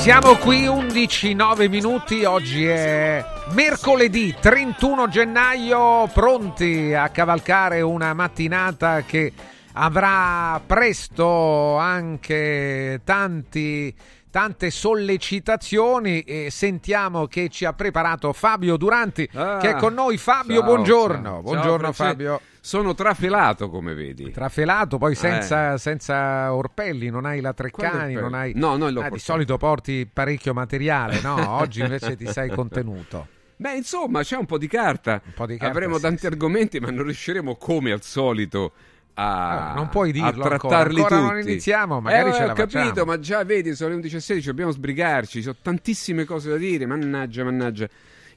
[0.00, 3.22] Siamo qui 11, 9 minuti, oggi è
[3.52, 9.30] mercoledì 31 gennaio, pronti a cavalcare una mattinata che
[9.74, 13.94] avrà presto anche tanti,
[14.30, 20.16] tante sollecitazioni e sentiamo che ci ha preparato Fabio Duranti Ah, che è con noi.
[20.16, 21.22] Fabio, ciao, buongiorno.
[21.30, 21.42] ciao.
[21.42, 22.06] Buongiorno Ciao.
[22.06, 22.40] Fabio.
[22.62, 24.30] Sono trafelato, come vedi.
[24.30, 28.52] Trafelato, poi senza, senza orpelli, non hai la Treccani, non hai...
[28.54, 29.18] No, noi l'ho Ah, di portato.
[29.32, 31.36] solito porti parecchio materiale, no?
[31.56, 33.26] Oggi invece ti sei contenuto.
[33.56, 35.20] Beh, insomma, c'è un po' di carta.
[35.34, 36.26] po' di carta, Avremo sì, tanti sì.
[36.26, 38.72] argomenti, ma non riusciremo, come al solito,
[39.14, 40.56] a, Allora, non puoi dirlo a ancora.
[40.58, 41.32] trattarli Ancora tutti.
[41.32, 43.04] non iniziamo, magari Eh, ce la ho capito, facciamo.
[43.06, 45.32] ma già vedi, sono le 11.16, dobbiamo sbrigarci.
[45.38, 46.86] Ci sono tantissime cose da dire.
[46.86, 47.88] Mannaggia, mannaggia.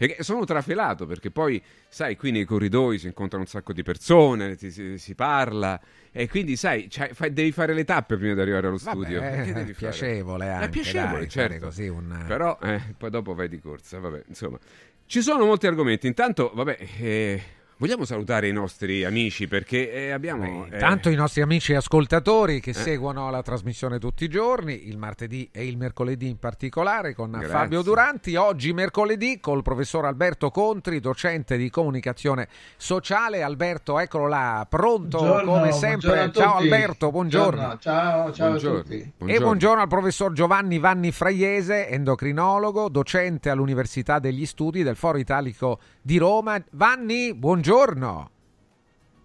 [0.08, 4.56] Che- sono trafelato perché poi, sai, qui nei corridoi si incontrano un sacco di persone,
[4.56, 5.80] ti- si, si parla.
[6.12, 9.20] E quindi, sai, fai- devi fare le tappe prima di arrivare allo studio.
[9.20, 9.73] Vabbè, Perché è fare?
[9.73, 11.66] piacevole anche, È piacevole, dai, certo.
[11.66, 14.58] così un- Però eh, poi dopo vai di corsa, vabbè, insomma.
[15.06, 16.08] Ci sono molti argomenti.
[16.08, 17.44] Intanto, vabbè, eh,
[17.84, 20.67] vogliamo salutare i nostri amici perché eh, abbiamo...
[20.72, 25.50] eh, Tanto i nostri amici ascoltatori che seguono la trasmissione tutti i giorni, il martedì
[25.52, 27.50] e il mercoledì in particolare, con Grazie.
[27.50, 28.38] Fabio Duranti.
[28.38, 33.44] Oggi mercoledì col professor Alberto Contri, docente di comunicazione sociale.
[33.44, 36.08] Alberto, eccolo là, pronto Buongiorno, come sempre.
[36.08, 36.67] buongiorno Ciao tutti.
[36.70, 37.78] Buongiorno, buongiorno.
[37.80, 39.14] Ciao, ciao buongiorno, a tutti.
[39.26, 45.80] E buongiorno al professor Giovanni Vanni Fraiese, endocrinologo, docente all'Università degli Studi del Foro Italico
[46.04, 46.62] di Roma.
[46.72, 48.30] Vanni, buongiorno.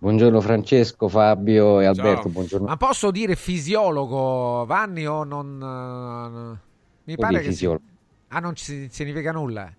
[0.00, 2.30] Buongiorno Francesco, Fabio e Alberto, Ciao.
[2.30, 2.66] buongiorno.
[2.68, 5.60] Ma posso dire fisiologo, Vanni, o non...
[5.60, 6.58] eh,
[7.04, 7.48] mi Come pare che...
[7.50, 7.82] fisiologo?
[7.84, 7.96] sì.
[8.28, 9.72] Ah, non ci significa nulla?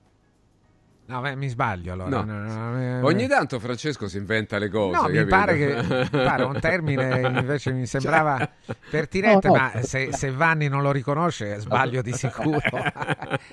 [1.06, 2.22] No, beh, mi sbaglio allora.
[2.22, 2.35] No.
[2.44, 5.00] no, Ogni tanto Francesco si inventa le cose.
[5.02, 5.75] No, mi pare che
[6.12, 8.47] mi pare un termine invece mi sembrava
[8.91, 9.59] pertinente, No, no.
[9.73, 12.59] ma se, se Vanni non lo riconosce sbaglio di sicuro.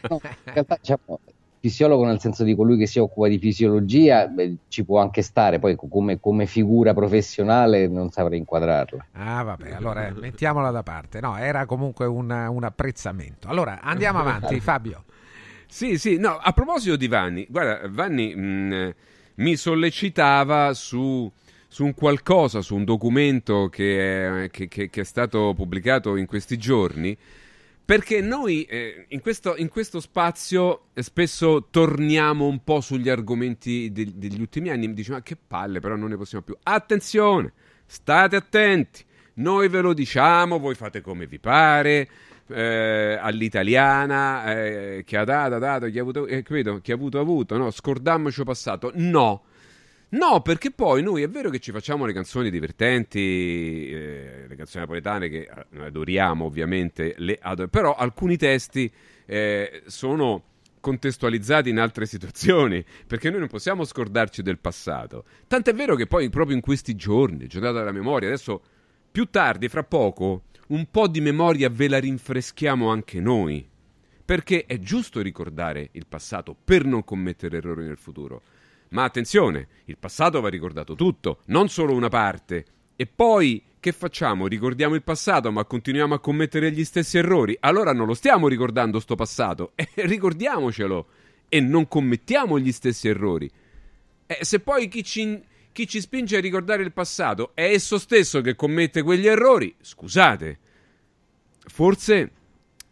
[0.08, 1.20] No, in realtà diciamo,
[1.68, 5.58] fisiologo nel senso di colui che si occupa di fisiologia beh, ci può anche stare,
[5.58, 9.06] poi come, come figura professionale non saprei inquadrarla.
[9.12, 11.20] Ah, vabbè, allora eh, mettiamola da parte.
[11.20, 13.48] No, era comunque un, un apprezzamento.
[13.48, 15.04] Allora, andiamo avanti, Fabio.
[15.68, 18.94] Sì, sì, no, a proposito di Vanni, guarda, Vanni mh,
[19.36, 21.30] mi sollecitava su,
[21.68, 26.26] su un qualcosa, su un documento che è, che- che- che è stato pubblicato in
[26.26, 27.16] questi giorni,
[27.86, 33.92] perché noi eh, in, questo, in questo spazio eh, spesso torniamo un po' sugli argomenti
[33.92, 36.56] de- degli ultimi anni, mi dice ma che palle, però non ne possiamo più.
[36.64, 37.52] Attenzione,
[37.86, 39.04] state attenti,
[39.34, 42.08] noi ve lo diciamo, voi fate come vi pare,
[42.48, 46.94] eh, all'italiana, eh, chi ha dato, ha dato, chi ha avuto, eh, credo, chi ha
[46.94, 49.44] avuto, avuto, no, scordammoci passato, no.
[50.16, 54.84] No, perché poi noi è vero che ci facciamo le canzoni divertenti, eh, le canzoni
[54.84, 58.90] napoletane che eh, adoriamo ovviamente, le ado- però alcuni testi
[59.26, 60.42] eh, sono
[60.80, 65.24] contestualizzati in altre situazioni, perché noi non possiamo scordarci del passato.
[65.46, 68.62] Tant'è vero che poi proprio in questi giorni, giornata della memoria, adesso
[69.10, 73.68] più tardi, fra poco, un po' di memoria ve la rinfreschiamo anche noi.
[74.24, 78.42] Perché è giusto ricordare il passato per non commettere errori nel futuro.
[78.96, 82.64] Ma attenzione, il passato va ricordato tutto, non solo una parte.
[82.96, 84.46] E poi che facciamo?
[84.46, 87.54] Ricordiamo il passato ma continuiamo a commettere gli stessi errori?
[87.60, 91.06] Allora non lo stiamo ricordando sto passato, e ricordiamocelo
[91.46, 93.50] e non commettiamo gli stessi errori.
[94.24, 95.42] Eh, se poi chi ci,
[95.72, 100.58] chi ci spinge a ricordare il passato è esso stesso che commette quegli errori, scusate,
[101.66, 102.30] forse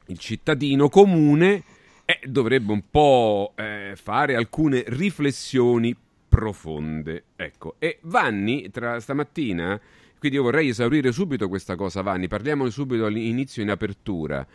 [0.08, 1.64] il cittadino comune
[2.04, 5.96] eh, dovrebbe un po' eh, fare alcune riflessioni
[6.28, 7.24] profonde.
[7.36, 9.80] Ecco, e Vanni tra stamattina,
[10.18, 14.46] quindi io vorrei esaurire subito questa cosa, Vanni, parliamone subito all'inizio in apertura.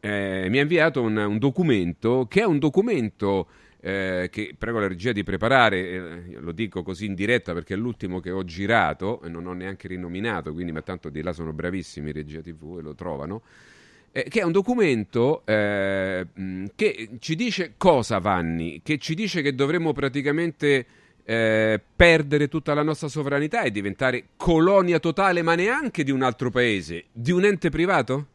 [0.00, 3.46] Eh, mi ha inviato un, un documento che è un documento
[3.80, 7.76] eh, che prego la regia di preparare, eh, lo dico così in diretta perché è
[7.76, 11.52] l'ultimo che ho girato e non ho neanche rinominato, quindi ma tanto di là sono
[11.52, 13.42] bravissimi regia TV e lo trovano.
[14.12, 18.80] Eh, che è un documento eh, mh, che ci dice cosa, Vanni?
[18.82, 20.86] Che ci dice che dovremmo praticamente
[21.24, 26.50] eh, perdere tutta la nostra sovranità e diventare colonia totale, ma neanche di un altro
[26.50, 28.26] paese, di un ente privato?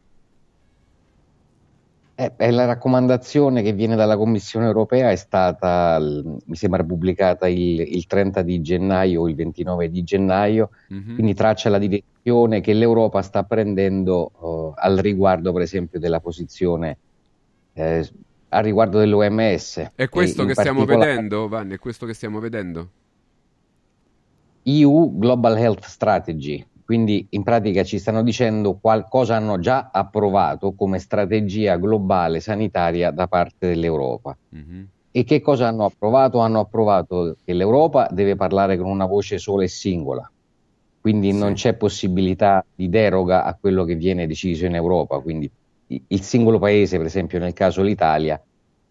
[2.18, 8.06] Eh, la raccomandazione che viene dalla Commissione europea è stata, mi sembra, pubblicata il, il
[8.06, 11.12] 30 di gennaio o il 29 di gennaio, Mhm.
[11.14, 14.30] quindi traccia la direzione che l'Europa sta prendendo
[14.74, 16.96] eh, al riguardo, per esempio, della posizione
[17.74, 18.08] eh,
[18.48, 19.90] al riguardo dell'OMS.
[19.94, 22.88] È questo che stiamo vedendo, Vanni, è questo che stiamo vedendo?
[24.62, 26.66] EU Global Health Strategy.
[26.86, 33.26] Quindi in pratica ci stanno dicendo qualcosa hanno già approvato come strategia globale sanitaria da
[33.26, 34.36] parte dell'Europa.
[34.50, 34.88] Mhm.
[35.10, 36.38] E che cosa hanno approvato?
[36.38, 40.30] Hanno approvato che l'Europa deve parlare con una voce sola e singola,
[41.00, 41.38] quindi Sì.
[41.38, 45.18] non c'è possibilità di deroga a quello che viene deciso in Europa.
[45.18, 45.50] Quindi
[45.88, 48.40] il singolo paese, per esempio nel caso l'Italia,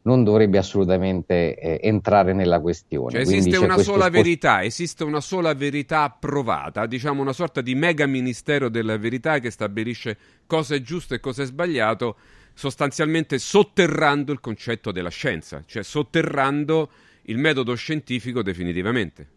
[0.05, 3.11] non dovrebbe assolutamente eh, entrare nella questione.
[3.11, 7.73] Cioè esiste una sola spost- verità, esiste una sola verità approvata, diciamo una sorta di
[7.75, 12.17] mega ministero della verità che stabilisce cosa è giusto e cosa è sbagliato,
[12.53, 16.89] sostanzialmente sotterrando il concetto della scienza, cioè sotterrando
[17.23, 19.27] il metodo scientifico definitivamente.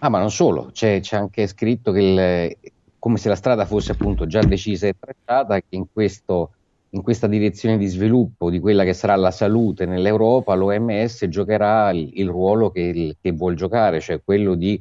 [0.00, 3.92] Ah, ma non solo, c'è, c'è anche scritto che il- come se la strada fosse
[3.92, 6.54] appunto già decisa e tracciata, che in, questo,
[6.90, 12.10] in questa direzione di sviluppo di quella che sarà la salute nell'Europa, l'OMS giocherà il,
[12.14, 14.80] il ruolo che, che vuol giocare, cioè quello di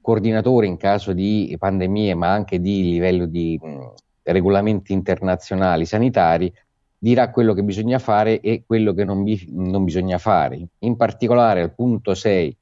[0.00, 3.92] coordinatore in caso di pandemie, ma anche di livello di mh,
[4.22, 6.52] regolamenti internazionali sanitari,
[6.98, 10.60] dirà quello che bisogna fare e quello che non, bi- non bisogna fare.
[10.80, 12.56] In particolare al punto 6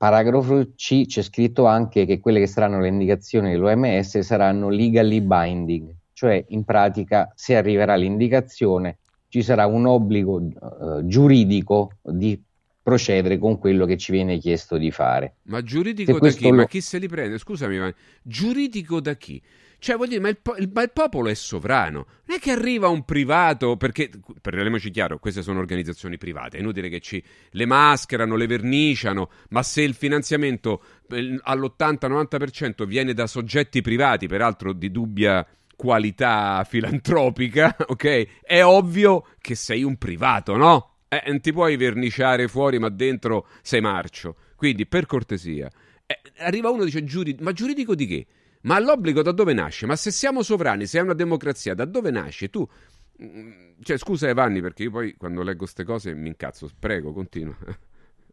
[0.00, 5.94] Paragrafo C c'è scritto anche che quelle che saranno le indicazioni dell'OMS saranno legally binding,
[6.20, 12.38] cioè in pratica se arriverà l'indicazione ci sarà un obbligo eh, giuridico di
[12.82, 15.36] procedere con quello che ci viene chiesto di fare.
[15.44, 16.50] Ma giuridico Se da chi?
[16.50, 17.38] Ma lo- chi se li prende?
[17.38, 19.40] Scusami, ma giuridico da chi?
[19.78, 22.06] Cioè, voglio dire, ma il, po- il- ma il popolo è sovrano.
[22.26, 24.10] Non è che arriva un privato, perché,
[24.42, 29.62] parliamoci chiaro, queste sono organizzazioni private, è inutile che ci le mascherano, le verniciano, ma
[29.62, 35.46] se il finanziamento eh, all'80-90% viene da soggetti privati, peraltro di dubbia
[35.80, 38.42] qualità filantropica, ok?
[38.42, 40.96] È ovvio che sei un privato, no?
[41.08, 44.36] Eh, non ti puoi verniciare fuori, ma dentro sei marcio.
[44.56, 45.70] Quindi, per cortesia,
[46.04, 48.26] eh, arriva uno e dice giuri- ma giuridico di che?
[48.62, 49.86] Ma l'obbligo da dove nasce?
[49.86, 52.50] Ma se siamo sovrani, se è una democrazia, da dove nasce?
[52.50, 52.68] Tu,
[53.22, 53.50] mm,
[53.82, 56.68] cioè, scusa Evanni, perché io poi quando leggo queste cose mi incazzo.
[56.78, 57.56] Prego, continua.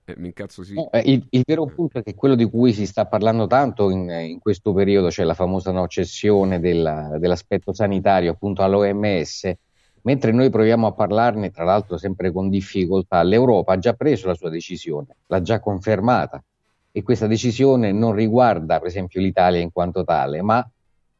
[0.09, 0.73] Eh, mi incazzo sì.
[0.73, 3.89] No, eh, il, il vero punto è che quello di cui si sta parlando tanto
[3.89, 9.51] in, in questo periodo, cioè la famosa no, cessione della- dell'aspetto sanitario appunto all'OMS,
[10.03, 14.33] mentre noi proviamo a parlarne, tra l'altro sempre con difficoltà, l'Europa ha già preso la
[14.33, 16.41] sua decisione, l'ha già confermata
[16.89, 20.65] e questa decisione non riguarda per esempio l'Italia in quanto tale, ma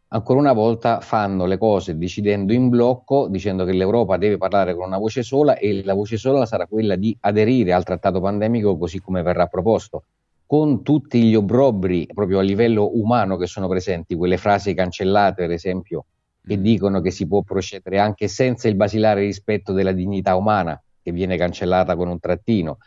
[0.10, 4.86] ancora una volta fanno le cose decidendo in blocco, dicendo che l'Europa deve parlare con
[4.88, 9.00] una voce sola e la voce sola sarà quella di aderire al trattato pandemico così
[9.00, 10.04] come verrà proposto,
[10.46, 15.52] con tutti gli obbrobri proprio a livello umano che sono presenti, quelle frasi cancellate per
[15.52, 16.06] esempio
[16.46, 16.62] che Mm.
[16.62, 21.38] dicono che si può procedere anche senza il basilare rispetto della dignità umana che viene
[21.38, 22.78] cancellata con un trattino.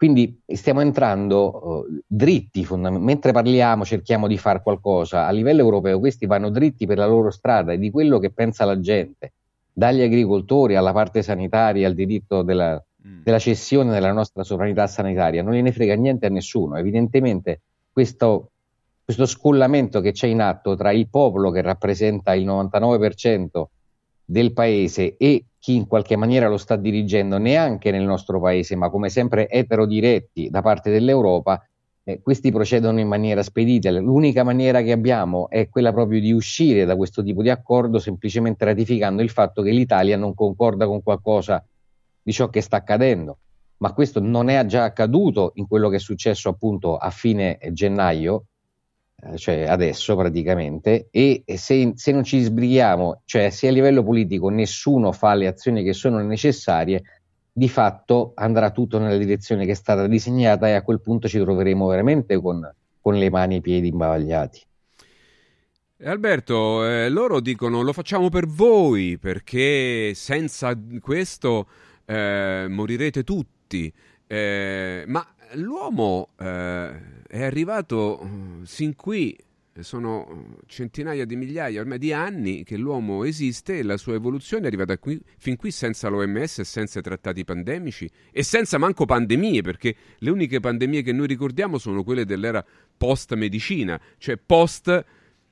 [0.00, 5.98] Quindi stiamo entrando eh, dritti, fondament- mentre parliamo, cerchiamo di fare qualcosa a livello europeo,
[5.98, 9.32] questi vanno dritti per la loro strada e di quello che pensa la gente,
[9.70, 13.22] dagli agricoltori alla parte sanitaria, al diritto della, Mm.
[13.22, 16.76] della cessione della nostra sovranità sanitaria, non gliene frega niente a nessuno.
[16.76, 18.50] Evidentemente questo,
[19.04, 23.70] questo scollamento che c'è in atto tra il popolo che rappresenta il 99%
[24.30, 28.88] del paese e chi in qualche maniera lo sta dirigendo neanche nel nostro paese, ma
[28.88, 31.60] come sempre eterodiretti da parte dell'Europa,
[32.04, 33.90] eh, questi procedono in maniera spedita.
[33.90, 38.64] L'unica maniera che abbiamo è quella proprio di uscire da questo tipo di accordo semplicemente
[38.64, 41.64] ratificando il fatto che l'Italia non concorda con qualcosa
[42.22, 43.38] di ciò che sta accadendo.
[43.78, 48.44] Ma questo non è già accaduto in quello che è successo appunto a fine gennaio,
[49.36, 55.12] cioè adesso praticamente, e se, se non ci sbrighiamo, cioè se a livello politico nessuno
[55.12, 57.02] fa le azioni che sono necessarie,
[57.52, 61.38] di fatto andrà tutto nella direzione che è stata disegnata e a quel punto ci
[61.38, 62.68] troveremo veramente con,
[63.00, 64.62] con le mani e i piedi imbavagliati.
[66.02, 71.66] E Alberto, eh, loro dicono lo facciamo per voi perché senza questo
[72.06, 73.92] eh, morirete tutti.
[74.26, 78.26] Eh, ma l'uomo eh, è arrivato eh,
[78.66, 79.36] sin qui,
[79.78, 84.66] sono centinaia di migliaia ormai di anni che l'uomo esiste e la sua evoluzione è
[84.66, 90.30] arrivata qui, fin qui senza l'OMS senza trattati pandemici e senza manco pandemie, perché le
[90.30, 92.64] uniche pandemie che noi ricordiamo sono quelle dell'era
[92.96, 95.04] post-medicina, cioè post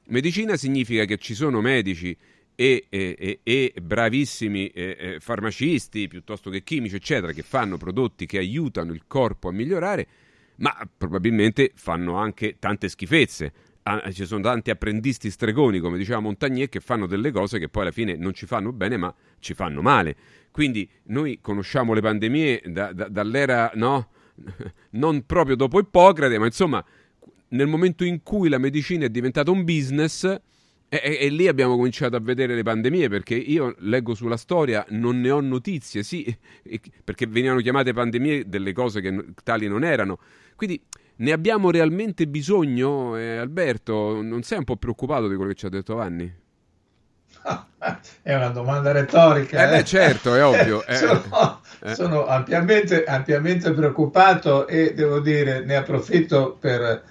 [0.08, 2.16] Medicina significa che ci sono medici
[2.54, 8.92] e, e, e bravissimi eh, farmacisti piuttosto che chimici, eccetera, che fanno prodotti che aiutano
[8.92, 10.06] il corpo a migliorare,
[10.59, 13.53] ma probabilmente fanno anche tante schifezze.
[13.83, 17.83] Ah, ci sono tanti apprendisti stregoni, come diceva Montagnier, che fanno delle cose che poi
[17.83, 20.17] alla fine non ci fanno bene, ma ci fanno male.
[20.50, 24.11] Quindi noi conosciamo le pandemie da, da, dall'era, no?
[24.91, 26.85] non proprio dopo Ippocrate, ma insomma,
[27.49, 30.38] nel momento in cui la medicina è diventata un business,
[30.88, 34.85] e, e, e, lì abbiamo cominciato a vedere le pandemie perché io leggo sulla storia,
[34.90, 36.35] non ne ho notizie, sì,
[37.04, 40.18] perché venivano chiamate pandemie delle cose che tali non erano.
[40.57, 40.80] Quindi
[41.16, 44.23] ne abbiamo realmente bisogno, eh, Alberto?
[44.23, 46.33] Non sei un po' preoccupato di quello che ci ha detto Vanni?
[48.23, 49.66] È una domanda retorica.
[49.66, 50.85] Eh, beh, certo, è ovvio.
[50.88, 51.95] Eh, sono, eh.
[51.95, 57.04] sono ampiamente, ampiamente preoccupato e devo dire, ne approfitto per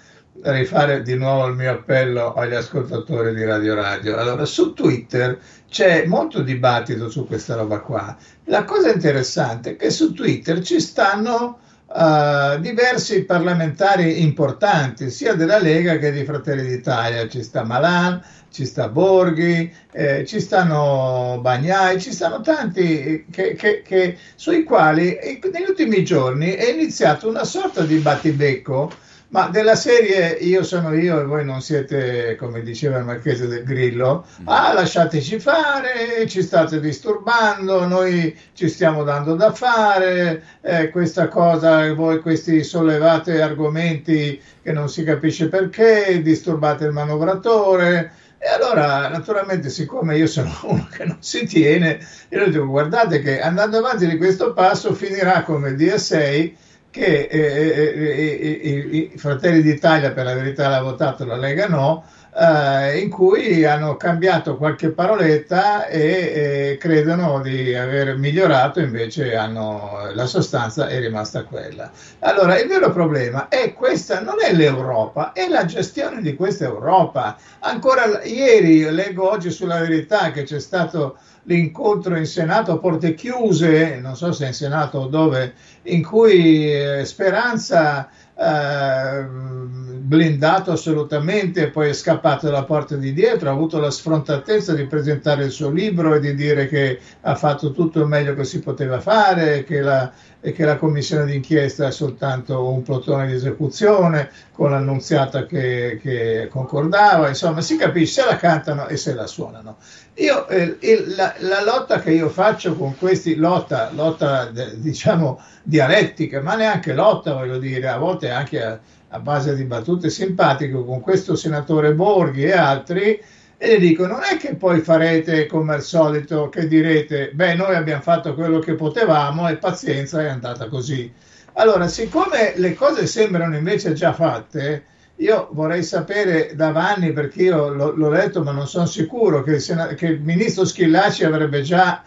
[0.43, 4.17] rifare di nuovo il mio appello agli ascoltatori di Radio Radio.
[4.17, 5.39] Allora, su Twitter
[5.69, 8.15] c'è molto dibattito su questa roba qua.
[8.45, 15.59] La cosa interessante è che su Twitter ci stanno uh, diversi parlamentari importanti, sia della
[15.59, 17.27] Lega che di Fratelli d'Italia.
[17.27, 23.81] Ci sta Malan, ci sta Borghi, eh, ci stanno Bagnai, ci stanno tanti che, che,
[23.83, 25.17] che, sui quali
[25.51, 31.19] negli ultimi giorni è iniziato una sorta di battibecco ma della serie Io sono io
[31.19, 34.47] e voi non siete, come diceva il Marchese del Grillo, mm.
[34.47, 41.93] ah lasciateci fare, ci state disturbando, noi ci stiamo dando da fare, eh, questa cosa,
[41.93, 48.11] voi questi sollevate argomenti che non si capisce perché, disturbate il manovratore.
[48.39, 53.41] E allora, naturalmente, siccome io sono uno che non si tiene, io dico, guardate che
[53.41, 56.65] andando avanti di questo passo finirà come DSA
[56.97, 62.03] che eh eh, eh, i Fratelli d'Italia per la verità l'ha votato, la Lega no,
[62.35, 70.25] eh, in cui hanno cambiato qualche paroletta e credono di aver migliorato, invece hanno, la
[70.25, 71.91] sostanza è rimasta quella.
[72.19, 77.37] Allora, il vero problema è questa, non è l'Europa, è la gestione di questa Europa.
[77.59, 83.99] Ancora ieri, leggo oggi sulla verità che c'è stato l'incontro in Senato a porte chiuse,
[84.01, 91.89] non so se in Senato o dove, in cui eh, Speranza eh, blindato assolutamente, poi
[91.89, 96.15] è scappato dalla porta di dietro, ha avuto la sfrontatezza di presentare il suo libro
[96.15, 100.11] e di dire che ha fatto tutto il meglio che si poteva fare che la,
[100.39, 106.47] e che la commissione d'inchiesta è soltanto un plotone di esecuzione con l'annunziata che, che
[106.49, 109.77] concordava, insomma si capisce se la cantano e se la suonano.
[110.15, 110.77] Io, eh,
[111.15, 117.33] la, la, lotta che io faccio con questi, lotta, lotta diciamo dialettica, ma neanche lotta,
[117.33, 118.79] voglio dire, a volte anche a,
[119.09, 123.21] a base di battute simpatiche con questo senatore Borghi e altri,
[123.59, 127.73] e le dico, non è che poi farete come al solito che direte, beh, noi
[127.73, 131.11] abbiamo fatto quello che potevamo e pazienza è andata così.
[131.53, 134.83] Allora, siccome le cose sembrano invece già fatte,
[135.15, 139.55] io vorrei sapere da Vanni, perché io l'ho, l'ho letto ma non sono sicuro, che
[139.55, 142.03] il, che il ministro Schillaci avrebbe già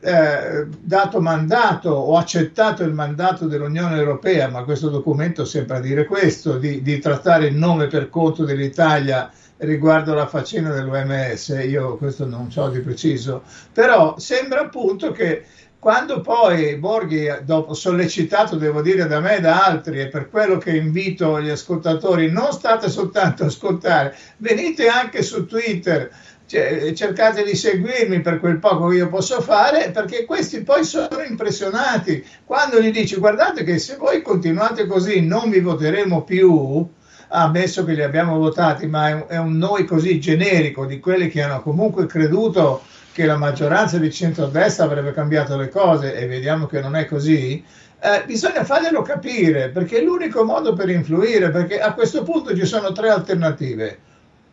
[0.00, 6.58] eh, dato mandato o accettato il mandato dell'Unione Europea, ma questo documento sembra dire questo,
[6.58, 12.50] di, di trattare il nome per conto dell'Italia riguardo la faccenda dell'OMS, io questo non
[12.50, 15.44] so di preciso, però sembra appunto che
[15.78, 20.58] quando poi Borghi, dopo sollecitato, devo dire, da me e da altri, e per quello
[20.58, 26.10] che invito gli ascoltatori, non state soltanto a ascoltare, venite anche su Twitter,
[26.44, 31.22] cioè, cercate di seguirmi per quel poco che io posso fare, perché questi poi sono
[31.26, 32.22] impressionati.
[32.44, 36.86] Quando gli dici, guardate che se voi continuate così non vi voteremo più,
[37.30, 41.62] ammesso che li abbiamo votati, ma è un, noi così generico di quelli che hanno
[41.62, 42.82] comunque creduto
[43.12, 47.62] che la maggioranza di centrodestra avrebbe cambiato le cose e vediamo che non è così,
[48.02, 52.64] eh, bisogna farglielo capire perché è l'unico modo per influire, perché a questo punto ci
[52.64, 53.98] sono tre alternative.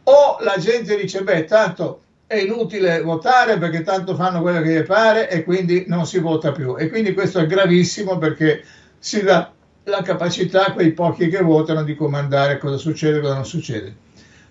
[0.04, 4.84] O la gente dice, beh, tanto è inutile votare perché tanto fanno quello che gli
[4.84, 6.76] pare e quindi non si vota più.
[6.78, 8.64] E quindi questo è gravissimo perché
[9.00, 9.52] si dà
[9.88, 13.96] la capacità quei pochi che votano di comandare cosa succede e cosa non succede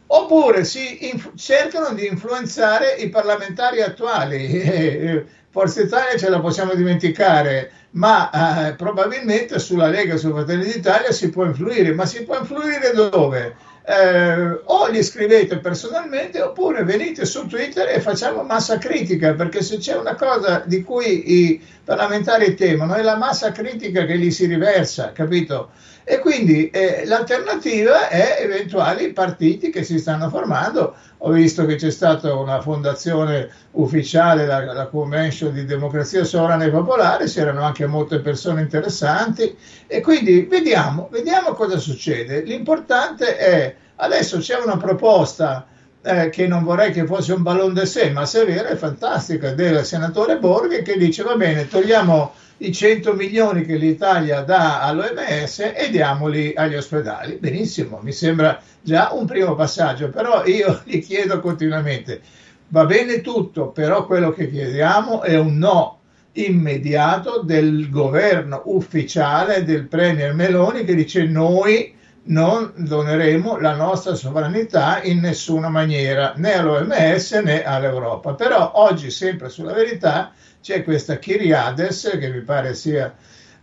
[0.09, 5.25] oppure si inf- cercano di influenzare i parlamentari attuali.
[5.51, 11.31] Forza Italia ce la possiamo dimenticare, ma eh, probabilmente sulla Lega su Fratelli d'Italia si
[11.31, 13.57] può influire, ma si può influire dove?
[13.89, 19.79] Eh, o gli scrivete personalmente oppure venite su Twitter e facciamo massa critica, perché se
[19.79, 24.47] c'è una cosa di cui i parlamentari temono è la massa critica che gli si
[24.47, 25.71] riversa, capito?
[26.09, 30.95] E quindi eh, l'alternativa è eventuali partiti che si stanno formando.
[31.19, 36.71] Ho visto che c'è stata una fondazione ufficiale, la, la Convention di Democrazia Sovrana e
[36.71, 39.57] Popolare, c'erano anche molte persone interessanti
[39.89, 42.43] e quindi vediamo, vediamo cosa succede.
[42.43, 45.67] L'importante è, adesso c'è una proposta
[46.03, 48.77] eh, che non vorrei che fosse un ballon de sé, ma se è vera è
[48.77, 54.81] fantastica, del senatore Borghi che dice va bene, togliamo i 100 milioni che l'Italia dà
[54.83, 57.37] all'OMS e diamoli agli ospedali.
[57.39, 62.21] Benissimo, mi sembra già un primo passaggio, però io gli chiedo continuamente,
[62.69, 66.01] va bene tutto, però quello che chiediamo è un no
[66.33, 71.95] immediato del governo ufficiale del Premier Meloni che dice noi
[72.27, 78.35] non doneremo la nostra sovranità in nessuna maniera, né all'OMS né all'Europa.
[78.35, 83.15] Però oggi, sempre sulla verità, c'è questa Kyriades che mi pare sia,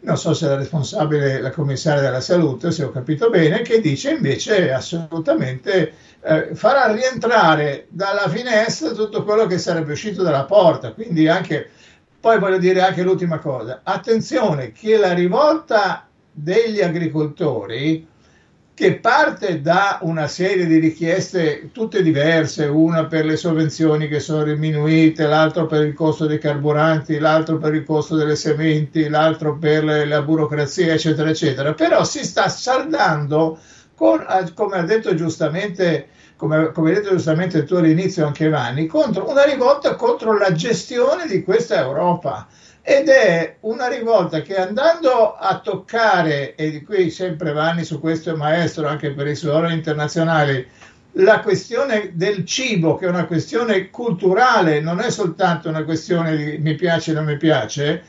[0.02, 4.12] non so se la responsabile, la commissaria della salute, se ho capito bene, che dice
[4.12, 10.94] invece assolutamente eh, farà rientrare dalla finestra tutto quello che sarebbe uscito dalla porta.
[10.94, 11.70] Quindi anche,
[12.20, 18.12] poi voglio dire anche l'ultima cosa, attenzione che la rivolta degli agricoltori
[18.76, 24.44] che parte da una serie di richieste tutte diverse, una per le sovvenzioni che sono
[24.44, 29.84] diminuite, l'altro per il costo dei carburanti, l'altro per il costo delle sementi, l'altro per
[30.08, 33.60] la burocrazia, eccetera, eccetera, però si sta saldando
[33.94, 34.26] con,
[34.56, 39.44] come ha detto giustamente come, come hai detto giustamente tu all'inizio anche Vanni, contro una
[39.44, 42.48] rivolta contro la gestione di questa Europa
[42.86, 48.36] ed è una rivolta che andando a toccare, e qui sempre Vanni su questo è
[48.36, 50.68] maestro anche per i suoi lavori internazionali,
[51.18, 56.58] la questione del cibo, che è una questione culturale, non è soltanto una questione di
[56.58, 58.04] mi piace o non mi piace,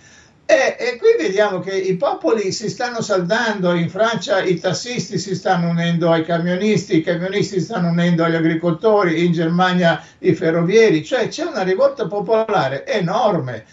[0.47, 5.35] e, e, qui vediamo che i popoli si stanno saldando, in Francia i tassisti si
[5.35, 11.02] stanno unendo ai camionisti, i camionisti si stanno unendo agli agricoltori, in Germania i ferrovieri,
[11.02, 13.64] cioè c'è una rivolta popolare enorme.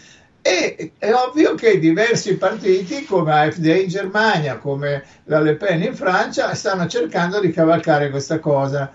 [0.42, 5.94] E è ovvio che diversi partiti come AfD in Germania, come la Le Pen in
[5.94, 8.92] Francia, stanno cercando di cavalcare questa cosa.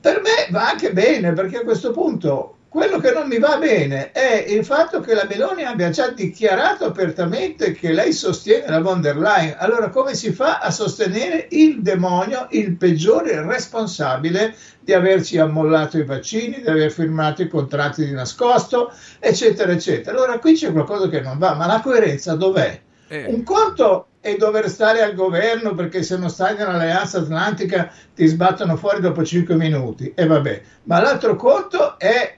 [0.00, 4.12] Per me va anche bene perché a questo punto quello che non mi va bene
[4.12, 9.00] è il fatto che la Meloni abbia già dichiarato apertamente che lei sostiene la von
[9.00, 9.56] der Leyen.
[9.58, 16.04] Allora come si fa a sostenere il demonio, il peggiore responsabile di averci ammollato i
[16.04, 20.16] vaccini, di aver firmato i contratti di nascosto, eccetera, eccetera.
[20.16, 22.80] Allora qui c'è qualcosa che non va, ma la coerenza dov'è?
[23.08, 23.24] Eh.
[23.28, 28.76] Un conto è dover stare al governo perché se non stai nell'alleanza atlantica ti sbattono
[28.76, 32.37] fuori dopo 5 minuti e vabbè, ma l'altro conto è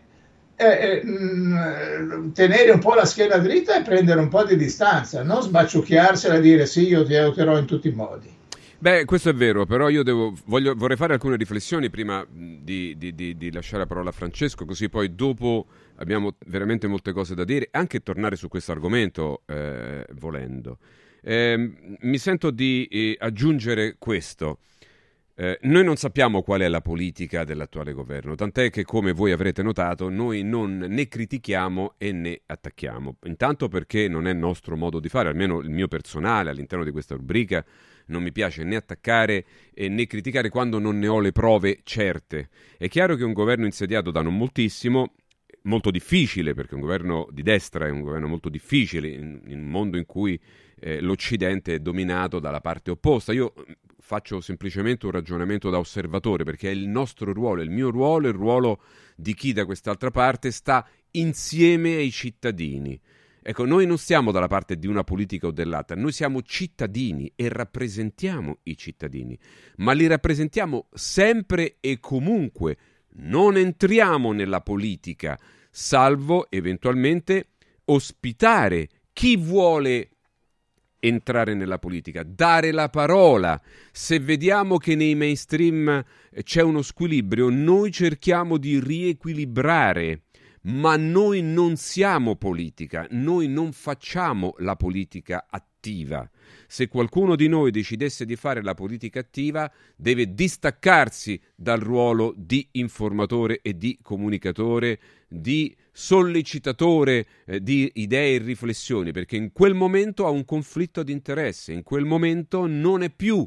[0.61, 5.43] eh, mh, tenere un po' la schiena dritta e prendere un po' di distanza, non
[5.43, 8.39] sbaciucchiarsela e dire sì, io ti aiuterò in tutti i modi.
[8.79, 13.15] Beh, questo è vero, però io devo, voglio, vorrei fare alcune riflessioni prima di, di,
[13.15, 17.45] di, di, lasciare la parola a Francesco, così poi dopo abbiamo veramente molte cose da
[17.45, 20.79] dire, anche tornare su questo argomento eh, volendo.
[21.23, 24.61] Eh, mi sento di eh, aggiungere questo.
[25.43, 29.63] Eh, noi non sappiamo qual è la politica dell'attuale governo, tant'è che, come voi avrete
[29.63, 33.17] notato, noi non né critichiamo e né attacchiamo.
[33.25, 37.15] Intanto perché non è nostro modo di fare, almeno il mio personale all'interno di questa
[37.15, 37.65] rubrica
[38.09, 42.51] non mi piace né attaccare né criticare quando non ne ho le prove certe.
[42.77, 45.15] È chiaro che un governo insediato da non moltissimo
[45.63, 49.69] molto difficile, perché un governo di destra è un governo molto difficile in, in un
[49.69, 50.39] mondo in cui
[50.79, 53.33] eh, l'Occidente è dominato dalla parte opposta.
[53.33, 53.55] Io
[54.11, 58.35] faccio semplicemente un ragionamento da osservatore perché è il nostro ruolo, il mio ruolo, il
[58.35, 58.83] ruolo
[59.15, 63.01] di chi da quest'altra parte sta insieme ai cittadini.
[63.41, 67.49] Ecco, noi non stiamo dalla parte di una politica o dell'altra, noi siamo cittadini e
[67.49, 69.39] rappresentiamo i cittadini,
[69.77, 72.79] ma li rappresentiamo sempre e comunque.
[73.13, 75.39] Non entriamo nella politica,
[75.71, 77.51] salvo eventualmente
[77.85, 80.09] ospitare chi vuole
[81.01, 83.61] entrare nella politica, dare la parola.
[83.91, 90.23] Se vediamo che nei mainstream eh, c'è uno squilibrio, noi cerchiamo di riequilibrare.
[90.63, 96.29] Ma noi non siamo politica, noi non facciamo la politica attiva.
[96.67, 102.69] Se qualcuno di noi decidesse di fare la politica attiva, deve distaccarsi dal ruolo di
[102.73, 110.25] informatore e di comunicatore, di sollecitatore eh, di idee e riflessioni, perché in quel momento
[110.25, 113.47] ha un conflitto di interesse, in quel momento non è più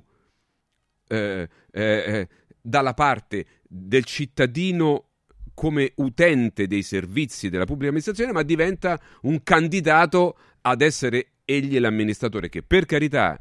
[1.08, 2.28] eh, eh, eh
[2.66, 5.10] dalla parte del cittadino
[5.54, 12.48] come utente dei servizi della pubblica amministrazione, ma diventa un candidato ad essere egli l'amministratore,
[12.48, 13.38] che per carità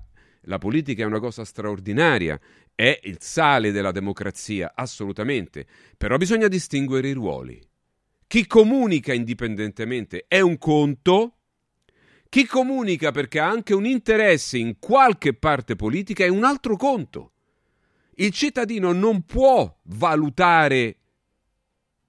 [0.46, 2.40] la politica è una cosa straordinaria,
[2.74, 7.62] è il sale della democrazia, assolutamente, però bisogna distinguere i ruoli.
[8.32, 11.34] Chi comunica indipendentemente è un conto,
[12.30, 17.32] chi comunica perché ha anche un interesse in qualche parte politica è un altro conto.
[18.14, 20.96] Il cittadino non può valutare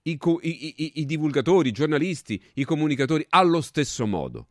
[0.03, 4.47] i, i, i, i, divulgatori, i giornalisti, i comunicatori allo stesso modo.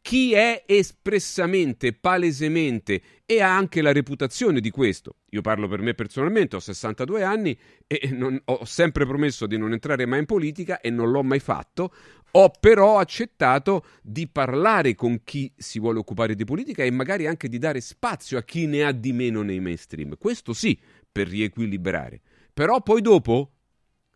[0.00, 5.18] Chi è espressamente, palesemente e ha anche la reputazione di questo.
[5.28, 9.70] Io parlo per me personalmente, ho 62 anni e non, ho sempre promesso di non
[9.70, 11.94] entrare mai in politica e non l'ho mai fatto.
[12.32, 17.48] Ho però accettato di parlare con chi si vuole occupare di politica e magari anche
[17.48, 20.16] di dare spazio a chi ne ha di meno nei mainstream.
[20.18, 20.76] Questo sì,
[21.12, 22.20] per riequilibrare.
[22.52, 23.52] Però poi dopo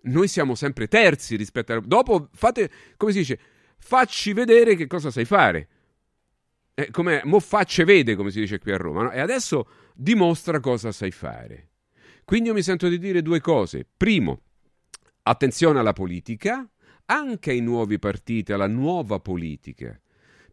[0.02, 1.80] noi siamo sempre terzi rispetto a...
[1.80, 3.38] Dopo fate, come si dice,
[3.78, 5.68] facci vedere che cosa sai fare.
[6.74, 9.04] Eh, come, mo facce vede, come si dice qui a Roma.
[9.04, 9.12] No?
[9.12, 11.70] E adesso dimostra cosa sai fare.
[12.24, 13.86] Quindi io mi sento di dire due cose.
[13.96, 14.40] Primo,
[15.22, 16.68] attenzione alla politica,
[17.06, 19.98] anche ai nuovi partiti, alla nuova politica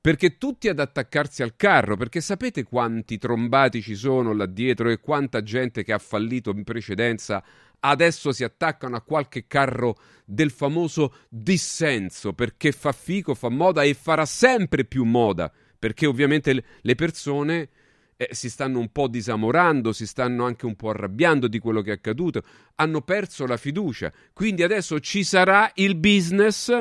[0.01, 4.99] perché tutti ad attaccarsi al carro, perché sapete quanti trombati ci sono là dietro e
[4.99, 7.43] quanta gente che ha fallito in precedenza
[7.81, 13.93] adesso si attaccano a qualche carro del famoso dissenso, perché fa fico, fa moda e
[13.93, 15.51] farà sempre più moda,
[15.81, 17.69] perché ovviamente le persone
[18.15, 21.89] eh, si stanno un po' disamorando, si stanno anche un po' arrabbiando di quello che
[21.89, 22.43] è accaduto,
[22.75, 26.79] hanno perso la fiducia, quindi adesso ci sarà il business,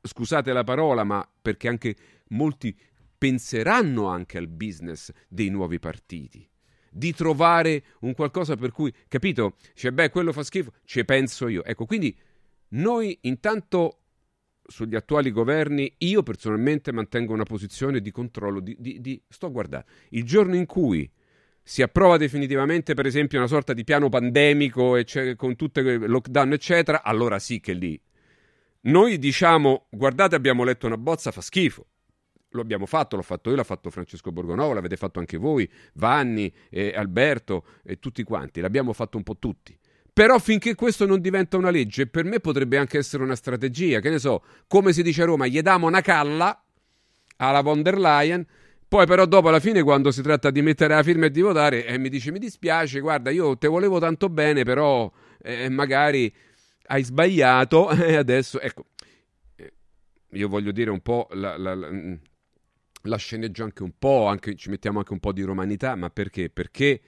[0.00, 1.96] scusate la parola, ma perché anche
[2.28, 2.74] molti
[3.18, 6.48] penseranno anche al business dei nuovi partiti.
[6.90, 9.56] Di trovare un qualcosa per cui, capito?
[9.74, 11.62] Cioè, beh, quello fa schifo, ci penso io.
[11.62, 12.18] Ecco, quindi
[12.68, 13.97] noi intanto
[14.68, 19.50] sugli attuali governi, io personalmente mantengo una posizione di controllo, di, di, di sto a
[19.50, 19.86] guardare.
[20.10, 21.10] Il giorno in cui
[21.62, 26.52] si approva definitivamente, per esempio, una sorta di piano pandemico ecc- con tutte le lockdown,
[26.52, 28.00] eccetera, allora sì che lì.
[28.82, 31.86] Noi diciamo, guardate, abbiamo letto una bozza, fa schifo
[32.50, 36.52] lo abbiamo fatto, l'ho fatto io, l'ha fatto Francesco Borgonovo, l'avete fatto anche voi, Vanni,
[36.70, 39.77] eh, Alberto e tutti quanti, l'abbiamo fatto un po' tutti.
[40.18, 44.10] Però finché questo non diventa una legge, per me potrebbe anche essere una strategia, che
[44.10, 46.60] ne so, come si dice a Roma, gli diamo una calla
[47.36, 48.44] alla von der Leyen,
[48.88, 51.86] poi però dopo alla fine quando si tratta di mettere la firma e di votare,
[51.86, 55.08] eh, mi dice mi dispiace, guarda, io te volevo tanto bene, però
[55.40, 56.34] eh, magari
[56.86, 58.86] hai sbagliato e adesso, ecco,
[59.54, 59.72] eh,
[60.30, 61.88] io voglio dire un po' la, la, la,
[63.02, 66.50] la sceneggio anche un po', anche, ci mettiamo anche un po' di romanità, ma perché?
[66.50, 67.02] Perché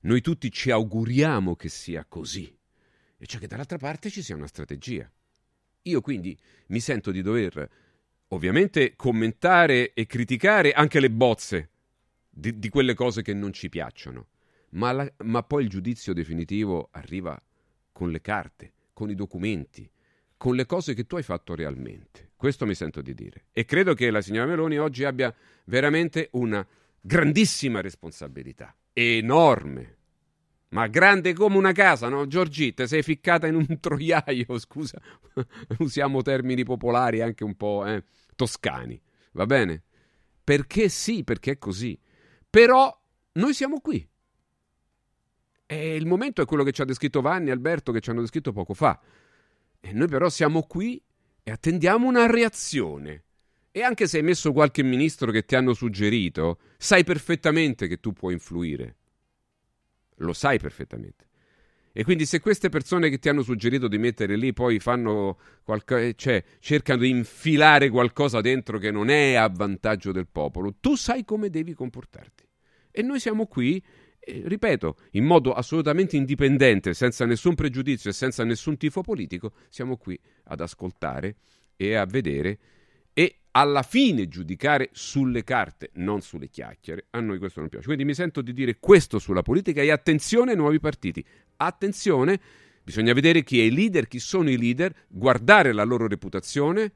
[0.00, 2.56] noi tutti ci auguriamo che sia così,
[3.18, 5.10] e cioè che dall'altra parte ci sia una strategia.
[5.82, 6.36] Io quindi
[6.68, 7.68] mi sento di dover
[8.28, 11.70] ovviamente commentare e criticare anche le bozze
[12.28, 14.28] di, di quelle cose che non ci piacciono,
[14.70, 17.40] ma, la, ma poi il giudizio definitivo arriva
[17.92, 19.90] con le carte, con i documenti,
[20.36, 22.30] con le cose che tu hai fatto realmente.
[22.36, 23.46] Questo mi sento di dire.
[23.52, 25.34] E credo che la signora Meloni oggi abbia
[25.64, 26.66] veramente una
[26.98, 29.96] grandissima responsabilità, enorme,
[30.68, 32.26] ma grande come una casa, no?
[32.26, 35.00] Giorgitta, sei ficcata in un troiaio, scusa,
[35.78, 38.04] usiamo termini popolari anche un po' eh,
[38.36, 39.00] toscani,
[39.32, 39.82] va bene?
[40.42, 41.98] Perché sì, perché è così.
[42.48, 42.98] Però
[43.32, 44.06] noi siamo qui.
[45.66, 48.22] E il momento è quello che ci ha descritto Vanni e Alberto, che ci hanno
[48.22, 49.00] descritto poco fa.
[49.78, 51.00] E noi però siamo qui
[51.42, 53.24] e attendiamo una reazione.
[53.72, 58.12] E anche se hai messo qualche ministro che ti hanno suggerito, sai perfettamente che tu
[58.12, 58.96] puoi influire.
[60.16, 61.28] Lo sai perfettamente.
[61.92, 66.12] E quindi se queste persone che ti hanno suggerito di mettere lì poi fanno qualcosa,
[66.14, 71.24] cioè cercano di infilare qualcosa dentro che non è a vantaggio del popolo, tu sai
[71.24, 72.48] come devi comportarti.
[72.92, 73.82] E noi siamo qui
[74.20, 79.96] eh, ripeto, in modo assolutamente indipendente, senza nessun pregiudizio e senza nessun tifo politico, siamo
[79.96, 81.36] qui ad ascoltare
[81.74, 82.58] e a vedere
[83.52, 87.06] alla fine giudicare sulle carte, non sulle chiacchiere.
[87.10, 87.86] A noi questo non piace.
[87.86, 91.24] Quindi mi sento di dire questo sulla politica e attenzione ai nuovi partiti.
[91.56, 92.40] Attenzione,
[92.82, 96.92] bisogna vedere chi è il leader, chi sono i leader, guardare la loro reputazione,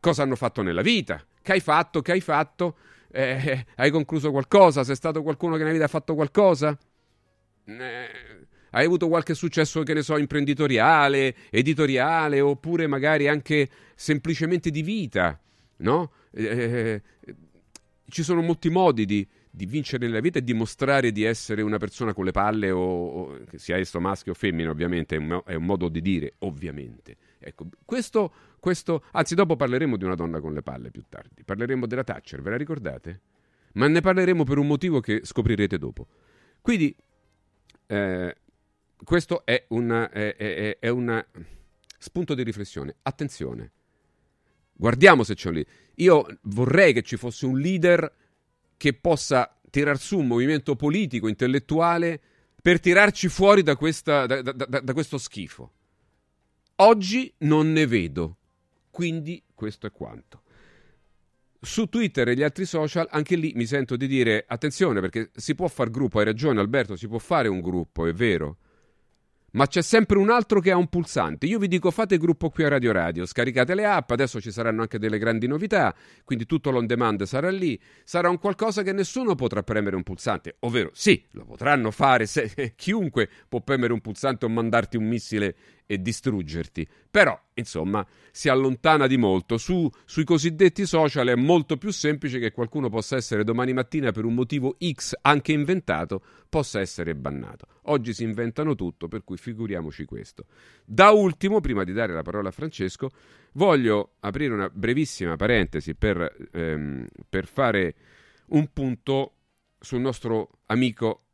[0.00, 2.76] cosa hanno fatto nella vita, che hai fatto, che hai fatto
[3.10, 4.84] eh, hai concluso qualcosa?
[4.84, 6.76] Sei stato qualcuno che nella vita ha fatto qualcosa?
[7.64, 8.37] Eh,
[8.70, 15.40] hai avuto qualche successo, che ne so, imprenditoriale, editoriale, oppure magari anche semplicemente di vita,
[15.78, 16.12] no?
[16.32, 17.02] Eh,
[18.08, 22.14] ci sono molti modi di, di vincere nella vita e dimostrare di essere una persona
[22.14, 25.54] con le palle, o, o che sia esso maschio o femmina, ovviamente, è un, è
[25.54, 27.16] un modo di dire, ovviamente.
[27.38, 31.44] Ecco, questo, questo, anzi, dopo parleremo di una donna con le palle più tardi.
[31.44, 33.20] Parleremo della Thatcher, ve la ricordate?
[33.74, 36.06] Ma ne parleremo per un motivo che scoprirete dopo.
[36.60, 36.94] Quindi,
[37.86, 38.36] eh,
[39.02, 41.24] questo è un è, è, è una
[41.98, 42.96] spunto di riflessione.
[43.02, 43.72] Attenzione,
[44.72, 45.72] guardiamo se c'è un leader.
[45.96, 48.12] Io vorrei che ci fosse un leader
[48.76, 52.20] che possa tirar su un movimento politico, intellettuale,
[52.60, 55.72] per tirarci fuori da, questa, da, da, da questo schifo.
[56.76, 58.36] Oggi non ne vedo,
[58.90, 60.42] quindi questo è quanto.
[61.60, 65.56] Su Twitter e gli altri social, anche lì mi sento di dire attenzione perché si
[65.56, 68.58] può fare gruppo, hai ragione Alberto, si può fare un gruppo, è vero
[69.52, 71.46] ma c'è sempre un altro che ha un pulsante.
[71.46, 74.82] Io vi dico fate gruppo qui a Radio Radio, scaricate le app, adesso ci saranno
[74.82, 79.34] anche delle grandi novità, quindi tutto l'on demand sarà lì, sarà un qualcosa che nessuno
[79.34, 84.44] potrà premere un pulsante, ovvero sì, lo potranno fare, se, chiunque può premere un pulsante
[84.44, 85.54] o mandarti un missile
[85.90, 86.86] e distruggerti.
[87.10, 89.56] Però, insomma, si allontana di molto.
[89.56, 94.26] Su, sui cosiddetti social è molto più semplice che qualcuno possa essere domani mattina per
[94.26, 97.66] un motivo X, anche inventato, possa essere bannato.
[97.84, 100.44] Oggi si inventano tutto, per cui figuriamoci questo.
[100.84, 103.08] Da ultimo, prima di dare la parola a Francesco,
[103.52, 107.94] voglio aprire una brevissima parentesi per, ehm, per fare
[108.48, 109.32] un punto
[109.80, 111.27] sul nostro amico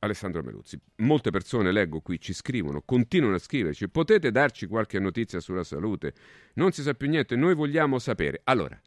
[0.00, 0.78] Alessandro Meluzzi.
[0.96, 6.14] Molte persone, leggo qui, ci scrivono, continuano a scriverci, potete darci qualche notizia sulla salute?
[6.54, 8.40] Non si sa più niente, noi vogliamo sapere.
[8.44, 8.80] Allora,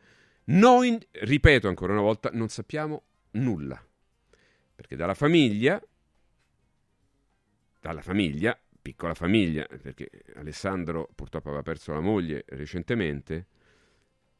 [0.45, 3.82] noi, ripeto ancora una volta, non sappiamo nulla,
[4.76, 5.82] perché dalla famiglia,
[7.80, 13.47] dalla famiglia, piccola famiglia, perché Alessandro purtroppo aveva perso la moglie recentemente,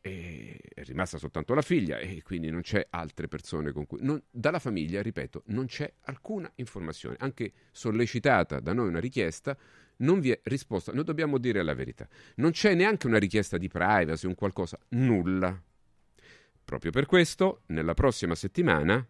[0.04, 4.00] è rimasta soltanto la figlia e quindi non c'è altre persone con cui...
[4.02, 9.58] Non, dalla famiglia, ripeto, non c'è alcuna informazione, anche sollecitata da noi una richiesta,
[9.98, 10.92] non vi è risposta.
[10.92, 12.06] Noi dobbiamo dire la verità.
[12.36, 15.62] Non c'è neanche una richiesta di privacy, un qualcosa, nulla.
[16.66, 19.08] Proprio per questo, nella prossima settimana,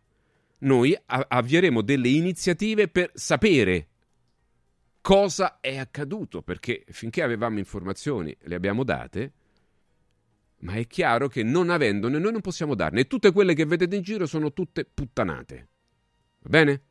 [0.60, 3.88] noi avvieremo delle iniziative per sapere
[5.02, 9.34] cosa è accaduto, perché finché avevamo informazioni, le abbiamo date,
[10.64, 13.96] ma è chiaro che non avendone noi non possiamo darne e tutte quelle che vedete
[13.96, 15.68] in giro sono tutte puttanate.
[16.40, 16.82] Va bene?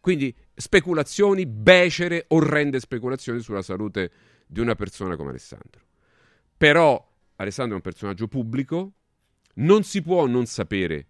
[0.00, 4.10] Quindi speculazioni, becere, orrende speculazioni sulla salute
[4.46, 5.84] di una persona come Alessandro.
[6.56, 8.92] Però Alessandro è un personaggio pubblico,
[9.54, 11.06] non si può non sapere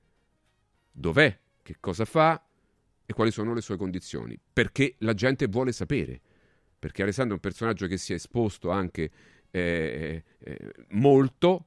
[0.91, 2.43] dov'è, che cosa fa
[3.05, 6.21] e quali sono le sue condizioni, perché la gente vuole sapere.
[6.79, 9.11] Perché Alessandro è un personaggio che si è esposto anche
[9.51, 11.67] eh, eh, molto,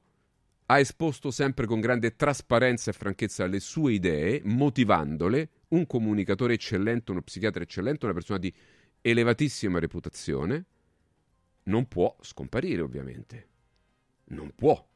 [0.66, 7.10] ha esposto sempre con grande trasparenza e franchezza le sue idee, motivandole, un comunicatore eccellente,
[7.10, 8.52] uno psichiatra eccellente, una persona di
[9.00, 10.64] elevatissima reputazione,
[11.64, 13.48] non può scomparire ovviamente.
[14.26, 14.86] Non può.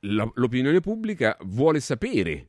[0.00, 2.48] La, l'opinione pubblica vuole sapere,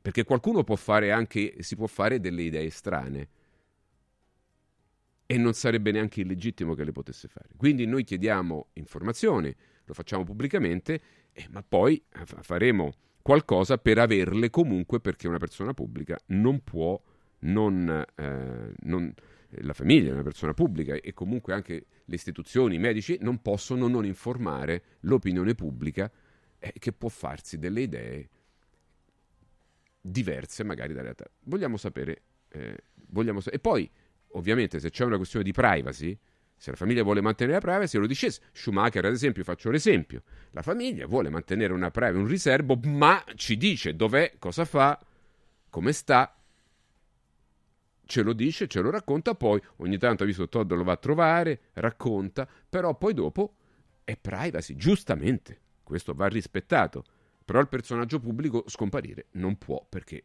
[0.00, 3.28] perché qualcuno può fare anche, si può fare delle idee strane
[5.26, 7.50] e non sarebbe neanche illegittimo che le potesse fare.
[7.56, 11.00] Quindi noi chiediamo informazioni, lo facciamo pubblicamente,
[11.32, 12.02] eh, ma poi
[12.42, 17.00] faremo qualcosa per averle comunque perché una persona pubblica non può
[17.40, 19.14] non, eh, non
[19.58, 23.86] la famiglia è una persona pubblica e comunque anche le istituzioni, i medici non possono
[23.88, 26.10] non informare l'opinione pubblica
[26.58, 28.28] eh, che può farsi delle idee
[30.00, 31.30] diverse magari dalle realtà.
[31.44, 32.76] Vogliamo sapere, eh,
[33.08, 33.90] vogliamo sa- e poi
[34.34, 36.18] ovviamente se c'è una questione di privacy,
[36.56, 40.22] se la famiglia vuole mantenere la privacy, lo dice Schumacher, ad esempio, faccio l'esempio.
[40.52, 44.98] La famiglia vuole mantenere una privacy, un riservo, ma ci dice dov'è, cosa fa,
[45.68, 46.36] come sta.
[48.06, 50.96] Ce lo dice, ce lo racconta, poi ogni tanto ha visto Todd lo va a
[50.96, 53.56] trovare, racconta, però poi dopo
[54.04, 55.60] è privacy, giustamente.
[55.82, 57.04] Questo va rispettato.
[57.44, 60.22] Però il personaggio pubblico scomparire non può perché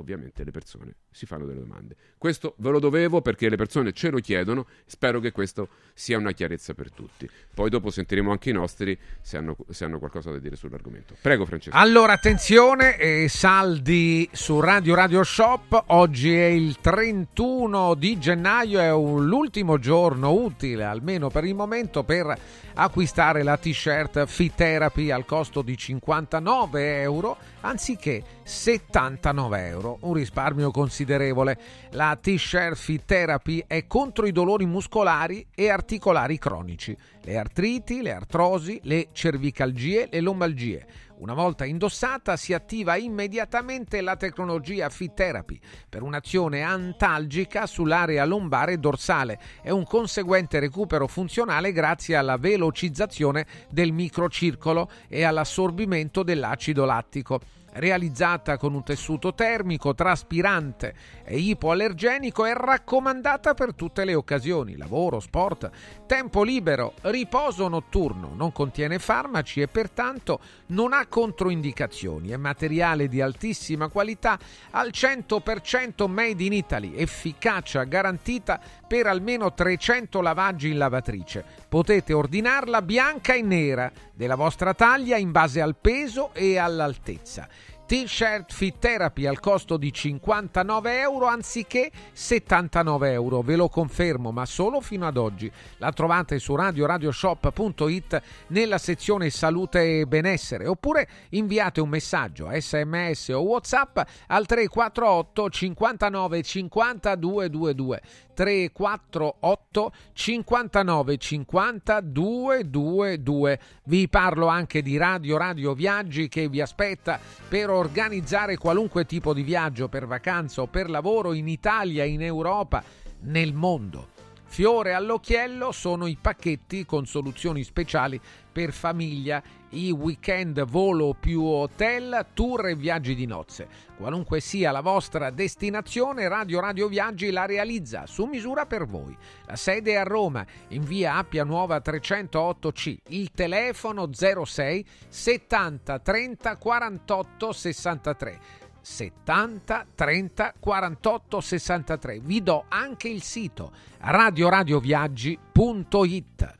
[0.00, 1.96] ovviamente le persone si fanno delle domande.
[2.18, 6.32] Questo ve lo dovevo perché le persone ce lo chiedono, spero che questo sia una
[6.32, 7.28] chiarezza per tutti.
[7.54, 11.14] Poi dopo sentiremo anche i nostri se hanno, se hanno qualcosa da dire sull'argomento.
[11.20, 11.76] Prego Francesco.
[11.76, 18.92] Allora attenzione, eh, saldi su Radio Radio Shop, oggi è il 31 di gennaio, è
[18.92, 22.36] un, l'ultimo giorno utile almeno per il momento per
[22.74, 30.70] acquistare la t-shirt Fit Therapy al costo di 59 euro anziché 79 euro, un risparmio
[30.70, 31.58] considerevole.
[31.90, 38.12] La T-shirt Fit Therapy è contro i dolori muscolari e articolari cronici, le artriti, le
[38.12, 40.86] artrosi, le cervicalgie, le lombalgie.
[41.20, 48.72] Una volta indossata si attiva immediatamente la tecnologia Fit Therapy per un'azione antalgica sull'area lombare
[48.72, 49.38] e dorsale.
[49.62, 57.40] E un conseguente recupero funzionale grazie alla velocizzazione del microcircolo e all'assorbimento dell'acido lattico.
[57.72, 60.94] Realizzata con un tessuto termico, traspirante
[61.30, 65.70] e ipoallergenico, è raccomandata per tutte le occasioni, lavoro, sport,
[66.04, 73.20] tempo libero, riposo notturno, non contiene farmaci e pertanto non ha controindicazioni, è materiale di
[73.20, 74.36] altissima qualità
[74.70, 81.44] al 100% made in Italy, efficacia garantita per almeno 300 lavaggi in lavatrice.
[81.68, 87.48] Potete ordinarla bianca e nera della vostra taglia in base al peso e all'altezza.
[87.90, 94.46] T-shirt Fit Therapy al costo di 59 euro anziché 79 euro, ve lo confermo, ma
[94.46, 95.50] solo fino ad oggi.
[95.78, 103.40] La trovate su radioradioshop.it nella sezione salute e benessere oppure inviate un messaggio sms o
[103.40, 103.98] whatsapp
[104.28, 108.02] al 348 59 50 222
[108.40, 113.60] 348 59 50 222.
[113.84, 119.42] Vi parlo anche di Radio Radio Viaggi che vi aspetta per organizzare qualunque tipo di
[119.42, 122.82] viaggio per vacanza o per lavoro in Italia, in Europa,
[123.22, 124.08] nel mondo.
[124.44, 128.20] Fiore all'occhiello sono i pacchetti con soluzioni speciali
[128.52, 133.68] per famiglia, i weekend volo più hotel, tour e viaggi di nozze.
[133.96, 139.16] Qualunque sia la vostra destinazione, Radio Radio Viaggi la realizza su misura per voi.
[139.46, 146.56] La sede è a Roma, in via Appia Nuova 308C, il telefono 06 70 30
[146.56, 148.38] 48 63.
[148.80, 152.20] 70 30 48 63.
[152.20, 156.59] Vi do anche il sito radioradioviaggi.it.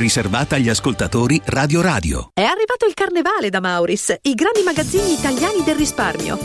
[0.01, 2.29] riservata agli ascoltatori Radio Radio.
[2.33, 6.39] È arrivato il carnevale da Mauris, i grandi magazzini italiani del risparmio.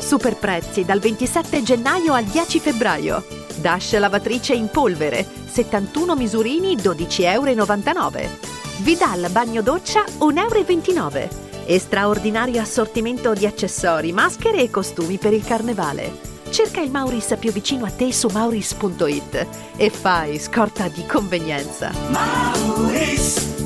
[0.00, 3.22] Super prezzi dal 27 gennaio al 10 febbraio.
[3.60, 8.38] Dash lavatrice in polvere, 71 misurini 12,99 euro.
[8.78, 11.44] Vidal bagno doccia 1,29 euro.
[11.66, 16.35] E straordinario assortimento di accessori, maschere e costumi per il carnevale.
[16.56, 21.92] Cerca il Mauris più vicino a te su mauris.it e fai scorta di convenienza.
[22.08, 23.65] Mauris!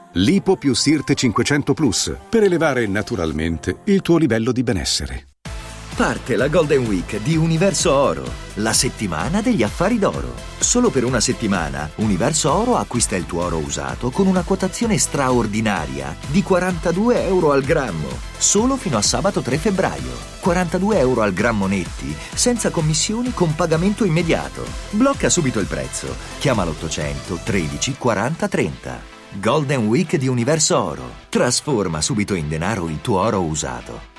[0.15, 5.27] Lipo più Sirte 500 Plus per elevare naturalmente il tuo livello di benessere.
[5.95, 10.33] Parte la Golden Week di Universo Oro, la settimana degli affari d'oro.
[10.59, 16.13] Solo per una settimana Universo Oro acquista il tuo oro usato con una quotazione straordinaria
[16.27, 20.11] di 42 euro al grammo, solo fino a sabato 3 febbraio.
[20.41, 24.65] 42 euro al grammo netti, senza commissioni con pagamento immediato.
[24.89, 26.13] Blocca subito il prezzo.
[26.39, 29.10] Chiama l'800 13 40 30.
[29.39, 31.09] Golden Week di Universo Oro.
[31.29, 34.09] Trasforma subito in denaro il tuo oro usato.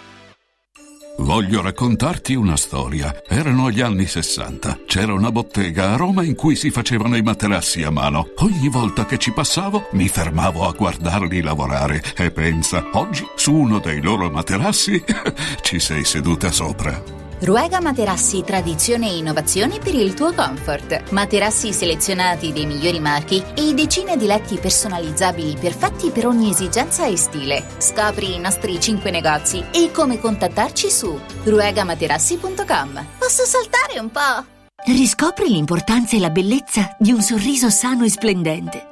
[1.18, 3.22] Voglio raccontarti una storia.
[3.28, 4.80] Erano gli anni 60.
[4.86, 8.30] C'era una bottega a Roma in cui si facevano i materassi a mano.
[8.38, 13.78] Ogni volta che ci passavo mi fermavo a guardarli lavorare e pensa, oggi su uno
[13.78, 15.04] dei loro materassi
[15.60, 17.21] ci sei seduta sopra.
[17.42, 21.10] Ruega Materassi tradizione e innovazione per il tuo comfort.
[21.10, 27.16] Materassi selezionati dei migliori marchi e decine di letti personalizzabili perfetti per ogni esigenza e
[27.16, 27.64] stile.
[27.78, 33.06] Scopri i nostri 5 negozi e come contattarci su ruegamaterassi.com.
[33.18, 34.44] Posso saltare un po'?
[34.84, 38.91] Riscopri l'importanza e la bellezza di un sorriso sano e splendente.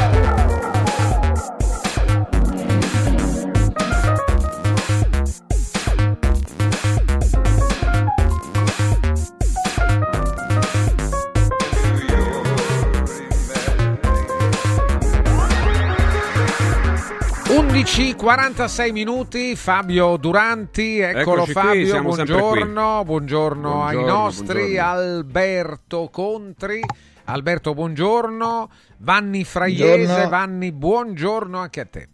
[18.01, 24.21] Undici 46 minuti, Fabio Duranti, eccolo Eccoci qui, Fabio, siamo sempre buongiorno, buongiorno, ai Buongiorno,
[24.21, 24.89] nostri, buongiorno.
[24.89, 26.79] Alberto Contri,
[27.25, 30.29] Alberto buongiorno, Vanni Fraiese, Buongiorno.
[30.29, 32.07] Vanni buongiorno anche a te.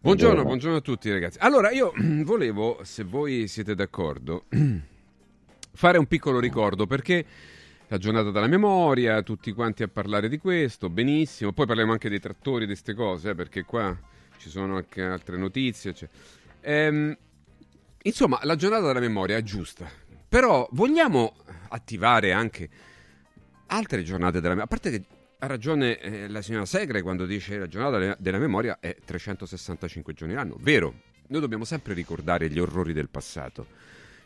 [0.00, 1.36] Buongiorno, buongiorno a tutti ragazzi.
[1.42, 1.92] Allora, io
[2.24, 4.46] volevo, se voi siete d'accordo,
[5.74, 7.26] fare un piccolo ricordo perché
[7.86, 11.52] la giornata della memoria, tutti quanti a parlare di questo, benissimo.
[11.52, 13.94] Poi parliamo anche dei trattori, di queste cose, eh, perché qua
[14.40, 15.94] ci sono anche altre notizie.
[15.94, 16.08] cioè.
[16.62, 17.16] Ehm,
[18.02, 19.88] insomma, la giornata della memoria è giusta,
[20.28, 21.34] però vogliamo
[21.68, 22.68] attivare anche
[23.66, 24.64] altre giornate della memoria.
[24.64, 25.04] A parte che
[25.38, 30.12] ha ragione eh, la signora Segre quando dice la giornata della- della memoria è 365
[30.14, 30.56] giorni l'anno.
[30.58, 30.94] Vero,
[31.28, 33.66] noi dobbiamo sempre ricordare gli orrori del passato,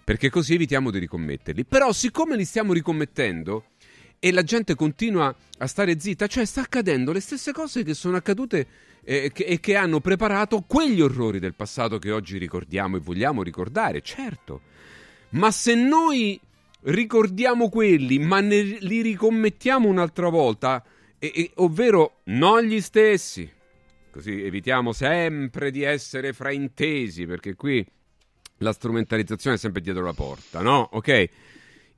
[0.05, 1.65] perché così evitiamo di ricommetterli.
[1.65, 3.67] Però siccome li stiamo ricommettendo
[4.25, 8.16] e la gente continua a stare zitta, cioè sta accadendo le stesse cose che sono
[8.16, 8.66] accadute
[9.05, 13.43] eh, che- e che hanno preparato quegli orrori del passato che oggi ricordiamo e vogliamo
[13.43, 14.62] ricordare, certo.
[15.33, 16.41] Ma se noi
[16.85, 20.83] ricordiamo quelli, ma ne, li ricommettiamo un'altra volta,
[21.18, 23.47] e- e- ovvero non gli stessi,
[24.11, 27.85] così evitiamo sempre di essere fraintesi, perché qui
[28.61, 30.89] la strumentalizzazione è sempre dietro la porta, no?
[30.93, 31.29] Ok?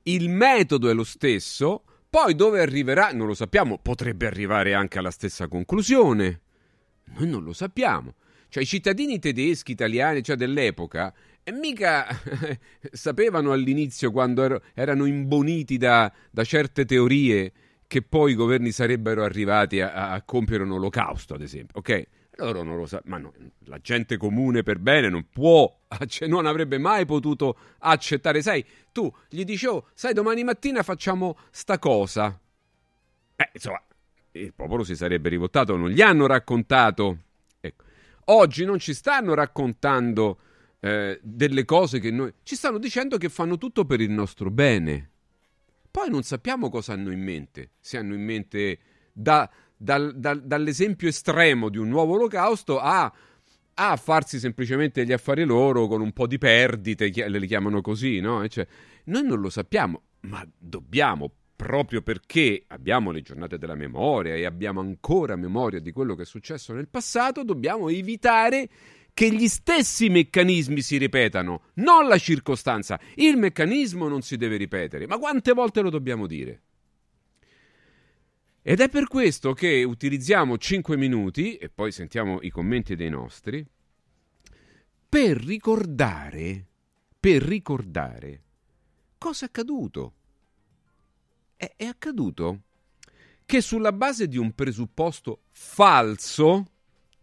[0.03, 5.11] Il metodo è lo stesso, poi dove arriverà non lo sappiamo, potrebbe arrivare anche alla
[5.11, 6.41] stessa conclusione.
[7.17, 8.15] Noi non lo sappiamo.
[8.49, 12.07] Cioè i cittadini tedeschi, italiani, cioè dell'epoca, e mica
[12.91, 17.51] sapevano all'inizio quando ero- erano imboniti da, da certe teorie
[17.87, 21.79] che poi i governi sarebbero arrivati a, a compiere un olocausto, ad esempio.
[21.79, 22.07] Ok?
[22.37, 23.33] Loro non lo sa, ma no,
[23.65, 28.41] la gente comune per bene non può, acce- non avrebbe mai potuto accettare.
[28.41, 32.39] Sai, tu gli dici, oh, sai, domani mattina facciamo sta cosa.
[33.35, 33.81] Eh, insomma,
[34.31, 37.17] il popolo si sarebbe rivoltato, non gli hanno raccontato.
[37.59, 37.83] Ecco.
[38.25, 40.39] Oggi non ci stanno raccontando
[40.79, 42.31] eh, delle cose che noi...
[42.43, 45.09] Ci stanno dicendo che fanno tutto per il nostro bene.
[45.89, 47.71] Poi non sappiamo cosa hanno in mente.
[47.79, 48.79] Se hanno in mente
[49.11, 53.11] da- dal- dal- dall'esempio estremo di un nuovo olocausto a,
[53.75, 58.45] a farsi semplicemente gli affari loro con un po' di perdite, le chiamano così, no?
[58.47, 58.67] Cioè,
[59.05, 64.79] noi non lo sappiamo, ma dobbiamo proprio perché abbiamo le giornate della memoria e abbiamo
[64.79, 68.69] ancora memoria di quello che è successo nel passato, dobbiamo evitare
[69.11, 72.99] che gli stessi meccanismi si ripetano, non la circostanza.
[73.15, 76.61] Il meccanismo non si deve ripetere, ma quante volte lo dobbiamo dire?
[78.69, 83.65] Ed è per questo che utilizziamo 5 minuti, e poi sentiamo i commenti dei nostri,
[85.07, 86.65] per ricordare,
[87.17, 88.41] per ricordare
[89.17, 90.13] cosa è accaduto.
[91.55, 92.63] È, è accaduto
[93.45, 96.71] che sulla base di un presupposto falso,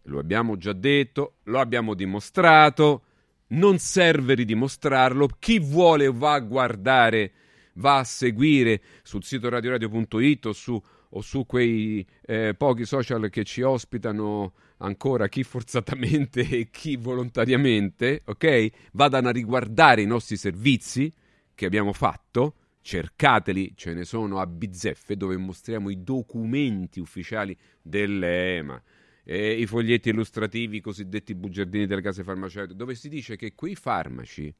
[0.04, 3.04] lo abbiamo già detto, lo abbiamo dimostrato,
[3.48, 7.32] non serve ridimostrarlo, chi vuole va a guardare,
[7.74, 10.82] va a seguire sul sito radioradio.it o su,
[11.16, 18.22] o su quei eh, pochi social che ci ospitano ancora chi forzatamente e chi volontariamente,
[18.24, 18.68] ok?
[18.92, 21.12] Vadano a riguardare i nostri servizi
[21.54, 28.82] che abbiamo fatto, cercateli, ce ne sono a bizzeffe dove mostriamo i documenti ufficiali dell'EMA,
[29.24, 33.76] eh, i foglietti illustrativi, i cosiddetti bugiardini delle case farmaceutiche, dove si dice che quei
[33.76, 34.52] farmaci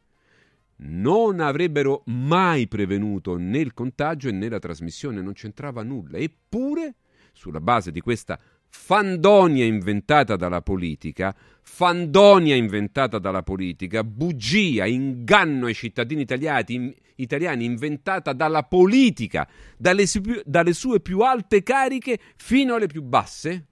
[0.77, 6.19] non avrebbero mai prevenuto né il contagio né la trasmissione, non c'entrava nulla.
[6.19, 6.95] Eppure,
[7.33, 15.75] sulla base di questa fandonia inventata dalla politica, fandonia inventata dalla politica, bugia, inganno ai
[15.75, 19.49] cittadini italiani, italiani inventata dalla politica,
[19.79, 20.05] dalle,
[20.45, 23.67] dalle sue più alte cariche fino alle più basse,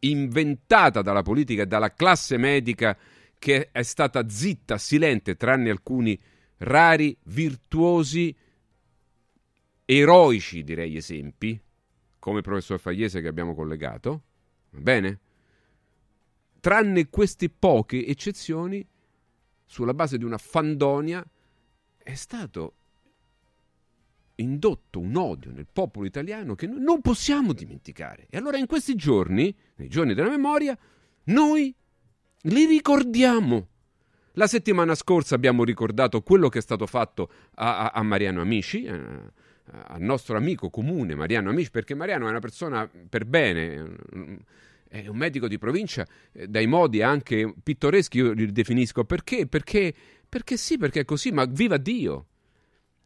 [0.00, 2.96] inventata dalla politica e dalla classe medica
[3.38, 6.18] che è stata zitta, silente, tranne alcuni
[6.64, 8.34] rari, virtuosi,
[9.84, 11.60] eroici, direi esempi,
[12.18, 14.22] come il professor Fagliese che abbiamo collegato,
[14.70, 15.20] va bene?
[16.60, 18.86] Tranne queste poche eccezioni,
[19.66, 21.24] sulla base di una fandonia,
[21.98, 22.74] è stato
[24.36, 28.26] indotto un odio nel popolo italiano che non possiamo dimenticare.
[28.30, 30.76] E allora in questi giorni, nei giorni della memoria,
[31.24, 31.74] noi
[32.42, 33.68] li ricordiamo.
[34.36, 38.84] La settimana scorsa abbiamo ricordato quello che è stato fatto a, a, a Mariano Amici,
[38.84, 38.92] eh,
[39.86, 43.96] al nostro amico comune Mariano Amici, perché Mariano è una persona per bene,
[44.88, 49.04] è un medico di provincia, eh, dai modi anche pittoreschi io li definisco.
[49.04, 49.46] Perché?
[49.46, 49.94] Perché,
[50.28, 52.26] perché sì, perché è così, ma viva Dio!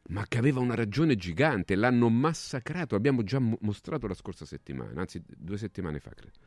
[0.08, 5.22] ma che aveva una ragione gigante, l'hanno massacrato, abbiamo già mostrato la scorsa settimana, anzi
[5.26, 6.38] due settimane fa credo.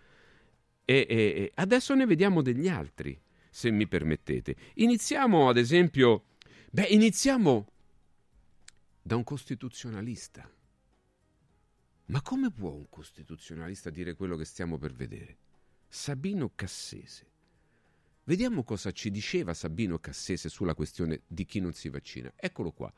[0.83, 3.15] E, e, e, adesso ne vediamo degli altri,
[3.51, 4.55] se mi permettete.
[4.75, 6.23] Iniziamo ad esempio,
[6.71, 7.67] beh, iniziamo
[9.01, 10.49] da un costituzionalista.
[12.05, 15.37] Ma come può un costituzionalista dire quello che stiamo per vedere?
[15.87, 17.27] Sabino Cassese.
[18.23, 22.31] Vediamo cosa ci diceva Sabino Cassese sulla questione di chi non si vaccina.
[22.35, 22.91] Eccolo qua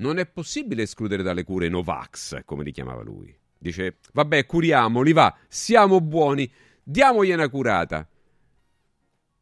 [0.00, 3.34] non è possibile escludere dalle cure Novax, come li chiamava lui.
[3.56, 6.50] Dice, vabbè, curiamoli, va, siamo buoni,
[6.82, 8.08] diamogli una curata.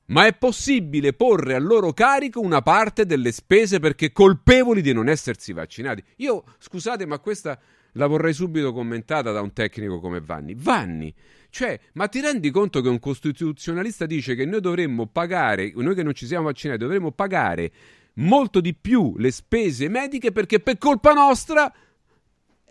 [0.09, 5.09] Ma è possibile porre a loro carico una parte delle spese perché colpevoli di non
[5.09, 6.03] essersi vaccinati.
[6.17, 7.59] Io, scusate, ma questa
[7.93, 10.55] la vorrei subito commentata da un tecnico come Vanni.
[10.57, 11.15] Vanni,
[11.51, 16.03] cioè, ma ti rendi conto che un costituzionalista dice che noi dovremmo pagare, noi che
[16.03, 17.73] non ci siamo vaccinati, dovremmo pagare
[18.15, 21.73] molto di più le spese mediche perché per colpa nostra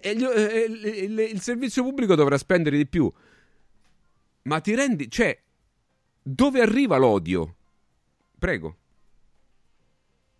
[0.02, 0.22] il,
[1.04, 3.12] il, il servizio pubblico dovrà spendere di più.
[4.44, 5.10] Ma ti rendi...
[5.10, 5.38] cioè,
[6.28, 7.56] dove arriva l'odio?
[8.38, 8.76] Prego.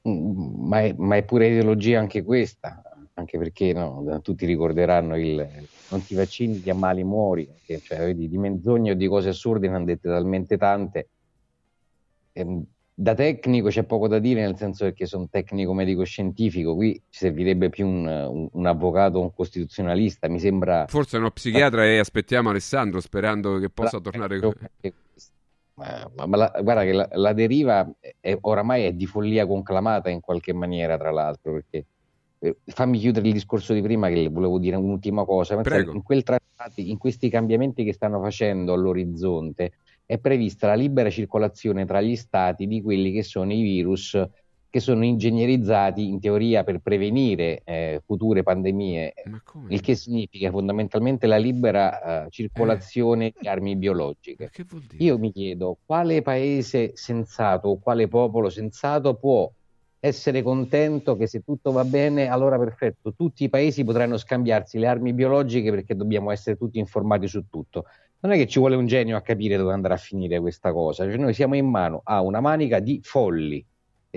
[0.08, 2.82] Mm, ma è, ma è pure ideologia anche questa,
[3.14, 8.38] anche perché no, tutti ricorderanno il non ti vaccini, ti ammali, muori, cioè, vedi, di
[8.38, 11.10] menzogne o di cose assurde ne hanno dette talmente tante.
[12.34, 12.66] E, ehm,
[13.00, 17.70] da tecnico c'è poco da dire, nel senso che sono tecnico medico-scientifico, qui ci servirebbe
[17.70, 20.88] più un, un, un avvocato, un costituzionalista, mi sembra...
[20.88, 24.40] Forse uno psichiatra e aspettiamo Alessandro sperando che possa tornare...
[25.78, 27.88] Ma, ma, ma la, guarda che la, la deriva
[28.20, 31.86] è, oramai è di follia conclamata in qualche maniera, tra l'altro, perché
[32.40, 35.54] eh, fammi chiudere il discorso di prima che volevo dire un'ultima cosa.
[35.54, 39.74] In, quel trattati, in questi cambiamenti che stanno facendo all'orizzonte,
[40.06, 44.20] è prevista la libera circolazione tra gli stati di quelli che sono i virus
[44.78, 49.14] che sono ingegnerizzati in teoria per prevenire eh, future pandemie,
[49.70, 53.34] il che significa fondamentalmente la libera uh, circolazione eh.
[53.40, 54.52] di armi biologiche.
[55.00, 59.52] Io mi chiedo quale paese sensato o quale popolo sensato può
[60.00, 64.86] essere contento che se tutto va bene, allora perfetto, tutti i paesi potranno scambiarsi le
[64.86, 67.86] armi biologiche perché dobbiamo essere tutti informati su tutto
[68.20, 71.04] non è che ci vuole un genio a capire dove andrà a finire questa cosa,
[71.06, 73.64] cioè noi siamo in mano a una manica di folli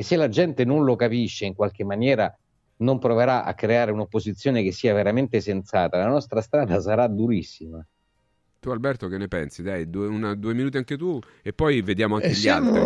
[0.00, 2.34] e se la gente non lo capisce in qualche maniera
[2.76, 7.86] non proverà a creare un'opposizione che sia veramente sensata, la nostra strada sarà durissima.
[8.58, 9.62] Tu Alberto che ne pensi?
[9.62, 12.80] Dai, due, una, due minuti anche tu e poi vediamo anche Eh, gli siamo, altri.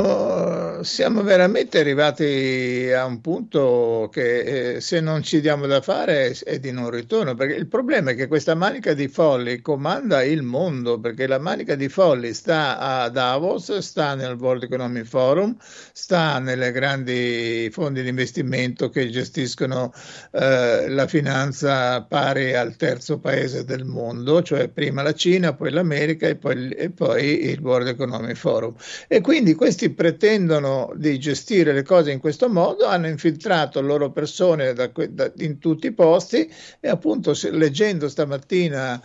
[0.84, 6.38] Siamo veramente arrivati a un punto che eh, se non ci diamo da fare è,
[6.44, 10.42] è di non ritorno, perché il problema è che questa manica di folli comanda il
[10.42, 16.38] mondo, perché la manica di folli sta a Davos, sta nel World Economic Forum, sta
[16.38, 19.92] nelle grandi fondi di investimento che gestiscono
[20.32, 26.26] eh, la finanza pari al terzo paese del mondo, cioè prima la Cina, poi l'America
[26.26, 28.74] e poi, e poi il World Economic Forum.
[29.08, 34.72] E quindi questi pretendono di gestire le cose in questo modo, hanno infiltrato loro persone
[34.72, 36.50] da da- in tutti i posti
[36.80, 39.00] e appunto se- leggendo stamattina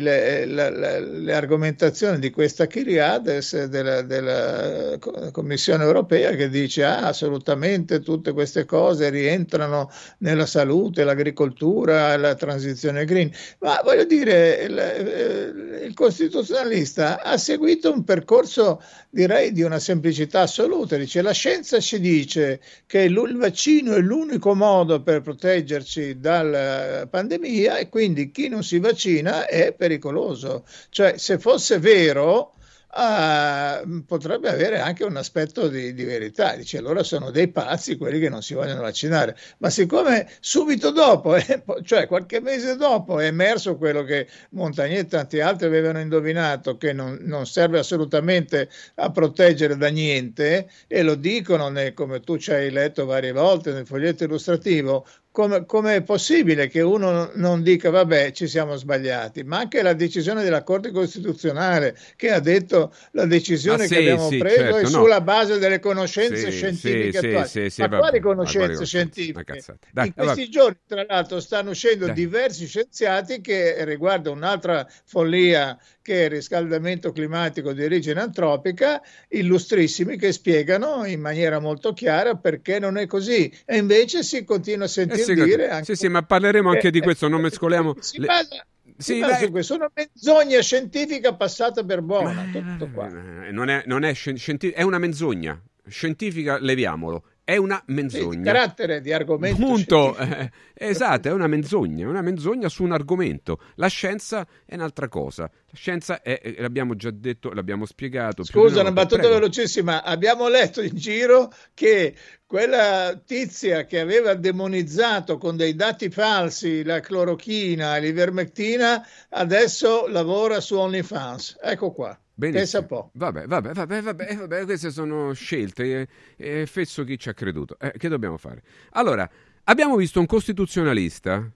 [0.00, 6.84] le, la- la- le argomentazioni di questa Kyriades della, della Co- Commissione europea che dice
[6.84, 14.54] ah, assolutamente tutte queste cose rientrano nella salute, l'agricoltura, la transizione green, ma voglio dire
[14.64, 21.32] il, eh, il costituzionalista ha seguito un percorso direi di una semplicità assoluta, dice la
[21.32, 28.30] scienza ci dice che il vaccino è l'unico modo per proteggerci dalla pandemia e quindi
[28.30, 32.54] chi non si vaccina è pericoloso, cioè se fosse vero
[32.96, 38.18] ah, potrebbe avere anche un aspetto di, di verità, dice allora sono dei pazzi quelli
[38.18, 43.26] che non si vogliono vaccinare, ma siccome subito dopo, eh, cioè qualche mese dopo è
[43.26, 49.10] emerso quello che Montagnier e tanti altri avevano indovinato, che non, non serve assolutamente a
[49.10, 53.86] proteggere da niente e lo dicono, nel- come tu ci hai letto varie volte nel
[53.86, 59.58] foglietto illustrativo, come, come è possibile che uno non- dica vabbè ci siamo sbagliati, ma
[59.58, 64.28] anche la decisione della Corte Costituzionale che ha detto la decisione Ah, che sì, abbiamo
[64.28, 64.88] sì, preso certo, è no.
[64.88, 67.72] sulla base delle conoscenze Sì, scientifiche attuali.
[67.78, 68.84] ma vabbè, quali conoscenze conoscenze?
[68.84, 69.64] scientifiche?
[69.90, 72.14] Dai, In questi allora- giorni, tra l'altro, stanno uscendo Dai.
[72.14, 80.18] diversi scienziati che riguarda un'altra follia che è il riscaldamento climatico di origine antropica, illustrissimi
[80.18, 83.50] che spiegano in maniera molto chiara perché non è così.
[83.64, 86.90] E invece si continua a Eh sentire sì, dire anche sì, sì, ma parleremo anche
[86.90, 88.66] di Eh, questo, non mescoliamo si le- basa,
[88.98, 89.72] Sì, beh- questo.
[89.72, 92.48] È una menzogna scientifica passata per buona.
[92.52, 93.08] tutto qua.
[93.46, 95.58] Eh, non è, non è scien- scienti- è una menzogna.
[95.88, 97.24] Scientifica, leviamolo.
[97.44, 98.42] È una Sì, di menzogna.
[98.52, 100.16] carattere di argomento Punto.
[100.16, 103.60] Eh, esatto, è una menzogna, è una menzogna su un argomento.
[103.74, 105.42] La scienza è un'altra cosa.
[105.42, 108.44] La scienza è, eh, l'abbiamo già detto, l'abbiamo spiegato.
[108.44, 109.34] Scusa, una battuta Prego.
[109.34, 110.02] velocissima.
[110.02, 112.14] Abbiamo letto in giro che
[112.46, 120.60] quella tizia che aveva demonizzato con dei dati falsi la clorochina e l'ivermectina adesso lavora
[120.60, 121.58] su OnlyFans.
[121.60, 122.18] Ecco qua.
[122.36, 122.62] Benissimo.
[122.62, 123.10] Pensa un po'.
[123.14, 126.08] Vabbè, vabbè, vabbè, vabbè, eh, vabbè, queste sono scelte.
[126.36, 127.78] E, e fesso chi ci ha creduto.
[127.78, 128.62] Eh, che dobbiamo fare?
[128.90, 129.28] Allora,
[129.64, 131.48] abbiamo visto un costituzionalista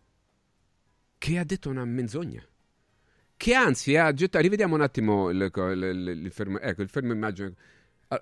[1.18, 2.42] che ha detto una menzogna.
[3.36, 4.42] Che anzi ha gettato.
[4.42, 7.54] Rivediamo un attimo il, il- il- il fermo, ecco, il fermo immagine.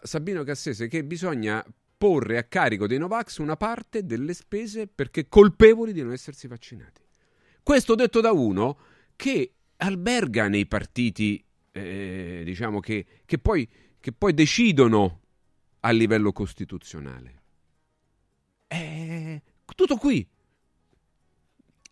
[0.03, 1.65] Sabino Cassese che bisogna
[1.99, 7.03] porre a carico dei Novax una parte delle spese perché colpevoli di non essersi vaccinati.
[7.63, 8.79] Questo detto da uno
[9.15, 11.43] che alberga nei partiti,
[11.77, 13.69] eh, diciamo che, che poi,
[14.01, 15.21] che poi decidono
[15.81, 17.43] a livello costituzionale.
[18.67, 19.41] È
[19.75, 20.27] tutto qui.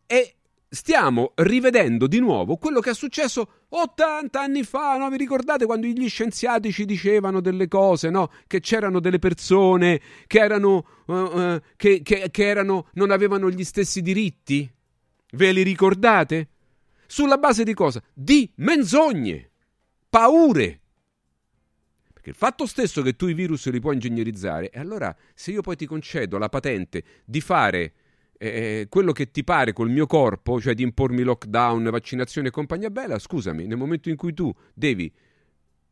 [0.06, 0.34] E
[0.68, 5.08] stiamo rivedendo di nuovo quello che è successo 80 anni fa, no?
[5.08, 8.30] Vi ricordate quando gli scienziati ci dicevano delle cose, no?
[8.46, 13.64] Che c'erano delle persone che erano, eh, eh, che, che- che erano, non avevano gli
[13.64, 14.68] stessi diritti?
[15.32, 16.48] Ve li ricordate?
[17.06, 18.02] Sulla base di cosa?
[18.12, 19.50] Di menzogne,
[20.14, 20.80] paure.
[22.12, 25.60] Perché il fatto stesso che tu i virus li puoi ingegnerizzare, e allora se io
[25.60, 27.94] poi ti concedo la patente di fare
[28.38, 32.90] eh, quello che ti pare col mio corpo, cioè di impormi lockdown, vaccinazione e compagnia
[32.90, 35.12] bella, scusami, nel momento in cui tu devi,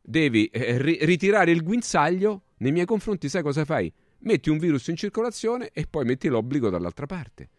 [0.01, 3.91] devi eh, ri- ritirare il guinzaglio, nei miei confronti sai cosa fai?
[4.19, 7.49] Metti un virus in circolazione e poi metti l'obbligo dall'altra parte.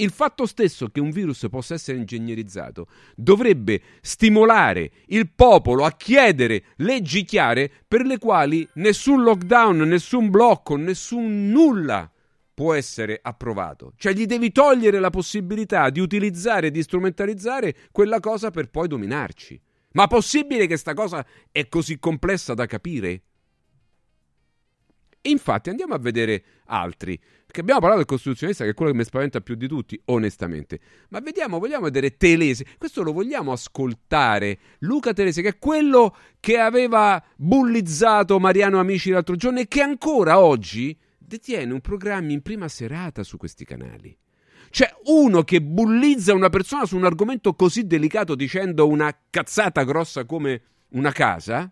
[0.00, 6.64] Il fatto stesso che un virus possa essere ingegnerizzato dovrebbe stimolare il popolo a chiedere
[6.76, 12.10] leggi chiare per le quali nessun lockdown, nessun blocco, nessun nulla
[12.54, 13.92] può essere approvato.
[13.96, 18.88] Cioè gli devi togliere la possibilità di utilizzare e di strumentalizzare quella cosa per poi
[18.88, 19.60] dominarci.
[19.92, 23.24] Ma possibile che sta cosa è così complessa da capire?
[25.22, 29.04] Infatti andiamo a vedere altri, perché abbiamo parlato del costituzionalista che è quello che mi
[29.04, 30.80] spaventa più di tutti, onestamente.
[31.10, 34.58] Ma vediamo, vogliamo vedere Telese, questo lo vogliamo ascoltare.
[34.80, 40.38] Luca Telese, che è quello che aveva bullizzato Mariano Amici l'altro giorno e che ancora
[40.38, 44.16] oggi detiene un programma in prima serata su questi canali.
[44.70, 50.24] Cioè, uno che bullizza una persona su un argomento così delicato dicendo una cazzata grossa
[50.24, 51.70] come una casa,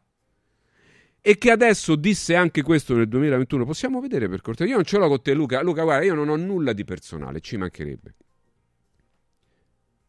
[1.21, 3.65] e che adesso disse anche questo nel 2021.
[3.65, 4.71] Possiamo vedere per cortesia?
[4.71, 5.63] Io non ce l'ho con te, Luca.
[5.63, 8.15] Luca, guarda, io non ho nulla di personale, ci mancherebbe.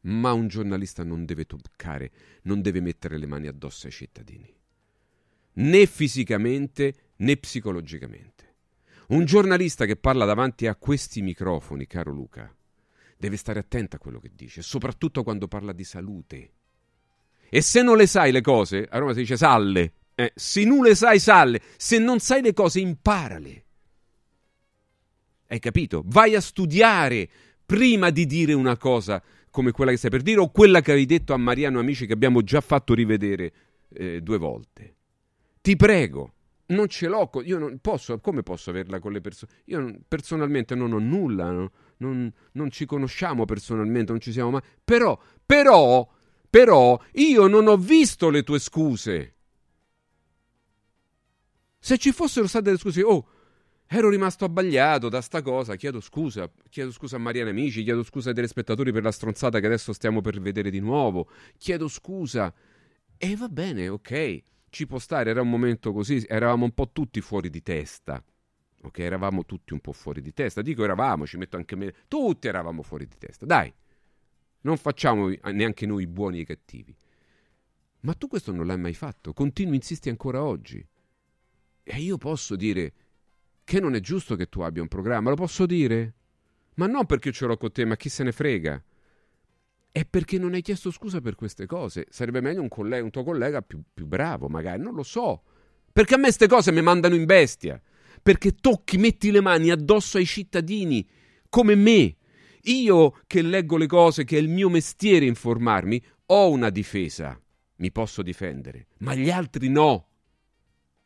[0.01, 2.11] Ma un giornalista non deve toccare,
[2.43, 4.53] non deve mettere le mani addosso ai cittadini,
[5.53, 8.37] né fisicamente né psicologicamente.
[9.09, 12.55] Un giornalista che parla davanti a questi microfoni, caro Luca,
[13.17, 16.51] deve stare attento a quello che dice, soprattutto quando parla di salute.
[17.49, 20.83] E se non le sai le cose, a Roma si dice salle, eh, se non
[20.83, 23.63] le sai salle, se non sai le cose imparale.
[25.47, 26.03] Hai capito?
[26.07, 27.29] Vai a studiare
[27.65, 31.05] prima di dire una cosa come quella che stai per dire o quella che hai
[31.05, 33.53] detto a Mariano Amici che abbiamo già fatto rivedere
[33.93, 34.95] eh, due volte.
[35.61, 36.33] Ti prego,
[36.67, 39.53] non ce l'ho, io non posso, come posso averla con le persone?
[39.65, 41.71] Io non, personalmente non ho nulla, no?
[41.99, 44.61] non, non, ci conosciamo personalmente, non ci siamo mai...
[44.83, 46.05] Però, però,
[46.49, 49.35] però, io non ho visto le tue scuse.
[51.79, 53.27] Se ci fossero state delle scuse, oh,
[53.87, 58.29] ero rimasto abbagliato da sta cosa, chiedo scusa, chiedo scusa a Mariana Amici, chiedo scusa
[58.29, 62.53] ai telespettatori per la stronzata che adesso stiamo per vedere di nuovo, chiedo scusa.
[63.17, 67.21] E va bene, ok ci può stare, era un momento così, eravamo un po' tutti
[67.21, 68.23] fuori di testa.
[68.81, 70.61] Ok, eravamo tutti un po' fuori di testa.
[70.61, 71.93] Dico eravamo, ci metto anche me.
[72.07, 73.45] Tutti eravamo fuori di testa.
[73.45, 73.73] Dai,
[74.61, 76.95] non facciamo neanche noi buoni e cattivi.
[78.01, 80.85] Ma tu questo non l'hai mai fatto, continui, insisti ancora oggi.
[81.91, 82.93] E io posso dire
[83.63, 86.13] che non è giusto che tu abbia un programma, lo posso dire?
[86.75, 88.83] Ma non perché ce l'ho con te, ma chi se ne frega
[89.91, 92.05] è perché non hai chiesto scusa per queste cose.
[92.09, 95.41] Sarebbe meglio un, collega, un tuo collega più, più, bravo, magari, non lo so.
[95.91, 97.81] Perché a me queste cose mi mandano in bestia.
[98.21, 101.07] Perché tocchi, metti le mani addosso ai cittadini,
[101.49, 102.17] come me.
[102.65, 107.41] Io che leggo le cose, che è il mio mestiere informarmi, ho una difesa.
[107.77, 108.89] Mi posso difendere.
[108.99, 110.08] Ma gli altri no.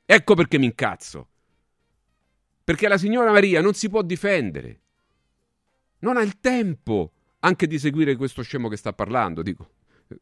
[0.06, 1.28] Ecco perché mi incazzo.
[2.64, 4.80] Perché la signora Maria non si può difendere.
[6.00, 9.70] Non ha il tempo anche di seguire questo scemo che sta parlando, dico,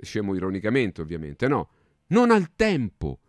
[0.01, 1.69] scemo ironicamente ovviamente, no,
[2.07, 3.19] non ha il tempo.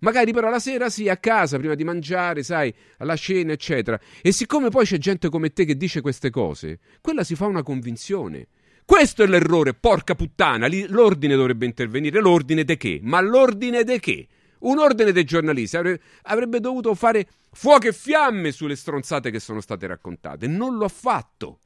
[0.00, 4.00] Magari però la sera sì, a casa, prima di mangiare, sai, alla cena, eccetera.
[4.22, 7.62] E siccome poi c'è gente come te che dice queste cose, quella si fa una
[7.62, 8.48] convinzione.
[8.86, 10.68] Questo è l'errore, porca puttana.
[10.88, 12.18] L'ordine dovrebbe intervenire.
[12.20, 12.98] L'ordine de che?
[13.02, 14.26] Ma l'ordine de che?
[14.60, 15.76] Un ordine dei giornalisti
[16.22, 20.46] avrebbe dovuto fare fuoco e fiamme sulle stronzate che sono state raccontate.
[20.46, 21.58] Non lo ha fatto.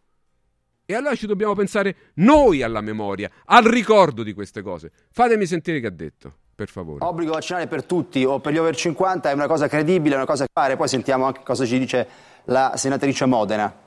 [0.86, 4.92] E allora ci dobbiamo pensare noi alla memoria, al ricordo di queste cose.
[5.11, 7.05] Fatemi sentire che ha detto, per favore.
[7.05, 10.26] Obbligo vaccinale per tutti o per gli over 50 è una cosa credibile, è una
[10.26, 10.76] cosa che fare.
[10.76, 12.07] Poi sentiamo anche cosa ci dice
[12.45, 13.84] la senatrice Modena.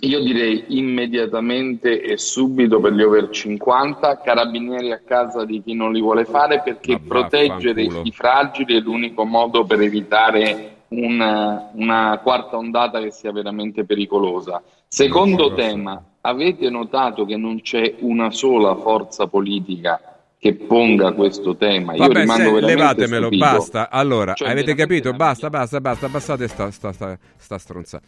[0.00, 5.92] Io direi immediatamente e subito per gli over 50, carabinieri a casa di chi non
[5.92, 12.56] li vuole fare perché proteggere i fragili è l'unico modo per evitare una, una quarta
[12.56, 14.62] ondata che sia veramente pericolosa.
[14.88, 20.00] Secondo tema, avete notato che non c'è una sola forza politica
[20.38, 21.92] che ponga questo tema.
[21.92, 23.44] Io Vabbè, rimango se, levatemelo, stupito.
[23.44, 23.90] basta.
[23.90, 25.12] Allora, cioè, avete capito?
[25.12, 28.00] Basta, basta, basta, passate sta, sta, sta, sta stronza.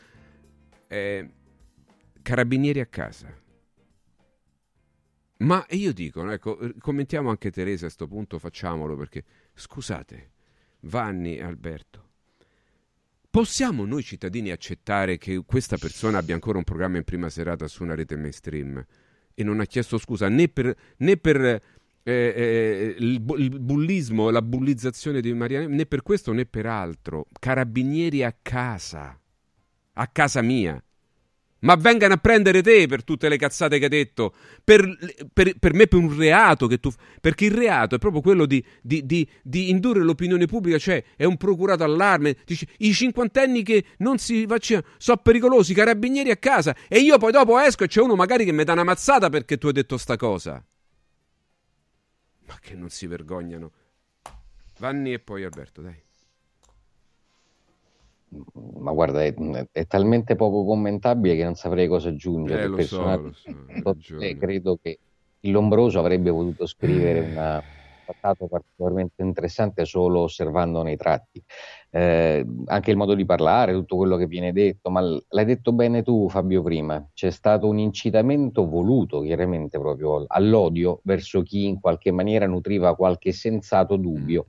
[0.89, 1.29] Eh,
[2.25, 3.33] carabinieri a casa.
[5.37, 10.31] Ma io dico, ecco, commentiamo anche Teresa a questo punto, facciamolo perché, scusate,
[10.81, 12.05] Vanni Alberto,
[13.35, 17.83] Possiamo noi cittadini accettare che questa persona abbia ancora un programma in prima serata su
[17.83, 18.81] una rete mainstream
[19.35, 21.61] e non ha chiesto scusa né per, né per eh,
[22.05, 27.27] eh, il, bullismo, la bullizzazione di Mariana, né per questo né per altro?
[27.41, 29.21] Carabinieri a casa,
[29.95, 30.81] a casa mia
[31.65, 34.87] ma vengano a prendere te per tutte le cazzate che hai detto, per,
[35.33, 36.91] per, per me per un reato che tu...
[37.21, 41.25] Perché il reato è proprio quello di, di, di, di indurre l'opinione pubblica, cioè è
[41.25, 46.77] un procurato allarme, dice i cinquantenni che non si vaccinano sono pericolosi, carabinieri a casa,
[46.89, 49.57] e io poi dopo esco e c'è uno magari che mi dà una mazzata perché
[49.57, 50.65] tu hai detto sta cosa.
[52.47, 53.73] Ma che non si vergognano.
[54.79, 56.03] Vanni e poi Alberto, dai
[58.79, 59.35] ma guarda, è,
[59.73, 62.65] è, talmente poco commentabile che non saprei cosa aggiungere.
[62.65, 64.99] Eh, lo so, lo so, credo che
[65.41, 67.63] il Lombroso avrebbe potuto scrivere un
[68.05, 71.43] trattato particolarmente interessante solo osservandone i tratti.
[71.91, 76.03] Eh, anche il modo di parlare, tutto quello che viene detto, ma l'hai detto bene
[76.03, 82.11] tu Fabio prima, c'è stato un incitamento voluto chiaramente proprio all'odio verso chi in qualche
[82.11, 84.47] maniera nutriva qualche sensato dubbio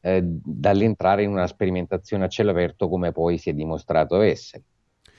[0.00, 4.62] eh, dall'entrare in una sperimentazione a cielo aperto come poi si è dimostrato essere.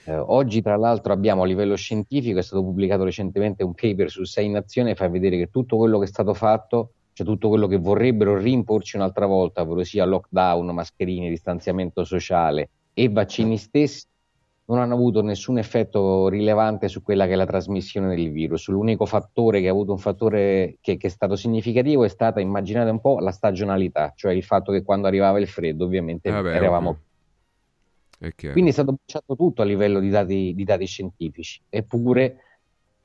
[0.05, 4.23] Eh, oggi, tra l'altro, abbiamo a livello scientifico, è stato pubblicato recentemente un paper su
[4.23, 7.77] Sei Nazioni, fa vedere che tutto quello che è stato fatto, cioè tutto quello che
[7.77, 14.05] vorrebbero rimporci un'altra volta, ovvero sia lockdown, mascherine, distanziamento sociale e vaccini stessi,
[14.67, 18.67] non hanno avuto nessun effetto rilevante su quella che è la trasmissione del virus.
[18.67, 22.89] L'unico fattore che ha avuto un fattore che, che è stato significativo è stata, immaginate
[22.89, 26.91] un po', la stagionalità, cioè il fatto che quando arrivava il freddo ovviamente Vabbè, eravamo...
[28.19, 28.33] È.
[28.33, 31.61] Quindi è stato bocciato tutto a livello di dati, di dati scientifici.
[31.69, 32.37] Eppure,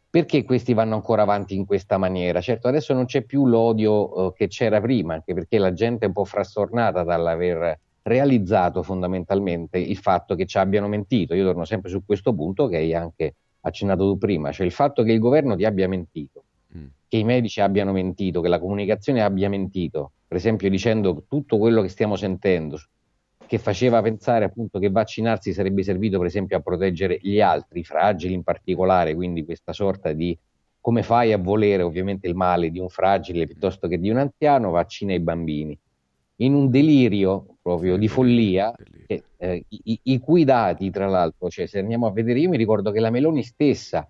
[0.09, 2.41] perché questi vanno ancora avanti in questa maniera?
[2.41, 6.09] Certo, adesso non c'è più l'odio eh, che c'era prima, anche perché la gente è
[6.09, 11.35] un po' frastornata dall'aver realizzato fondamentalmente il fatto che ci abbiano mentito.
[11.35, 15.03] Io torno sempre su questo punto che hai anche accennato tu prima, cioè il fatto
[15.03, 16.45] che il governo ti abbia mentito,
[16.77, 16.87] Mm.
[17.07, 21.83] che i medici abbiano mentito, che la comunicazione abbia mentito, per esempio dicendo tutto quello
[21.83, 22.79] che stiamo sentendo,
[23.47, 27.85] che faceva pensare appunto che vaccinarsi sarebbe servito per esempio a proteggere gli altri, i
[27.85, 30.37] fragili in particolare, quindi questa sorta di
[30.81, 34.71] come fai a volere ovviamente il male di un fragile piuttosto che di un anziano,
[34.71, 35.79] vaccina i bambini.
[36.37, 38.75] In un delirio proprio di follia,
[39.07, 42.57] che, eh, i, i cui dati tra l'altro, cioè se andiamo a vedere, io mi
[42.57, 44.07] ricordo che la Meloni stessa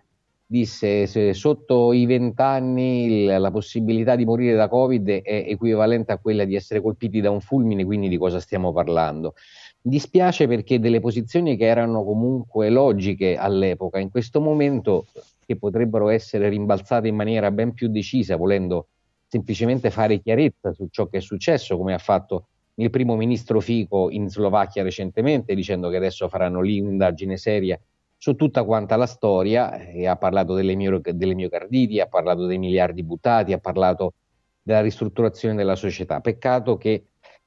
[0.52, 6.44] disse se sotto i vent'anni la possibilità di morire da Covid è equivalente a quella
[6.44, 9.34] di essere colpiti da un fulmine, quindi di cosa stiamo parlando?
[9.80, 15.06] Dispiace perché delle posizioni che erano comunque logiche all'epoca, in questo momento
[15.44, 18.88] che potrebbero essere rimbalzate in maniera ben più decisa, volendo
[19.32, 24.10] semplicemente fare chiarezza su ciò che è successo, come ha fatto il primo ministro Fico
[24.10, 27.80] in Slovacchia recentemente, dicendo che adesso faranno lì un'indagine seria
[28.18, 32.58] su tutta quanta la storia e ha parlato delle, mio, delle miocarditi, ha parlato dei
[32.58, 34.12] miliardi buttati, ha parlato
[34.60, 36.20] della ristrutturazione della società.
[36.20, 37.02] Peccato che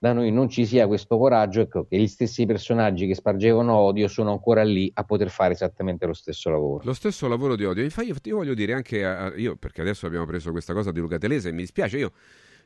[0.06, 4.08] da noi non ci sia questo coraggio, ecco, che gli stessi personaggi che spargevano odio
[4.08, 6.84] sono ancora lì a poter fare esattamente lo stesso lavoro.
[6.86, 7.84] Lo stesso lavoro di odio.
[7.84, 10.99] Infatti, io, io voglio dire anche a, io, perché adesso abbiamo preso questa cosa di
[10.99, 12.12] Luca Telese, mi dispiace, io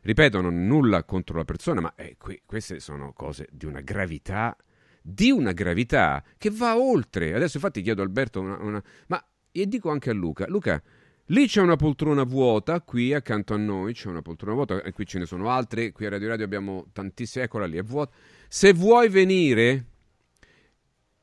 [0.01, 4.57] ripeto, non nulla contro la persona, ma eh, qui, queste sono cose di una gravità
[5.01, 7.33] di una gravità che va oltre.
[7.33, 8.83] Adesso infatti chiedo a Alberto una, una...
[9.07, 10.81] ma e dico anche a Luca, Luca,
[11.29, 15.05] lì c'è una poltrona vuota, qui accanto a noi c'è una poltrona vuota, e qui
[15.05, 18.13] ce ne sono altre, qui a Radio Radio abbiamo tantissime, eccola lì, è vuota.
[18.47, 19.85] Se vuoi venire,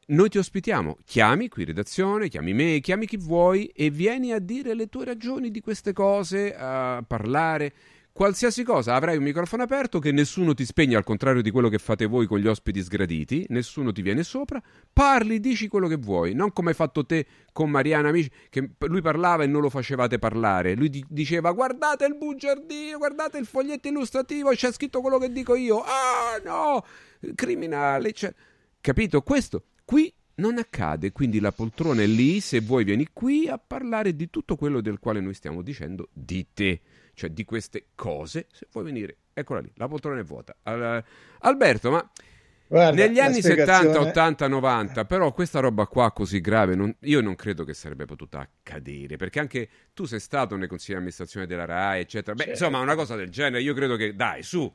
[0.06, 4.74] noi ti ospitiamo, chiami qui redazione, chiami me, chiami chi vuoi e vieni a dire
[4.74, 7.72] le tue ragioni di queste cose, a parlare
[8.16, 11.76] qualsiasi cosa, avrai un microfono aperto che nessuno ti spegne, al contrario di quello che
[11.76, 14.58] fate voi con gli ospiti sgraditi, nessuno ti viene sopra,
[14.90, 19.02] parli, dici quello che vuoi, non come hai fatto te con Mariana Amici, che lui
[19.02, 23.88] parlava e non lo facevate parlare, lui di- diceva guardate il bugiardino, guardate il foglietto
[23.88, 26.82] illustrativo, c'è scritto quello che dico io, ah no,
[27.34, 28.32] criminale, cioè...
[28.80, 29.20] capito?
[29.20, 34.14] Questo, qui non accade, quindi la poltrona è lì, se vuoi vieni qui a parlare
[34.14, 36.80] di tutto quello del quale noi stiamo dicendo di te
[37.16, 40.54] cioè di queste cose, se vuoi venire, eccola lì, la poltrona è vuota.
[40.64, 41.02] Al,
[41.40, 42.10] Alberto, ma
[42.68, 43.94] Guarda, negli anni spiegazione...
[43.94, 48.04] 70, 80, 90, però questa roba qua così grave, non, io non credo che sarebbe
[48.04, 52.34] potuta accadere, perché anche tu sei stato nel consiglio di amministrazione della RAI, eccetera.
[52.34, 52.64] Beh, certo.
[52.64, 54.70] insomma, una cosa del genere, io credo che, dai, su,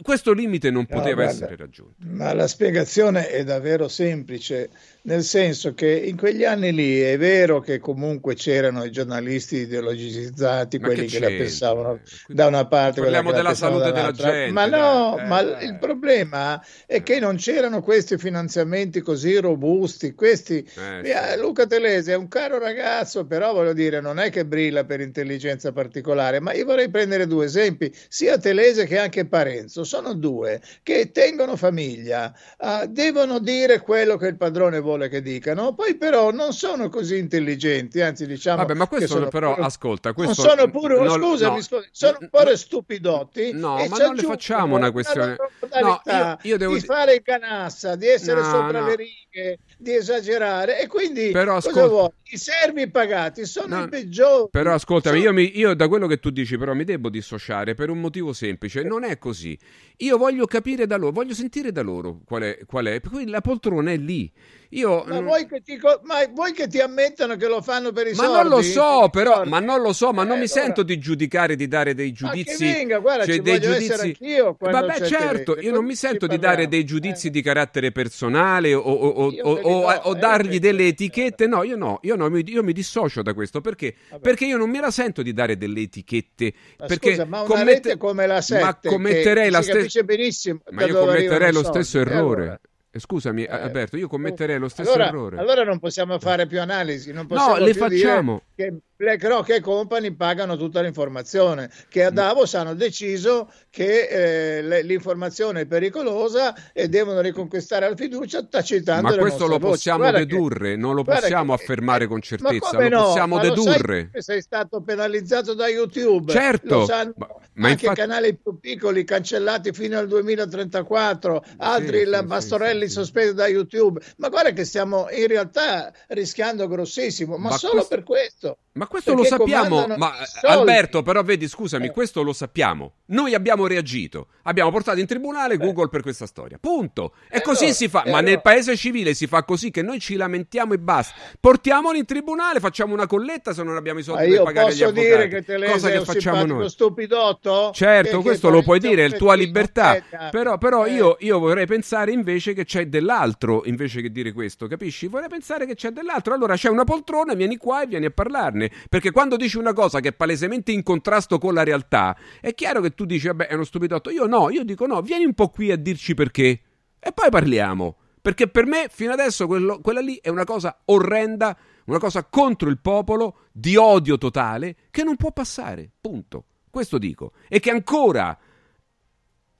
[0.00, 1.94] questo limite non poteva no, guarda, essere raggiunto.
[2.06, 4.70] Ma la spiegazione è davvero semplice,
[5.04, 10.78] nel senso che in quegli anni lì è vero che comunque c'erano i giornalisti ideologicizzati,
[10.78, 14.52] ma quelli che, che la pensavano da una parte, parliamo della salute della gente.
[14.52, 15.64] Ma no, eh, ma eh.
[15.64, 20.14] il problema è che non c'erano questi finanziamenti così robusti.
[20.14, 21.40] Questi, eh, sì.
[21.40, 25.72] Luca Telese è un caro ragazzo, però voglio dire, non è che brilla per intelligenza
[25.72, 31.10] particolare, ma io vorrei prendere due esempi, sia Telese che anche Parenzo sono due che
[31.10, 36.52] tengono famiglia, uh, devono dire quello che il padrone vuole che dicano, poi però non
[36.52, 40.42] sono così intelligenti, anzi diciamo Vabbè, ma questo sono però, pure, ascolta, questo...
[40.42, 43.52] non sono pure, non, scusami, no, scusami, sono un po' stupidotti.
[43.52, 45.36] No, ma non le facciamo una questione...
[45.80, 46.74] No, io, io devo...
[46.74, 48.86] Di fare il canassa, di essere no, sopra no.
[48.86, 51.88] le righe, di esagerare e quindi però, cosa ascolta...
[51.88, 52.08] vuoi?
[52.32, 54.48] I servi pagati sono no, i peggiori.
[54.50, 55.30] Però ascoltami, sono...
[55.30, 58.32] io, mi, io da quello che tu dici però mi devo dissociare per un motivo
[58.32, 59.58] semplice, non è così.
[59.98, 63.00] Io voglio capire da loro, voglio sentire da loro qual è, qual è.
[63.00, 64.30] Quindi la poltrona è lì.
[64.74, 68.14] Io, ma, vuoi che ti, ma vuoi che ti ammettano che lo fanno per i
[68.14, 68.32] ma soldi?
[68.32, 70.60] non lo so, però, ma non lo so, ma non eh, mi allora...
[70.60, 72.64] sento di giudicare, di dare dei giudizi.
[72.64, 74.16] Ma venga, guarda, cioè, ci dei giudizi...
[74.58, 77.30] Vabbè, certo, io non mi sento di dare dei giudizi eh.
[77.30, 81.46] di carattere personale o, o, o, o, o, o dargli delle etichette.
[81.46, 83.94] No, io no, io no, io mi dissocio da questo perché?
[84.22, 86.54] Perché io non me la sento di dare delle etichette.
[86.78, 87.98] Ma perché scusa, ma una commette...
[87.98, 90.02] come la 7 ma commetterei la stessa...
[90.02, 90.60] benissimo.
[90.70, 92.60] Ma io commetterei lo stesso errore.
[92.94, 95.38] Eh, scusami, eh, Alberto, io commetterei lo stesso allora, errore.
[95.38, 98.42] Allora non possiamo fare più analisi, non possiamo no, le facciamo.
[98.54, 102.14] che BlackRock e Company pagano tutta l'informazione, che a mm.
[102.14, 109.16] Davos hanno deciso che eh, l'informazione è pericolosa e devono riconquistare la fiducia tacitando Ma
[109.16, 110.24] questo lo possiamo voci.
[110.24, 113.02] dedurre, che, non lo possiamo che, affermare con certezza, lo no?
[113.06, 114.10] possiamo dedurre.
[114.12, 116.30] Lo sei stato penalizzato da YouTube.
[116.30, 116.86] Certo.
[117.16, 118.00] Ma, ma anche infatti...
[118.00, 124.00] canali più piccoli cancellati fino al 2034, altri sì, la Bastorelli sì, sospesi da YouTube.
[124.18, 127.94] Ma guarda che stiamo in realtà rischiando grossissimo, ma, ma solo questo...
[127.94, 128.58] per questo.
[128.74, 130.12] Ma questo lo sappiamo, ma
[130.42, 131.90] Alberto, però vedi, scusami, eh.
[131.90, 132.92] questo lo sappiamo.
[133.06, 135.88] Noi abbiamo reagito, abbiamo portato in tribunale Google eh.
[135.88, 136.58] per questa storia.
[136.60, 137.14] Punto.
[137.30, 138.20] E eh così allora, si fa, ma allora.
[138.20, 141.14] nel paese civile si fa così che noi ci lamentiamo e basta.
[141.40, 145.06] Portiamoli in tribunale, facciamo una colletta se non abbiamo i soldi per pagare gli avvocati.
[145.06, 146.68] dire che te Cosa che facciamo noi?
[146.68, 147.70] stupidotto?
[147.72, 150.02] Certo, che, questo che lo puoi dire, è tua libertà.
[150.30, 150.92] Però, però eh.
[150.92, 155.06] io, io vorrei pensare invece che c'è dell'altro, invece che dire questo, capisci?
[155.06, 156.34] Vorrei pensare che c'è dell'altro.
[156.34, 158.70] Allora c'è una poltrona, vieni qua e vieni a parlarne.
[158.88, 162.80] Perché quando dici una cosa che è palesemente in contrasto con la realtà, è chiaro
[162.80, 164.10] che tu dici, vabbè, è uno stupidotto.
[164.10, 166.60] Io no, io dico no, vieni un po' qui a dirci perché.
[166.98, 167.96] E poi parliamo.
[168.20, 171.56] Perché per me, fino adesso, quello, quella lì è una cosa orrenda,
[171.86, 175.90] una cosa contro il popolo, di odio totale, che non può passare.
[176.00, 176.44] Punto.
[176.70, 177.32] Questo dico.
[177.48, 178.38] E che ancora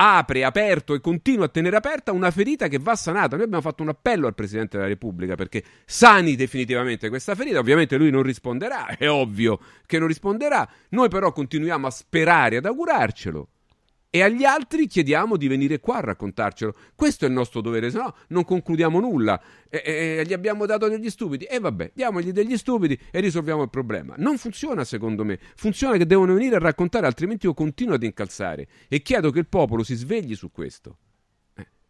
[0.02, 3.36] apre, aperto e continua a tenere aperta una ferita che va sanata.
[3.36, 7.58] Noi abbiamo fatto un appello al Presidente della Repubblica perché sani definitivamente questa ferita.
[7.58, 10.68] Ovviamente lui non risponderà, è ovvio che non risponderà.
[10.90, 13.48] Noi però continuiamo a sperare, ad augurarcelo
[14.14, 16.74] e agli altri chiediamo di venire qua a raccontarcelo.
[16.94, 19.40] Questo è il nostro dovere, se no non concludiamo nulla.
[19.70, 21.46] E, e, gli abbiamo dato degli stupidi.
[21.46, 24.14] E vabbè, diamogli degli stupidi e risolviamo il problema.
[24.18, 25.38] Non funziona secondo me.
[25.56, 28.68] Funziona che devono venire a raccontare, altrimenti io continuo ad incalzare.
[28.86, 30.98] E chiedo che il popolo si svegli su questo.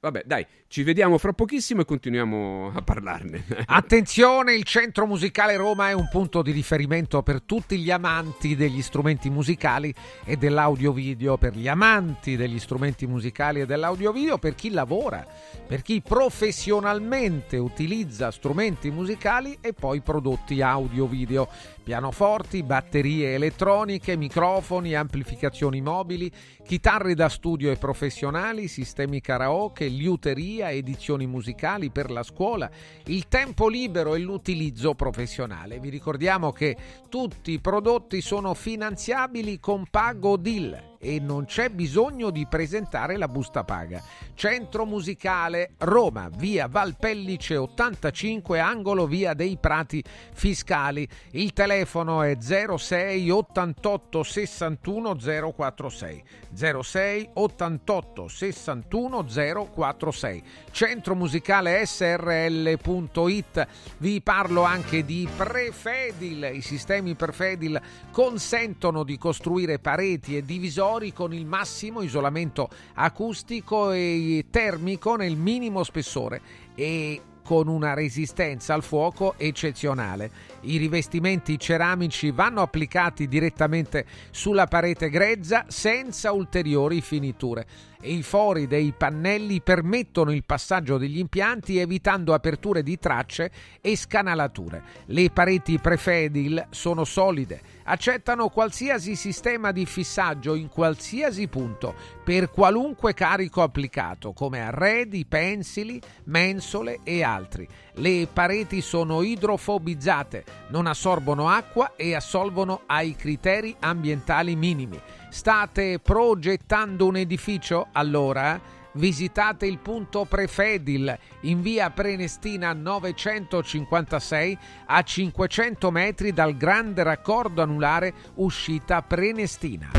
[0.02, 3.44] Vabbè, dai, ci vediamo fra pochissimo e continuiamo a parlarne.
[3.66, 8.82] Attenzione, il Centro Musicale Roma è un punto di riferimento per tutti gli amanti degli
[8.82, 9.94] strumenti musicali
[10.24, 15.24] e dell'audio-video, per gli amanti degli strumenti musicali e dell'audio-video, per chi lavora,
[15.68, 21.48] per chi professionalmente utilizza strumenti musicali e poi prodotti audio-video
[21.82, 26.30] pianoforti, batterie elettroniche, microfoni, amplificazioni mobili,
[26.64, 32.70] chitarre da studio e professionali, sistemi karaoke, liuteria, edizioni musicali per la scuola,
[33.06, 35.80] il tempo libero e l'utilizzo professionale.
[35.80, 36.76] Vi ricordiamo che
[37.08, 43.26] tutti i prodotti sono finanziabili con Pago Deal e non c'è bisogno di presentare la
[43.26, 44.00] busta paga.
[44.34, 50.00] Centro Musicale Roma, via Valpellice 85, angolo via dei Prati
[50.32, 51.08] Fiscali.
[51.30, 55.16] Il telefono è 06 88 61
[55.52, 56.22] 046.
[56.54, 59.24] 06 88 61
[59.72, 60.42] 046.
[60.70, 63.66] Centro Musicale SRL.it.
[63.96, 66.48] Vi parlo anche di Prefedil.
[66.52, 67.80] I sistemi Prefedil
[68.12, 75.36] consentono di costruire pareti e divisori ascensori con il massimo isolamento acustico e termico nel
[75.36, 76.40] minimo spessore
[76.74, 80.30] e con una resistenza al fuoco eccezionale.
[80.62, 87.66] I rivestimenti ceramici vanno applicati direttamente sulla parete grezza senza ulteriori finiture
[88.02, 93.50] e i fori dei pannelli permettono il passaggio degli impianti evitando aperture di tracce
[93.80, 94.82] e scanalature.
[95.06, 101.94] Le pareti Prefedil sono solide, accettano qualsiasi sistema di fissaggio in qualsiasi punto
[102.24, 107.68] per qualunque carico applicato come arredi, pensili, mensole e altri.
[107.94, 114.98] Le pareti sono idrofobizzate, non assorbono acqua e assolvono ai criteri ambientali minimi.
[115.28, 117.88] State progettando un edificio?
[117.92, 118.60] Allora
[118.94, 128.12] visitate il punto Prefedil in via Prenestina 956 a 500 metri dal grande raccordo anulare
[128.34, 129.90] uscita Prenestina.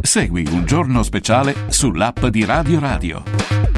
[0.00, 3.77] Segui un giorno speciale sull'app di Radio Radio.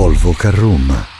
[0.00, 1.19] Volvo Carroom.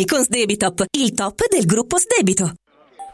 [0.05, 0.23] con
[0.91, 2.60] il top del gruppo Sdebito.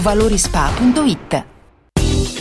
[0.00, 1.49] valorispa.it.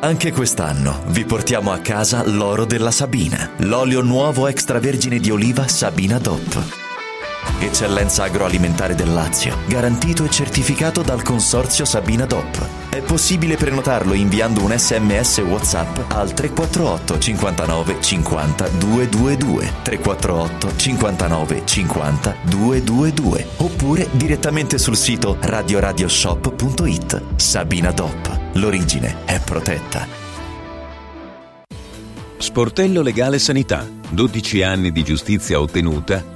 [0.00, 6.18] Anche quest'anno vi portiamo a casa l'oro della Sabina, l'olio nuovo extravergine di oliva Sabina
[6.18, 6.85] DOP.
[7.58, 12.86] Eccellenza agroalimentare del Lazio, garantito e certificato dal consorzio Sabina DOP.
[12.90, 22.36] È possibile prenotarlo inviando un sms WhatsApp al 348 59 50 222 348 59 50
[22.42, 27.22] 222 oppure direttamente sul sito radioradioshop.it.
[27.36, 28.38] Sabina DOP.
[28.52, 30.06] L'origine è protetta.
[32.36, 33.86] Sportello Legale Sanità.
[34.08, 36.35] 12 anni di giustizia ottenuta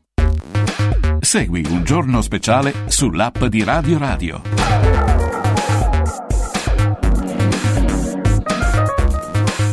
[1.21, 4.41] Segui un giorno speciale sull'app di Radio Radio.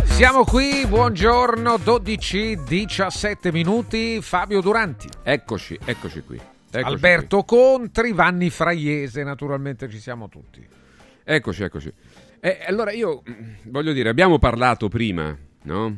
[0.05, 5.09] Siamo qui, buongiorno, 12, 17 minuti, Fabio Duranti.
[5.23, 6.37] Eccoci, eccoci qui.
[6.37, 10.65] Eccoci Alberto Contri, Vanni Fraiese, naturalmente ci siamo tutti.
[11.25, 11.91] Eccoci, eccoci.
[12.41, 15.97] E allora io mm, voglio dire, abbiamo parlato prima, no?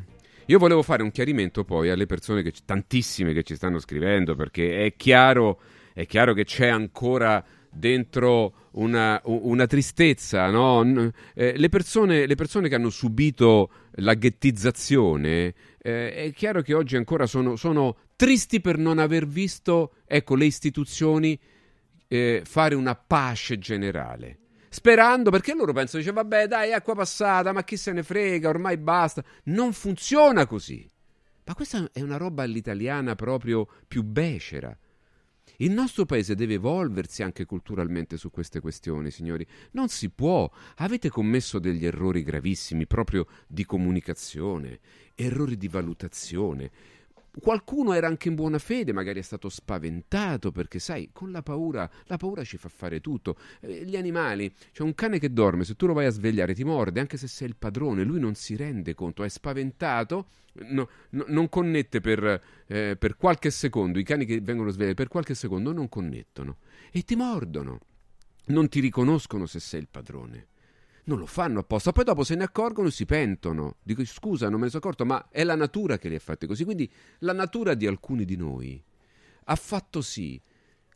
[0.51, 4.85] Io volevo fare un chiarimento poi alle persone, che, tantissime che ci stanno scrivendo, perché
[4.85, 5.61] è chiaro,
[5.93, 11.13] è chiaro che c'è ancora dentro una, una tristezza, no?
[11.35, 16.97] Eh, le, persone, le persone che hanno subito la ghettizzazione, eh, è chiaro che oggi
[16.97, 21.39] ancora sono, sono tristi per non aver visto, ecco, le istituzioni
[22.09, 24.39] eh, fare una pace generale.
[24.71, 28.79] Sperando perché loro pensano, dice vabbè dai, acqua passata, ma chi se ne frega, ormai
[28.79, 29.23] basta.
[29.45, 30.89] Non funziona così.
[31.45, 34.75] Ma questa è una roba all'italiana proprio più becera.
[35.57, 39.47] Il nostro paese deve evolversi anche culturalmente su queste questioni, signori.
[39.73, 40.51] Non si può.
[40.77, 44.79] Avete commesso degli errori gravissimi proprio di comunicazione,
[45.15, 46.71] errori di valutazione.
[47.39, 51.89] Qualcuno era anche in buona fede, magari è stato spaventato perché, sai, con la paura,
[52.07, 53.37] la paura ci fa fare tutto.
[53.61, 56.65] Eh, gli animali, c'è un cane che dorme, se tu lo vai a svegliare ti
[56.65, 61.25] morde, anche se sei il padrone, lui non si rende conto, è spaventato, no, no,
[61.29, 63.99] non connette per, eh, per qualche secondo.
[63.99, 66.59] I cani che vengono svegliati per qualche secondo non connettono
[66.91, 67.79] e ti mordono.
[68.47, 70.50] Non ti riconoscono se sei il padrone
[71.11, 71.91] non lo fanno apposta.
[71.91, 73.77] Poi dopo se ne accorgono e si pentono.
[73.83, 76.47] Dico scusa, non me ne sono accorto, ma è la natura che li ha fatti
[76.47, 76.65] così.
[76.65, 78.83] Quindi la natura di alcuni di noi
[79.45, 80.41] ha fatto sì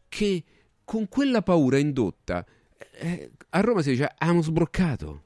[0.09, 0.45] che
[0.85, 2.47] con quella paura indotta
[2.93, 5.23] eh, a Roma si dice hanno sbroccato.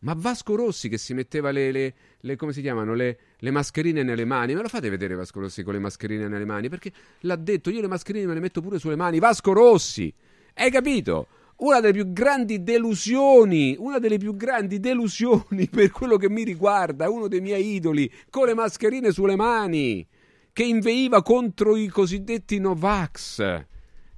[0.00, 4.02] Ma Vasco Rossi che si metteva le, le, le come si chiamano, le, le, mascherine
[4.02, 6.68] nelle mani, me lo fate vedere Vasco Rossi con le mascherine nelle mani?
[6.68, 10.12] Perché l'ha detto, io le mascherine me le metto pure sulle mani, Vasco Rossi!
[10.54, 11.28] Hai capito?
[11.62, 17.08] Una delle più grandi delusioni, una delle più grandi delusioni per quello che mi riguarda,
[17.08, 20.06] uno dei miei idoli, con le mascherine sulle mani,
[20.52, 23.64] che inveiva contro i cosiddetti Novax,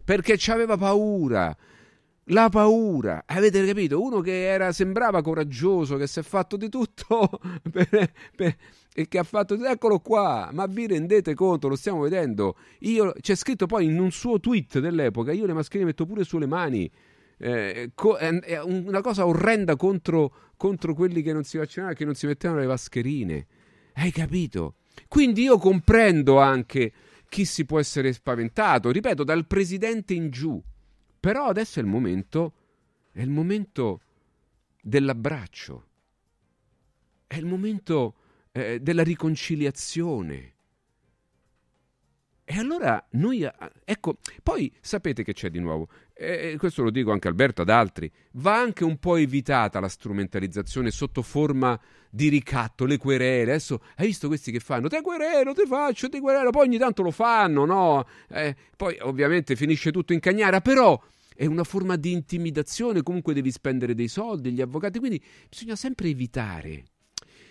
[0.05, 1.55] perché ci aveva paura.
[2.29, 4.01] La paura, avete capito?
[4.01, 7.29] Uno che era, sembrava coraggioso, che si è fatto di tutto
[7.71, 8.57] per, per,
[8.95, 12.57] e che ha fatto, eccolo qua, ma vi rendete conto, lo stiamo vedendo.
[12.81, 16.47] Io, c'è scritto poi in un suo tweet dell'epoca, io le mascherine metto pure sulle
[16.47, 16.91] mani
[17.39, 17.91] eh,
[18.43, 22.61] è una cosa orrenda contro, contro quelli che non si vaccinavano, che non si mettevano
[22.61, 23.47] le mascherine.
[23.95, 24.77] Hai capito?
[25.09, 26.93] Quindi io comprendo anche
[27.29, 30.63] chi si può essere spaventato, ripeto, dal presidente in giù.
[31.19, 32.53] Però adesso è il momento,
[33.11, 34.01] è il momento
[34.81, 35.87] dell'abbraccio,
[37.27, 38.15] è il momento
[38.53, 40.54] eh, della riconciliazione.
[42.47, 43.49] E allora noi,
[43.85, 48.11] ecco, poi sapete che c'è di nuovo, e questo lo dico anche Alberto ad altri,
[48.33, 51.81] va anche un po' evitata la strumentalizzazione sotto forma
[52.11, 53.53] di ricatto, le querele.
[53.53, 57.03] Adesso hai visto questi che fanno, te querelo, te faccio, te querelo, poi ogni tanto
[57.03, 58.07] lo fanno, no?
[58.29, 61.03] Eh, poi ovviamente finisce tutto in cagnara, però
[61.35, 66.09] è una forma di intimidazione, comunque devi spendere dei soldi, gli avvocati, quindi bisogna sempre
[66.09, 66.85] evitare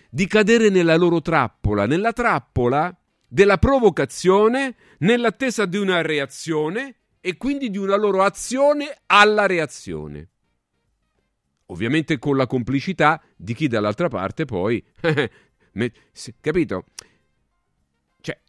[0.08, 2.96] di cadere nella loro trappola, nella trappola
[3.34, 10.30] della provocazione nell'attesa di una reazione e quindi di una loro azione alla reazione.
[11.68, 14.84] Ovviamente con la complicità di chi dall'altra parte poi...
[16.42, 16.86] capito?
[18.22, 18.40] Cioè,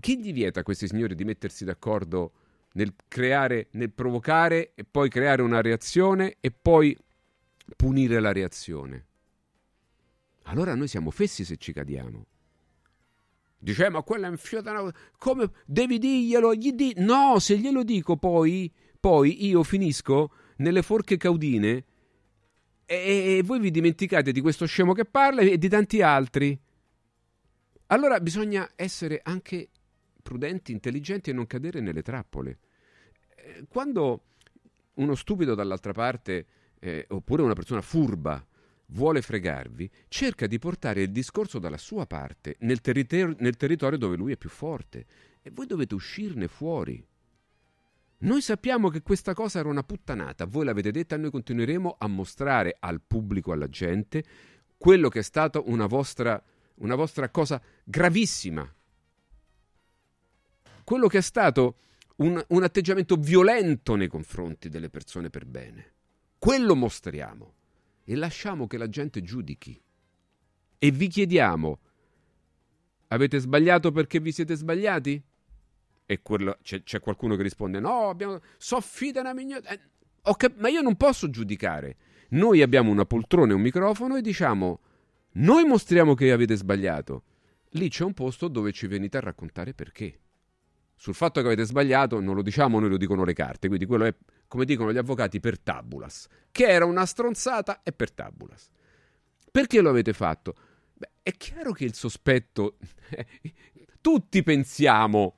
[0.00, 2.32] chi gli vieta a questi signori di mettersi d'accordo
[2.72, 6.98] nel creare, nel provocare e poi creare una reazione e poi
[7.76, 9.06] punire la reazione?
[10.46, 12.26] Allora noi siamo fessi se ci cadiamo.
[13.62, 14.92] Dice, eh, ma quella è un fiotana.
[15.18, 16.52] Come devi dirglielo?
[16.52, 16.94] Gli di...
[16.96, 18.68] No, se glielo dico poi,
[18.98, 21.84] poi io finisco nelle forche caudine
[22.84, 26.58] e, e voi vi dimenticate di questo scemo che parla e di tanti altri.
[27.86, 29.68] Allora bisogna essere anche
[30.20, 32.58] prudenti, intelligenti e non cadere nelle trappole.
[33.36, 34.24] Eh, quando
[34.94, 36.46] uno stupido dall'altra parte,
[36.80, 38.44] eh, oppure una persona furba,
[38.86, 44.16] vuole fregarvi, cerca di portare il discorso dalla sua parte, nel, territor- nel territorio dove
[44.16, 45.06] lui è più forte,
[45.42, 47.04] e voi dovete uscirne fuori.
[48.18, 52.76] Noi sappiamo che questa cosa era una puttanata, voi l'avete detta, noi continueremo a mostrare
[52.78, 54.24] al pubblico, alla gente,
[54.76, 56.40] quello che è stato una vostra,
[56.76, 58.72] una vostra cosa gravissima.
[60.84, 61.78] Quello che è stato
[62.16, 65.92] un, un atteggiamento violento nei confronti delle persone per bene.
[66.38, 67.54] Quello mostriamo
[68.04, 69.80] e lasciamo che la gente giudichi.
[70.78, 71.78] E vi chiediamo,
[73.08, 75.22] avete sbagliato perché vi siete sbagliati?
[76.04, 79.70] E quello, c'è, c'è, qualcuno che risponde, no, abbiamo, soffita una mignotta.
[79.70, 79.80] Eh,
[80.36, 81.96] cap- ma io non posso giudicare.
[82.30, 84.80] Noi abbiamo una poltrona e un microfono e diciamo,
[85.32, 87.22] noi mostriamo che avete sbagliato.
[87.70, 90.18] Lì c'è un posto dove ci venite a raccontare perché.
[90.94, 94.04] Sul fatto che avete sbagliato non lo diciamo noi, lo dicono le carte, quindi quello
[94.04, 94.14] è
[94.52, 98.68] come dicono gli avvocati, per tabulas, che era una stronzata e per tabulas.
[99.50, 100.54] Perché lo avete fatto?
[100.92, 102.76] Beh, è chiaro che il sospetto...
[104.02, 105.36] tutti pensiamo...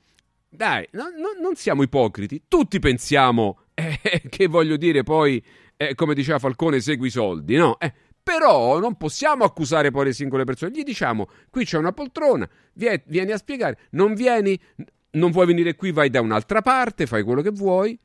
[0.49, 5.41] Dai, no, no, non siamo ipocriti, tutti pensiamo eh, che voglio dire poi,
[5.77, 7.79] eh, come diceva Falcone, segui i soldi, no?
[7.79, 10.73] Eh, però non possiamo accusare poi le singole persone.
[10.73, 14.61] Gli diciamo, qui c'è una poltrona, vieni, a spiegare, non vieni,
[15.13, 17.97] non vuoi venire qui, vai da un'altra parte, fai quello che vuoi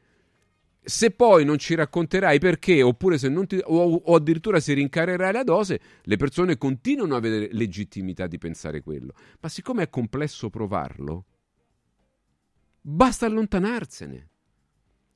[0.89, 5.31] se poi non ci racconterai perché, oppure se non ti, o, o, addirittura se rincarerai
[5.31, 9.13] la dose, le persone continuano a avere legittimità di pensare quello.
[9.39, 11.25] Ma siccome è complesso provarlo,
[12.81, 14.27] basta allontanarsene.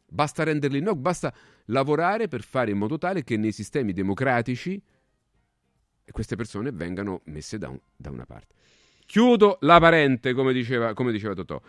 [0.06, 1.34] Basta renderli no, basta
[1.66, 4.80] lavorare per fare in modo tale che nei sistemi democratici
[6.12, 8.54] queste persone vengano messe da, un, da una parte.
[9.08, 11.60] Chiudo la parente, come diceva, come diceva Totò.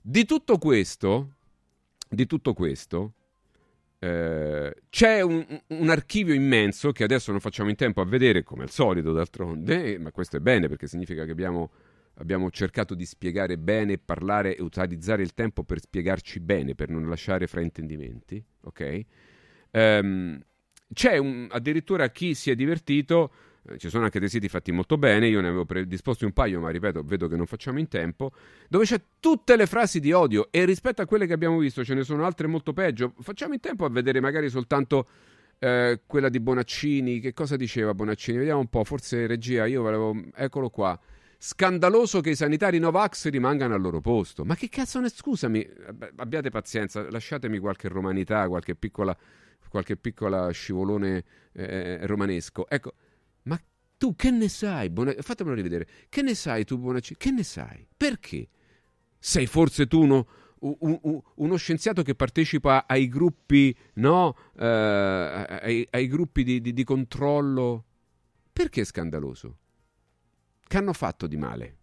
[0.00, 1.34] Di tutto questo,
[2.08, 3.12] di tutto questo,
[4.02, 8.62] eh, c'è un, un, archivio immenso che adesso non facciamo in tempo a vedere, come
[8.62, 11.70] al solito d'altronde, ma questo è bene perché significa che abbiamo,
[12.14, 17.06] abbiamo cercato di spiegare bene, parlare e utilizzare il tempo per spiegarci bene, per non
[17.10, 18.42] lasciare fraintendimenti.
[18.62, 19.00] Ok?
[19.72, 20.42] Um,
[20.92, 23.30] c'è un, addirittura chi si è divertito
[23.68, 26.60] eh, ci sono anche dei siti fatti molto bene, io ne avevo predisposti un paio,
[26.60, 28.32] ma ripeto, vedo che non facciamo in tempo,
[28.68, 31.94] dove c'è tutte le frasi di odio e rispetto a quelle che abbiamo visto ce
[31.94, 33.14] ne sono altre molto peggio.
[33.20, 35.08] Facciamo in tempo a vedere magari soltanto
[35.58, 38.38] eh, quella di Bonaccini, che cosa diceva Bonaccini?
[38.38, 40.98] Vediamo un po', forse regia, io volevo eccolo qua.
[41.42, 44.44] Scandaloso che i sanitari Novax rimangano al loro posto.
[44.44, 45.66] Ma che cazzo ne scusami?
[46.16, 49.16] Abbiate pazienza, lasciatemi qualche romanità, qualche piccola
[49.70, 52.68] qualche piccola scivolone eh, romanesco.
[52.68, 52.94] Ecco,
[53.42, 53.60] ma
[53.96, 54.90] tu che ne sai?
[54.90, 55.14] Buona...
[55.18, 55.86] Fatemelo rivedere.
[56.08, 57.16] Che ne sai tu, Bonacci?
[57.16, 57.86] Che ne sai?
[57.96, 58.48] Perché?
[59.18, 60.26] Sei forse tu uno,
[60.60, 64.36] un, uno scienziato che partecipa ai gruppi, no?
[64.54, 67.84] Uh, ai, ai, gruppi di, di, di controllo?
[68.52, 69.58] Perché è scandaloso?
[70.66, 71.76] Che hanno fatto di male?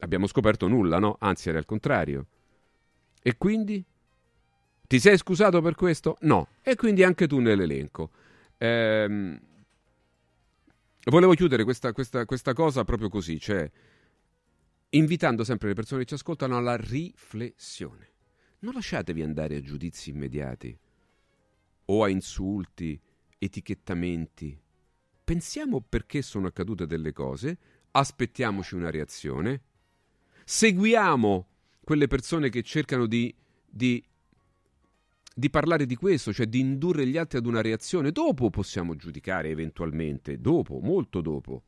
[0.00, 1.16] Abbiamo scoperto nulla, no?
[1.18, 2.26] Anzi, era il contrario.
[3.22, 3.84] E quindi?
[4.86, 6.16] Ti sei scusato per questo?
[6.20, 6.48] No.
[6.62, 8.10] E quindi anche tu nell'elenco.
[8.58, 9.38] Ehm,
[11.04, 13.70] Volevo chiudere questa, questa, questa cosa proprio così, cioè
[14.90, 18.12] invitando sempre le persone che ci ascoltano alla riflessione.
[18.60, 20.76] Non lasciatevi andare a giudizi immediati
[21.86, 23.00] o a insulti,
[23.38, 24.60] etichettamenti.
[25.24, 27.58] Pensiamo perché sono accadute delle cose,
[27.90, 29.62] aspettiamoci una reazione,
[30.44, 31.48] seguiamo
[31.80, 33.34] quelle persone che cercano di,
[33.64, 34.02] di
[35.38, 38.10] di parlare di questo, cioè di indurre gli altri ad una reazione.
[38.10, 41.62] Dopo possiamo giudicare eventualmente, dopo, molto dopo.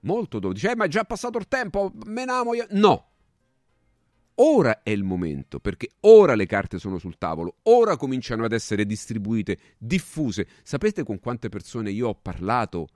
[0.00, 0.52] Molto dopo.
[0.52, 2.66] Dice, eh, ma è già passato il tempo, menamo io.
[2.72, 3.08] No.
[4.34, 8.84] Ora è il momento, perché ora le carte sono sul tavolo, ora cominciano ad essere
[8.84, 10.46] distribuite, diffuse.
[10.62, 12.88] Sapete con quante persone io ho parlato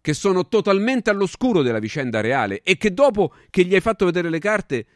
[0.00, 4.30] che sono totalmente all'oscuro della vicenda reale e che dopo che gli hai fatto vedere
[4.30, 4.86] le carte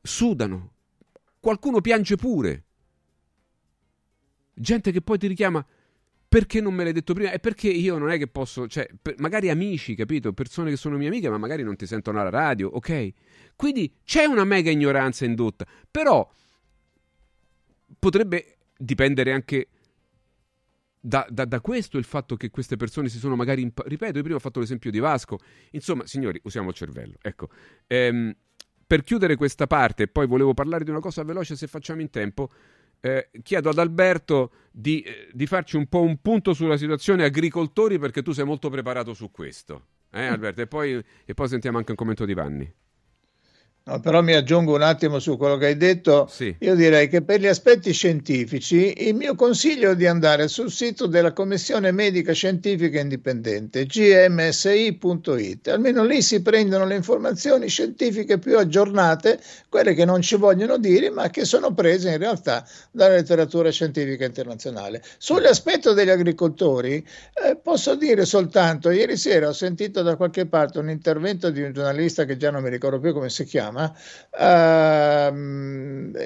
[0.00, 0.74] sudano.
[1.40, 2.66] Qualcuno piange pure.
[4.62, 5.66] Gente che poi ti richiama
[6.28, 7.32] perché non me l'hai detto prima?
[7.32, 10.32] È perché io non è che posso, cioè, per, magari amici, capito?
[10.32, 13.12] Persone che sono mie amiche, ma magari non ti sentono alla radio, ok?
[13.56, 16.26] Quindi c'è una mega ignoranza indotta, però
[17.98, 19.68] potrebbe dipendere anche
[20.98, 23.60] da, da, da, questo il fatto che queste persone si sono magari.
[23.60, 25.40] Impa- ripeto, io prima ho fatto l'esempio di Vasco.
[25.72, 27.16] Insomma, signori, usiamo il cervello.
[27.20, 27.48] Ecco.
[27.88, 28.32] Ehm,
[28.86, 32.50] per chiudere questa parte, poi volevo parlare di una cosa veloce se facciamo in tempo
[33.04, 37.98] eh, chiedo ad Alberto di, eh, di, farci un po' un punto sulla situazione agricoltori
[37.98, 39.86] perché tu sei molto preparato su questo.
[40.12, 40.60] Eh, Alberto?
[40.60, 42.72] E poi, e poi sentiamo anche un commento di Vanni.
[43.84, 46.28] No, però mi aggiungo un attimo su quello che hai detto.
[46.30, 46.54] Sì.
[46.60, 51.06] Io direi che per gli aspetti scientifici il mio consiglio è di andare sul sito
[51.06, 55.66] della Commissione Medica Scientifica Indipendente, gmsi.it.
[55.66, 61.10] Almeno lì si prendono le informazioni scientifiche più aggiornate, quelle che non ci vogliono dire,
[61.10, 65.02] ma che sono prese in realtà dalla letteratura scientifica internazionale.
[65.18, 67.04] Sull'aspetto degli agricoltori,
[67.34, 71.72] eh, posso dire soltanto, ieri sera ho sentito da qualche parte un intervento di un
[71.72, 75.34] giornalista che già non mi ricordo più come si chiama, chiama, uh,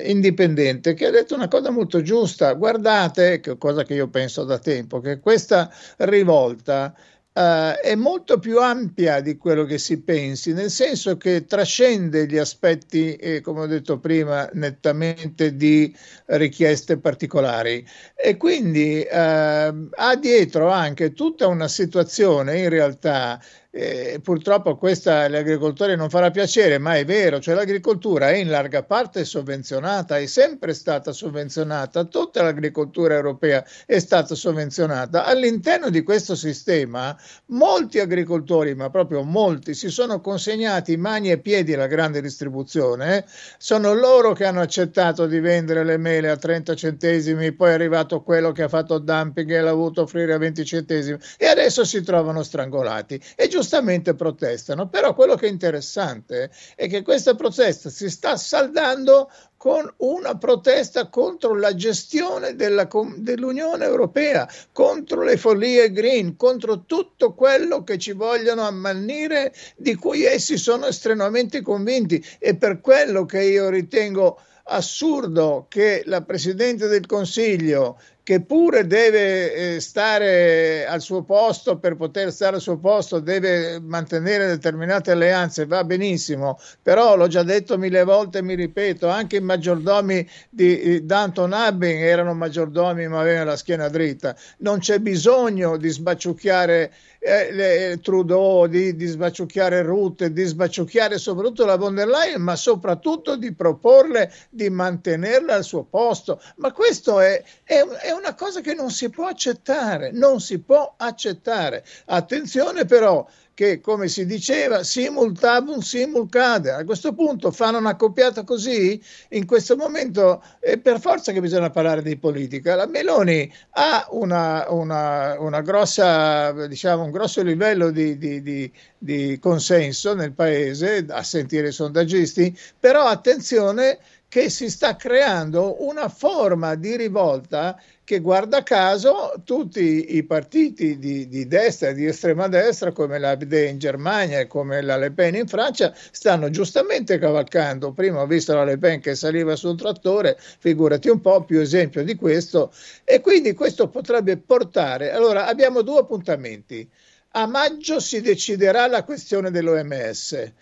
[0.05, 2.52] indipendente, che ha detto una cosa molto giusta.
[2.55, 6.94] Guardate, che cosa che io penso da tempo, che questa rivolta
[7.36, 12.39] Uh, è molto più ampia di quello che si pensi, nel senso che trascende gli
[12.39, 15.94] aspetti, eh, come ho detto prima, nettamente di
[16.28, 23.39] richieste particolari e quindi uh, ha dietro anche tutta una situazione in realtà
[23.78, 28.48] eh, purtroppo questa agli agricoltori non farà piacere, ma è vero, cioè l'agricoltura è in
[28.48, 35.27] larga parte sovvenzionata, è sempre stata sovvenzionata, tutta l'agricoltura europea è stata sovvenzionata.
[35.27, 37.15] All'interno di questo sistema
[37.47, 43.27] molti agricoltori, ma proprio molti, si sono consegnati mani e piedi alla grande distribuzione,
[43.59, 48.23] sono loro che hanno accettato di vendere le mele a 30 centesimi, poi è arrivato
[48.23, 52.03] quello che ha fatto dumping e l'ha avuto offrire a 20 centesimi e adesso si
[52.03, 53.20] trovano strangolati.
[53.36, 54.88] E giustamente giustamente protestano.
[54.88, 61.09] Però quello che è interessante è che questa protesta si sta saldando con una protesta
[61.09, 68.12] contro la gestione della, dell'Unione Europea, contro le follie green, contro tutto quello che ci
[68.12, 72.24] vogliono ammannire, di cui essi sono estremamente convinti.
[72.38, 74.38] E per quello che io ritengo
[74.68, 81.94] assurdo che la Presidente del Consiglio che pure deve eh, stare al suo posto, per
[81.94, 87.78] poter stare al suo posto deve mantenere determinate alleanze, va benissimo, però l'ho già detto
[87.78, 93.51] mille volte e mi ripeto, anche i maggiordomi di Danton Abbing erano maggiordomi ma avevano
[93.51, 100.32] la schiena dritta, non c'è bisogno di sbacciucchiare eh, le, Trudeau, di, di sbacciucchiare Rutte,
[100.32, 105.84] di sbacciucchiare soprattutto la von der Leyen, ma soprattutto di proporle di mantenerla al suo
[105.84, 106.40] posto.
[106.56, 110.94] Ma questo è, è, è una cosa che non si può accettare, non si può
[110.97, 111.84] accettare.
[112.06, 113.26] Attenzione però,
[113.57, 116.73] che, come si diceva, simultabum simulcade.
[116.73, 121.70] A questo punto fanno una coppiata così, in questo momento è per forza che bisogna
[121.70, 122.74] parlare di politica.
[122.74, 129.39] La Meloni ha una, una, una grossa, diciamo, un grosso livello di, di, di, di
[129.41, 136.74] consenso nel paese, a sentire i sondaggisti, però attenzione che si sta creando una forma
[136.74, 142.93] di rivolta che guarda caso tutti i partiti di, di destra e di estrema destra
[142.93, 147.91] come la l'ABD in Germania e come la Le Pen in Francia stanno giustamente cavalcando.
[147.91, 152.05] Prima ho visto la Le Pen che saliva sul trattore, figurati un po' più esempio
[152.05, 152.73] di questo
[153.03, 155.11] e quindi questo potrebbe portare.
[155.11, 156.89] Allora abbiamo due appuntamenti.
[157.33, 160.53] A maggio si deciderà la questione dell'OMS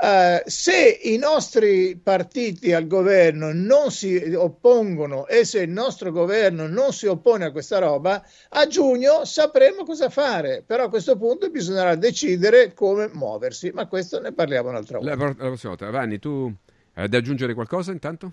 [0.00, 6.68] Uh, se i nostri partiti al governo non si oppongono e se il nostro governo
[6.68, 10.62] non si oppone a questa roba, a giugno sapremo cosa fare.
[10.64, 15.16] Però a questo punto bisognerà decidere come muoversi, ma questo ne parliamo un'altra volta.
[15.16, 15.90] La, la prossima volta.
[15.90, 16.52] Vanni, tu
[16.94, 18.32] hai da aggiungere qualcosa intanto?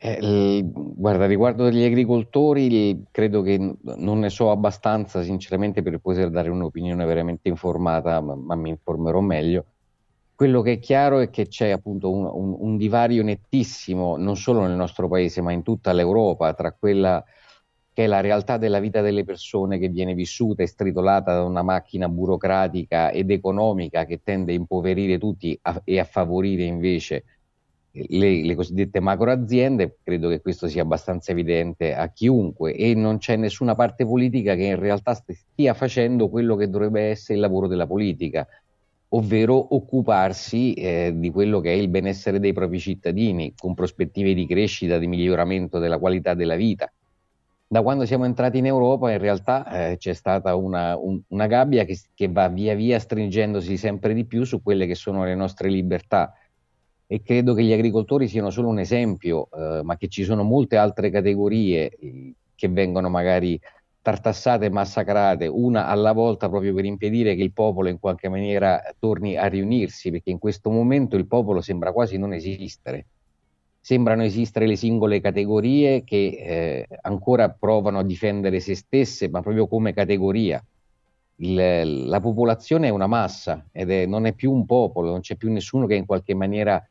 [0.00, 6.50] Eh, guarda, riguardo degli agricoltori, credo che non ne so abbastanza, sinceramente, per poter dare
[6.50, 9.64] un'opinione veramente informata, ma, ma mi informerò meglio.
[10.36, 14.60] Quello che è chiaro è che c'è appunto un, un, un, divario nettissimo, non solo
[14.62, 17.24] nel nostro paese, ma in tutta l'Europa, tra quella
[17.92, 21.62] che è la realtà della vita delle persone che viene vissuta e stritolata da una
[21.62, 27.24] macchina burocratica ed economica che tende a impoverire tutti a, e a favorire invece
[28.08, 33.18] le, le, cosiddette macro aziende, credo che questo sia abbastanza evidente a chiunque e non
[33.18, 37.66] c'è nessuna parte politica che in realtà stia facendo quello che dovrebbe essere il lavoro
[37.66, 38.46] della politica,
[39.10, 44.46] ovvero occuparsi eh, di quello che è il benessere dei propri cittadini, con prospettive di
[44.46, 46.92] crescita, di miglioramento della qualità della vita.
[47.70, 51.84] Da quando siamo entrati in Europa in realtà eh, c'è stata una, un, una gabbia
[51.84, 55.68] che, che va via via stringendosi sempre di più su quelle che sono le nostre
[55.68, 56.32] libertà
[57.10, 60.76] e credo che gli agricoltori siano solo un esempio, eh, ma che ci sono molte
[60.76, 63.58] altre categorie eh, che vengono magari
[64.02, 68.82] tartassate e massacrate una alla volta proprio per impedire che il popolo in qualche maniera
[68.98, 73.06] torni a riunirsi, perché in questo momento il popolo sembra quasi non esistere.
[73.80, 76.26] Sembrano esistere le singole categorie che
[76.88, 80.62] eh, ancora provano a difendere se stesse, ma proprio come categoria.
[81.36, 85.36] Il, la popolazione è una massa ed è, non è più un popolo, non c'è
[85.36, 86.86] più nessuno che in qualche maniera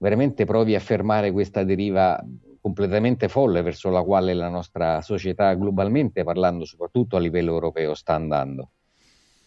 [0.00, 2.18] veramente provi a fermare questa deriva
[2.60, 8.14] completamente folle verso la quale la nostra società globalmente parlando, soprattutto a livello europeo, sta
[8.14, 8.70] andando.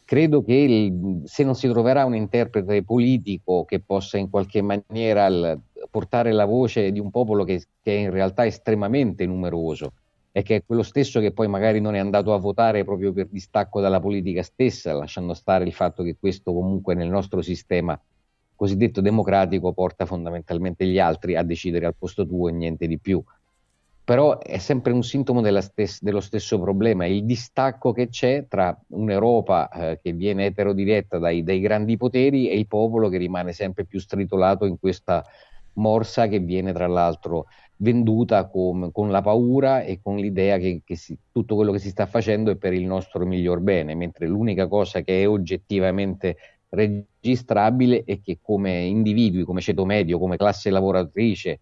[0.06, 5.26] Credo che il, se non si troverà un interprete politico che possa in qualche maniera
[5.26, 5.60] il,
[5.90, 9.94] portare la voce di un popolo che, che è in realtà estremamente numeroso
[10.32, 13.28] e che è quello stesso che poi magari non è andato a votare proprio per
[13.28, 18.00] distacco dalla politica stessa, lasciando stare il fatto che questo comunque nel nostro sistema
[18.56, 23.24] cosiddetto democratico porta fondamentalmente gli altri a decidere al posto tuo e niente di più.
[24.06, 29.70] Però è sempre un sintomo stes- dello stesso problema, il distacco che c'è tra un'Europa
[29.70, 34.02] eh, che viene eterodiretta dai, dai grandi poteri e il popolo che rimane sempre più
[34.02, 35.24] stritolato in questa
[35.76, 37.46] morsa che viene tra l'altro
[37.78, 41.90] venduta con, con la paura e con l'idea che, che si, tutto quello che si
[41.90, 46.38] sta facendo è per il nostro miglior bene, mentre l'unica cosa che è oggettivamente
[46.74, 51.60] registrabile e che come individui, come ceto medio, come classe lavoratrice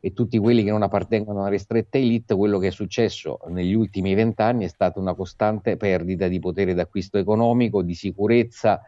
[0.00, 3.74] e tutti quelli che non appartengono a una ristretta elite, quello che è successo negli
[3.74, 8.80] ultimi vent'anni è stata una costante perdita di potere d'acquisto economico, di sicurezza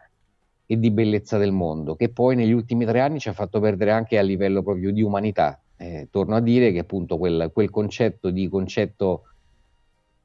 [0.65, 3.91] e di bellezza del mondo, che poi negli ultimi tre anni ci ha fatto perdere
[3.91, 5.59] anche a livello proprio di umanità.
[5.77, 9.23] Eh, torno a dire che appunto quel, quel concetto di concetto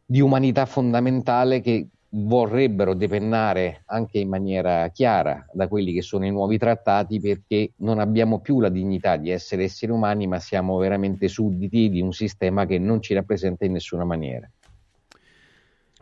[0.05, 6.31] di umanità fondamentale che vorrebbero depennare anche in maniera chiara da quelli che sono i
[6.31, 11.29] nuovi trattati perché non abbiamo più la dignità di essere esseri umani ma siamo veramente
[11.29, 14.49] sudditi di un sistema che non ci rappresenta in nessuna maniera.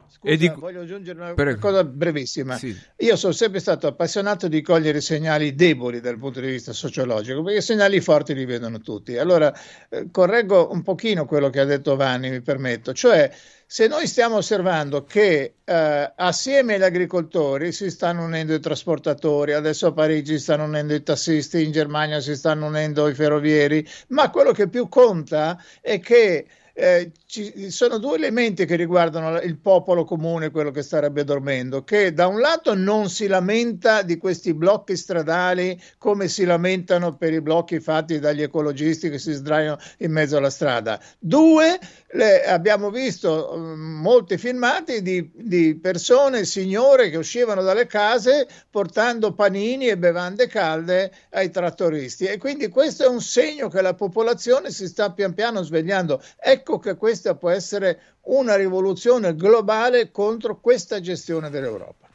[0.08, 0.48] Scusa, di...
[0.48, 1.58] voglio aggiungere una per...
[1.58, 2.56] cosa brevissima.
[2.56, 2.74] Sì.
[2.98, 7.58] Io sono sempre stato appassionato di cogliere segnali deboli dal punto di vista sociologico, perché
[7.58, 9.18] i segnali forti li vedono tutti.
[9.18, 9.52] Allora,
[9.90, 13.30] eh, correggo un pochino quello che ha detto Vanni, mi permetto, cioè
[13.68, 19.88] se noi stiamo osservando che eh, assieme agli agricoltori si stanno unendo i trasportatori, adesso
[19.88, 24.30] a Parigi si stanno unendo i tassisti, in Germania si stanno unendo i ferrovieri, ma
[24.30, 26.46] quello che più conta è che
[26.78, 32.12] eh, ci sono due elementi che riguardano il popolo comune, quello che starebbe dormendo, che
[32.12, 37.40] da un lato non si lamenta di questi blocchi stradali come si lamentano per i
[37.40, 41.00] blocchi fatti dagli ecologisti che si sdraiano in mezzo alla strada.
[41.18, 41.78] Due,
[42.16, 49.34] le, abbiamo visto um, molti filmati di, di persone, signore che uscivano dalle case portando
[49.34, 54.70] panini e bevande calde ai trattoristi e quindi questo è un segno che la popolazione
[54.70, 56.22] si sta pian piano svegliando.
[56.38, 62.08] Ecco che questa può essere una rivoluzione globale contro questa gestione dell'Europa.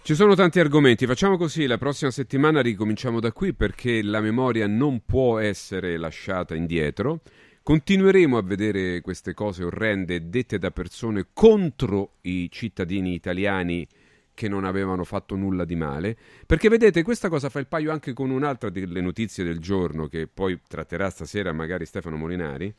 [0.00, 4.66] Ci sono tanti argomenti, facciamo così, la prossima settimana ricominciamo da qui perché la memoria
[4.66, 7.20] non può essere lasciata indietro.
[7.68, 13.86] Continueremo a vedere queste cose orrende dette da persone contro i cittadini italiani
[14.32, 16.16] che non avevano fatto nulla di male.
[16.46, 20.28] Perché vedete, questa cosa fa il paio anche con un'altra delle notizie del giorno che
[20.28, 22.74] poi tratterà stasera magari Stefano Molinari.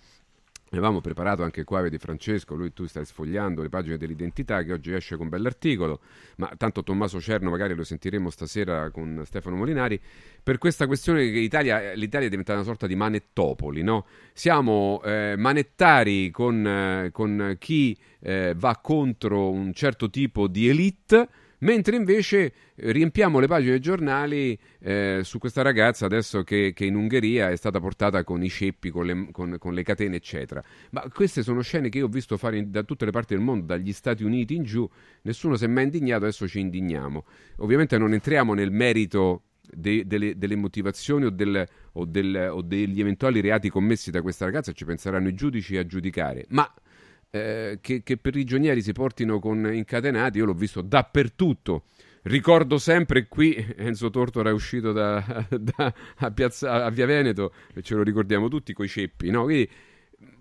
[0.72, 4.94] Avevamo preparato anche qua, vedi Francesco, lui tu stai sfogliando le pagine dell'identità che oggi
[4.94, 6.00] esce con un bell'articolo,
[6.38, 10.00] ma tanto Tommaso Cerno magari lo sentiremo stasera con Stefano Molinari,
[10.44, 14.06] per questa questione che l'Italia, l'Italia è diventata una sorta di manettopoli, no?
[14.32, 21.28] Siamo eh, manettari con, eh, con chi eh, va contro un certo tipo di elite,
[21.60, 26.86] mentre invece eh, riempiamo le pagine dei giornali eh, su questa ragazza adesso che, che,
[26.86, 30.64] in Ungheria è stata portata con i ceppi, con le, con, con le, catene, eccetera.
[30.92, 33.44] Ma queste sono scene che io ho visto fare in, da tutte le parti del
[33.44, 34.88] mondo, dagli Stati Uniti in giù,
[35.24, 37.26] nessuno si è mai indignato, adesso ci indigniamo.
[37.58, 43.00] Ovviamente non entriamo nel merito de, delle, delle, motivazioni o, del, o, del, o degli
[43.00, 46.72] eventuali reati commessi da questa ragazza, ci penseranno i giudici a giudicare, ma
[47.32, 51.86] eh, che, che, per prigionieri si portino con incatenati, io l'ho visto dappertutto.
[52.24, 57.82] Ricordo sempre qui Enzo Tortora è uscito da, da, a, piazza, a, Via Veneto, e
[57.82, 59.44] ce lo ricordiamo tutti, coi ceppi, no?
[59.44, 59.70] Quindi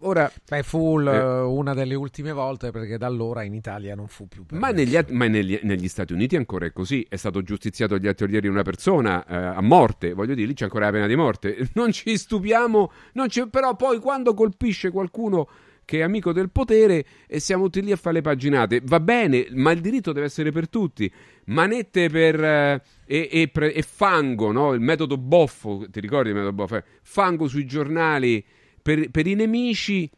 [0.01, 4.07] Ora, Beh, fu l- eh, una delle ultime volte perché da allora in Italia non
[4.07, 7.05] fu più Ma, negli, ma negli, negli, Stati Uniti ancora è così.
[7.09, 10.13] È stato giustiziato agli altri ieri una persona eh, a morte.
[10.15, 11.69] Voglio dire, lì c'è ancora la pena di morte.
[11.75, 15.49] Non ci stupiamo, non però poi quando colpisce qualcuno
[15.89, 18.83] che è amico del potere e siamo tutti lì a fare le paginate.
[18.85, 21.11] Va bene, ma il diritto deve essere per tutti.
[21.47, 24.75] Manette per, eh, e, e, e, fango, no?
[24.75, 26.83] il metodo boffo, ti ricordi il metodo boffo?
[27.01, 28.45] Fango sui giornali
[28.83, 30.11] per, per i nemici,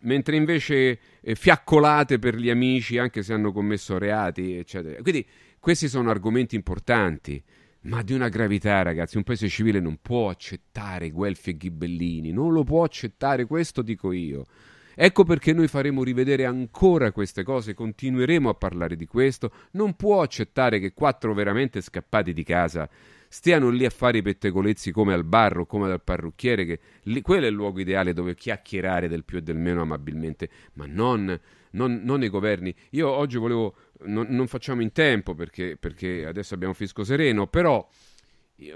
[0.00, 5.00] mentre invece eh, fiaccolate per gli amici anche se hanno commesso reati, eccetera.
[5.02, 5.24] Quindi
[5.60, 7.40] questi sono argomenti importanti
[7.82, 9.18] ma di una gravità, ragazzi.
[9.18, 14.10] Un paese civile non può accettare guelfi e ghibellini, non lo può accettare, questo dico
[14.10, 14.46] io.
[14.98, 19.52] Ecco perché noi faremo rivedere ancora queste cose, continueremo a parlare di questo.
[19.72, 22.88] Non può accettare che quattro veramente scappati di casa
[23.28, 27.20] stiano lì a fare i pettegolezzi come al bar o come dal parrucchiere, che lì,
[27.20, 31.38] quello è il luogo ideale dove chiacchierare del più e del meno amabilmente, ma non,
[31.72, 32.74] non, non i governi.
[32.90, 33.74] Io oggi volevo,
[34.04, 37.86] non, non facciamo in tempo perché, perché, adesso abbiamo fisco sereno, però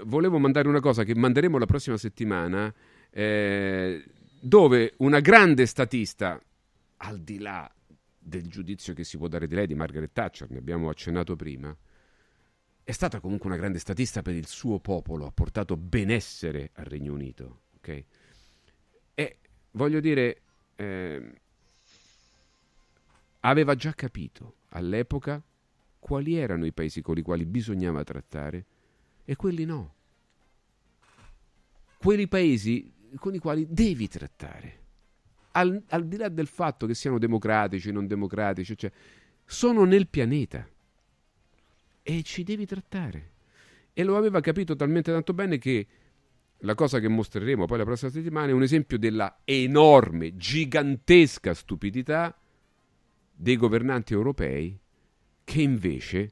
[0.03, 2.71] volevo mandare una cosa che manderemo la prossima settimana.
[3.09, 4.03] Eh,
[4.41, 6.41] dove una grande statista,
[6.97, 7.71] al di là
[8.17, 11.75] del giudizio che si può dare di lei, di Margaret Thatcher, ne abbiamo accennato prima,
[12.83, 17.13] è stata comunque una grande statista per il suo popolo, ha portato benessere al Regno
[17.13, 17.61] Unito.
[17.77, 18.05] Okay?
[19.13, 19.37] E
[19.71, 20.41] voglio dire,
[20.75, 21.33] eh,
[23.41, 25.41] aveva già capito all'epoca
[25.99, 28.65] quali erano i paesi con i quali bisognava trattare
[29.23, 29.95] e quelli no.
[31.99, 34.79] Quelli paesi con i quali devi trattare.
[35.53, 38.91] Al, al, di là del fatto che siano democratici, non democratici, cioè,
[39.45, 40.67] sono nel pianeta
[42.03, 43.29] e ci devi trattare.
[43.93, 45.87] E lo aveva capito talmente tanto bene che
[46.59, 52.37] la cosa che mostreremo poi la prossima settimana è un esempio della enorme, gigantesca stupidità
[53.33, 54.79] dei governanti europei
[55.43, 56.31] che invece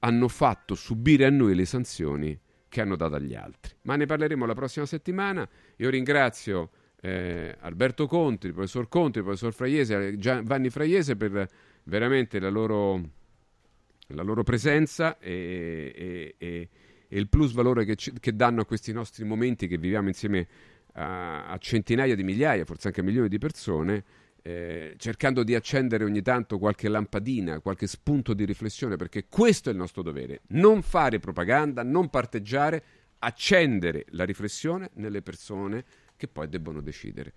[0.00, 2.38] hanno fatto subire a noi le sanzioni
[2.74, 3.72] che hanno dato agli altri.
[3.82, 5.48] Ma ne parleremo la prossima settimana.
[5.76, 6.70] Io ringrazio
[7.00, 11.48] eh, Alberto Conti, il professor Conti, il professor Fraiese, Giovanni Fraiese per
[11.84, 13.00] veramente la loro,
[14.08, 16.68] la loro presenza e, e, e,
[17.06, 20.48] e, il plus valore che, ci, che, danno a questi nostri momenti che viviamo insieme
[20.94, 24.04] a, a centinaia di migliaia, forse anche a milioni di persone.
[24.46, 29.72] Eh, cercando di accendere ogni tanto qualche lampadina, qualche spunto di riflessione, perché questo è
[29.72, 32.84] il nostro dovere, non fare propaganda, non parteggiare,
[33.20, 35.82] accendere la riflessione nelle persone
[36.14, 37.32] che poi debbono decidere.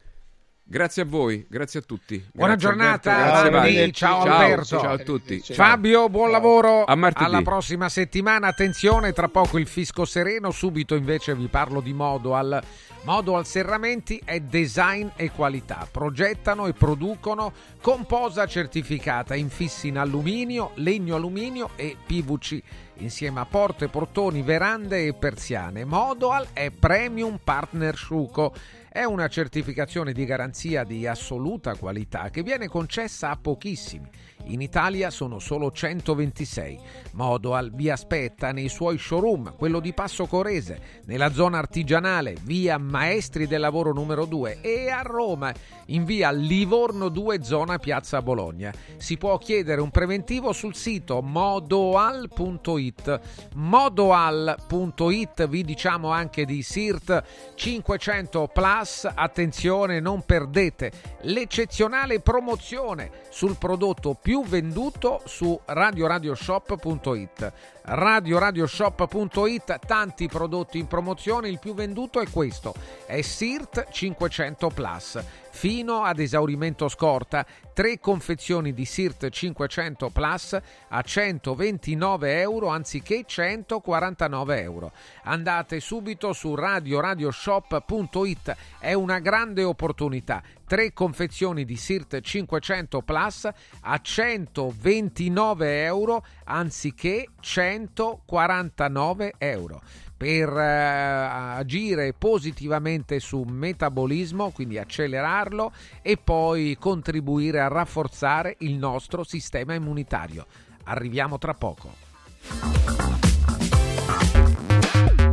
[0.70, 2.22] Grazie a voi, grazie a tutti.
[2.34, 4.80] Buona grazie giornata, Alberto, ciao, ciao, Alberto.
[4.80, 5.40] Ciao a tutti.
[5.40, 6.84] Fabio, buon lavoro.
[6.84, 7.24] A martedì.
[7.24, 8.48] Alla prossima settimana.
[8.48, 10.52] Attenzione, tra poco il fisco sereno.
[10.52, 12.62] Subito invece vi parlo di modo al
[13.04, 15.88] Modo al Serramenti è design e qualità.
[15.90, 22.62] Progettano e producono composa certificata, infissi in alluminio, legno alluminio e PVC,
[23.00, 25.86] insieme a porte, portoni, verande e persiane.
[25.86, 28.54] Modoal è Premium Partner Sciuco
[28.90, 34.10] è una certificazione di garanzia di assoluta qualità che viene concessa a pochissimi.
[34.50, 36.80] In Italia sono solo 126.
[37.14, 43.46] Modoal vi aspetta nei suoi showroom, quello di Passo Corese, nella zona artigianale, via Maestri
[43.46, 45.54] del Lavoro numero 2 e a Roma,
[45.88, 48.74] in via Livorno 2, zona Piazza Bologna.
[48.96, 53.20] Si può chiedere un preventivo sul sito modoal.it.
[53.56, 57.24] Modoal.it vi diciamo anche di SIRT
[57.56, 60.92] 500 Plus attenzione, non perdete
[61.24, 67.54] l'eccezionale promozione sul prodotto più venduto su radioradioshop.it.
[67.84, 72.74] Radioradioshop.it, tanti prodotti in promozione, il più venduto è questo,
[73.06, 75.20] è SIRT 500 Plus
[75.58, 77.44] fino ad esaurimento scorta,
[77.74, 80.56] tre confezioni di SIRT 500 Plus
[80.90, 84.92] a 129 euro anziché 149 euro.
[85.24, 90.44] Andate subito su radioradioshop.it, è una grande opportunità.
[90.64, 93.50] Tre confezioni di SIRT 500 Plus
[93.82, 99.82] a 129 euro anziché 149 euro
[100.18, 105.72] per eh, agire positivamente su metabolismo, quindi accelerarlo
[106.02, 110.46] e poi contribuire a rafforzare il nostro sistema immunitario.
[110.86, 111.94] Arriviamo tra poco.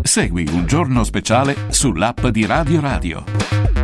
[0.02, 3.83] Segui un giorno speciale sull'app di Radio Radio.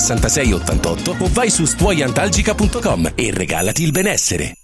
[0.00, 4.54] 66 88 o vai su stuoiantalgica.com e regalati il benessere.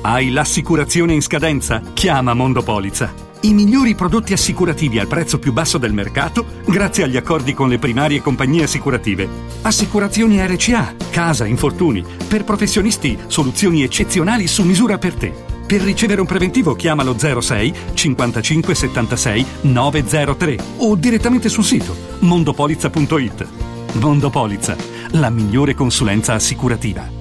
[0.00, 1.82] Hai l'assicurazione in scadenza?
[1.92, 3.26] Chiama Mondopolizza.
[3.42, 7.78] I migliori prodotti assicurativi al prezzo più basso del mercato grazie agli accordi con le
[7.78, 9.28] primarie compagnie assicurative.
[9.62, 12.04] Assicurazioni RCA, casa, infortuni.
[12.26, 15.32] Per professionisti, soluzioni eccezionali su misura per te.
[15.66, 23.77] Per ricevere un preventivo chiamalo 06 55 76 903 o direttamente sul sito mondopolizza.it.
[23.94, 24.76] Mondopolizza,
[25.12, 27.16] la migliore consulenza assicurativa.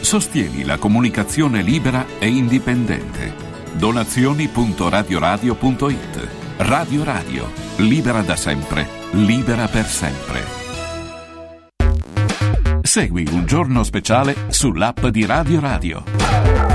[0.00, 3.34] Sostieni la comunicazione libera e indipendente.
[3.72, 6.28] Donazioni.radioradio.it
[6.58, 10.44] Radio Radio, libera da sempre, libera per sempre.
[12.82, 16.67] Segui un giorno speciale sull'app di Radio Radio.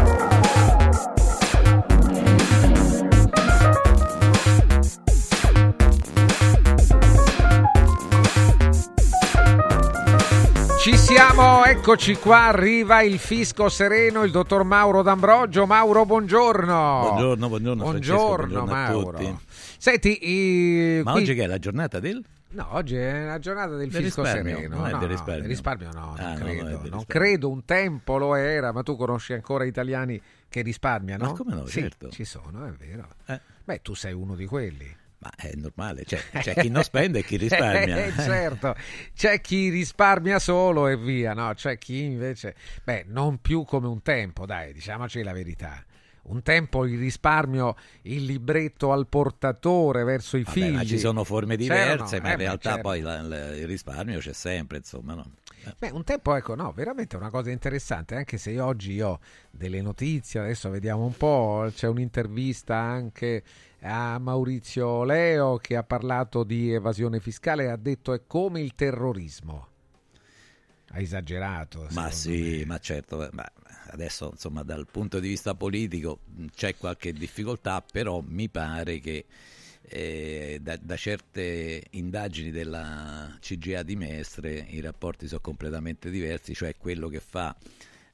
[10.84, 15.66] Ci siamo, eccoci qua, arriva il fisco sereno, il dottor Mauro D'Ambrogio.
[15.66, 17.00] Mauro, buongiorno.
[17.08, 17.84] Buongiorno, buongiorno.
[17.84, 19.42] Buongiorno, buongiorno Mauro.
[19.78, 22.22] Senti, i- Ma qui- oggi che è la giornata del?
[22.50, 24.76] No, oggi è la giornata del, Del fisco risparmio, sereno.
[24.76, 25.42] non è no, del no, risparmio.
[25.42, 26.44] del risparmio no, Ah, non no, credo.
[26.44, 27.06] non è del non risparmio.
[27.08, 31.24] credo, un tempo lo era, ma tu conosci ancora italiani che risparmiano?
[31.24, 32.10] Ma come no, Sì, certo.
[32.10, 33.08] ci sono, è vero.
[33.28, 33.40] Eh.
[33.64, 34.94] Beh, tu sei uno di quelli.
[35.24, 37.96] Ma è normale, c'è, c'è chi non spende e chi risparmia.
[38.04, 38.76] Eh, certo,
[39.16, 41.54] c'è chi risparmia solo e via, no?
[41.54, 45.82] C'è chi invece, beh, non più come un tempo, dai, diciamoci la verità.
[46.24, 50.74] Un tempo il risparmio, il libretto al portatore verso i Vabbè, figli.
[50.76, 52.82] ma ci sono forme diverse, ma eh, in beh, realtà certo.
[52.82, 55.32] poi la- la- il risparmio c'è sempre, insomma, no?
[55.66, 55.74] Eh.
[55.80, 59.20] Beh, un tempo, ecco, no, veramente è una cosa interessante, anche se io oggi ho
[59.52, 63.44] delle notizie, adesso vediamo un po', c'è un'intervista anche
[63.84, 68.76] a Maurizio Leo che ha parlato di evasione fiscale e ha detto è come il
[68.76, 69.68] terrorismo.
[70.92, 71.88] Ha esagerato.
[71.92, 73.50] Ma sì, ma certo, eh, ma
[73.88, 79.26] adesso insomma dal punto di vista politico mh, c'è qualche difficoltà, però mi pare che
[79.82, 86.76] eh, da, da certe indagini della CGA di Mestre i rapporti sono completamente diversi, cioè
[86.78, 87.56] quello che fa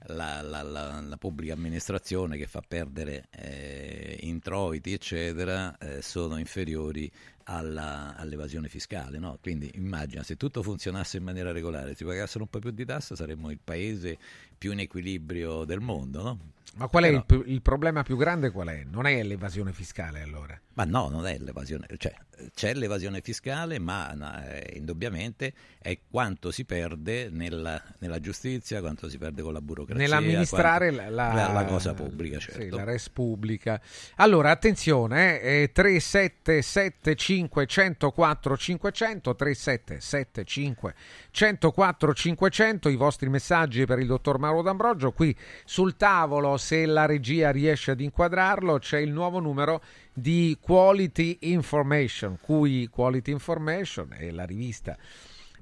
[0.10, 7.10] la, la- la- la pubblica amministrazione che fa perdere eh, introiti eccetera eh, sono inferiori
[7.46, 9.38] alla- all'evasione fiscale no?
[9.42, 13.16] quindi immagina se tutto funzionasse in maniera regolare si pagassero un po' più di tasse
[13.16, 14.18] saremmo il paese
[14.58, 16.40] più in equilibrio del mondo no?
[16.76, 18.52] Ma qual è Però- il, più- il problema più grande?
[18.52, 18.84] Qual è?
[18.90, 20.60] Non è l'evasione fiscale allora.
[20.74, 22.14] Ma no, non è l'evasione, cioè
[22.54, 29.18] c'è l'evasione fiscale, ma eh, indubbiamente è quanto si perde nella, nella giustizia, quanto si
[29.18, 30.02] perde con la burocrazia.
[30.02, 32.62] Nell'amministrare quanto- la, la- la cosa pubblica, certo.
[32.62, 33.82] Sì, la res pubblica.
[34.16, 40.96] Allora, attenzione, eh, 3775 104 500 3775
[41.32, 45.12] 104 500 i vostri messaggi per il dottor Mauro D'Ambrogio.
[45.12, 45.36] Qui
[45.66, 49.82] sul tavolo, se la regia riesce ad inquadrarlo, c'è il nuovo numero
[50.14, 54.98] di Quality Information, cui Quality Information è la rivista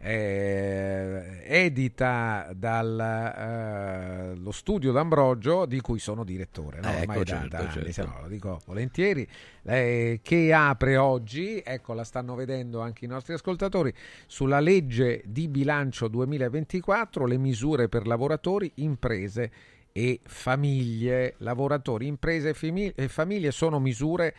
[0.08, 6.88] eh, edita dallo studio d'Ambrogio di cui sono direttore no?
[6.88, 7.92] Eh, ormai ecco, da, certo, da anni, certo.
[7.92, 9.28] se no, lo dico volentieri
[9.64, 13.94] eh, che apre oggi ecco la stanno vedendo anche i nostri ascoltatori
[14.26, 19.52] sulla legge di bilancio 2024 le misure per lavoratori imprese
[19.92, 22.56] e famiglie, lavoratori, imprese
[22.96, 24.36] e famiglie sono misure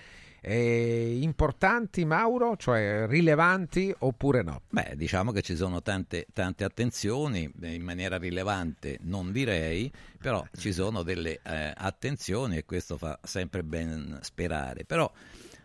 [0.49, 4.63] eh, importanti, Mauro, cioè rilevanti oppure no?
[4.71, 10.73] Beh, diciamo che ci sono tante, tante attenzioni, in maniera rilevante non direi, però ci
[10.73, 14.85] sono delle eh, attenzioni e questo fa sempre ben sperare.
[14.87, 15.13] Però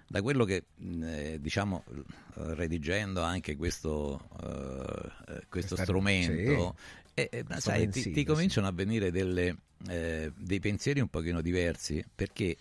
[0.05, 0.65] da quello che
[1.01, 1.85] eh, diciamo
[2.34, 6.76] redigendo anche questo, eh, questo strumento
[7.15, 7.22] sì.
[7.22, 9.55] eh, sai, ti, ti, cominciano a venire delle,
[9.88, 12.57] eh, dei pensieri un pochino diversi perché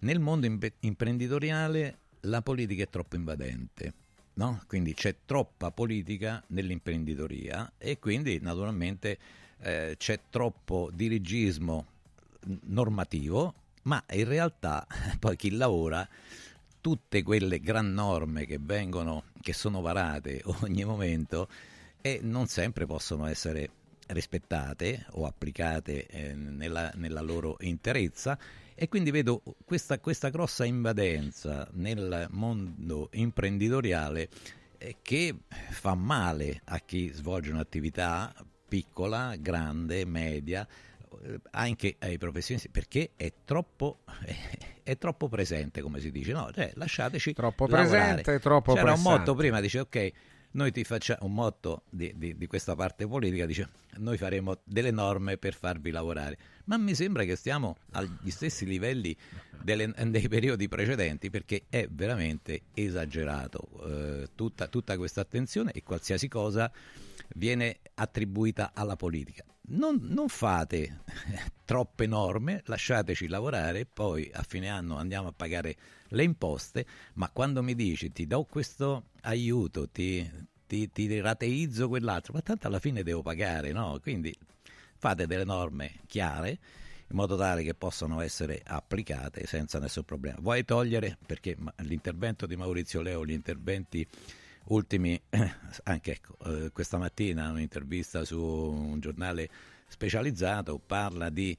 [0.00, 3.92] nel mondo imp- imprenditoriale la politica è troppo invadente.
[4.34, 4.62] No?
[4.66, 9.18] Quindi c'è troppa politica nell'imprenditoria e quindi naturalmente
[9.60, 11.86] eh, c'è troppo dirigismo
[12.64, 14.86] normativo, ma in realtà
[15.18, 16.06] poi chi lavora
[16.80, 21.48] tutte quelle gran norme che vengono, che sono varate ogni momento
[22.00, 23.70] e non sempre possono essere
[24.08, 28.38] rispettate o applicate eh, nella, nella loro interezza
[28.78, 34.28] e quindi vedo questa, questa grossa invadenza nel mondo imprenditoriale
[34.76, 35.34] eh, che
[35.70, 38.34] fa male a chi svolge un'attività
[38.68, 40.66] piccola, grande, media,
[41.22, 44.00] eh, anche ai professionisti perché è troppo,
[44.82, 46.50] è troppo presente come si dice no?
[46.52, 48.22] cioè, lasciateci troppo lavorare.
[48.22, 49.08] presente troppo c'era pressante.
[49.08, 50.12] un motto prima dice ok
[50.52, 54.90] noi ti facciamo un motto di, di, di, questa parte politica dice noi faremo delle
[54.90, 59.16] norme per farvi lavorare ma mi sembra che stiamo agli stessi livelli
[59.62, 66.28] delle, dei periodi precedenti perché è veramente esagerato eh, tutta, tutta questa attenzione e qualsiasi
[66.28, 66.70] cosa
[67.34, 71.00] viene attribuita alla politica non, non, fate
[71.64, 75.76] troppe norme, lasciateci lavorare, poi a fine anno andiamo a pagare
[76.08, 80.28] le imposte, ma quando mi dici ti do questo aiuto, ti,
[80.66, 83.98] ti, ti rateizzo quell'altro, ma tanto alla fine devo pagare, no?
[84.00, 84.32] Quindi
[85.06, 86.58] fate delle norme chiare
[87.08, 90.38] in modo tale che possano essere applicate senza nessun problema.
[90.40, 94.04] Vuoi togliere, perché l'intervento di Maurizio Leo, gli interventi
[94.64, 95.20] ultimi,
[95.84, 99.48] anche ecco, eh, questa mattina un'intervista su un giornale
[99.86, 101.56] specializzato parla di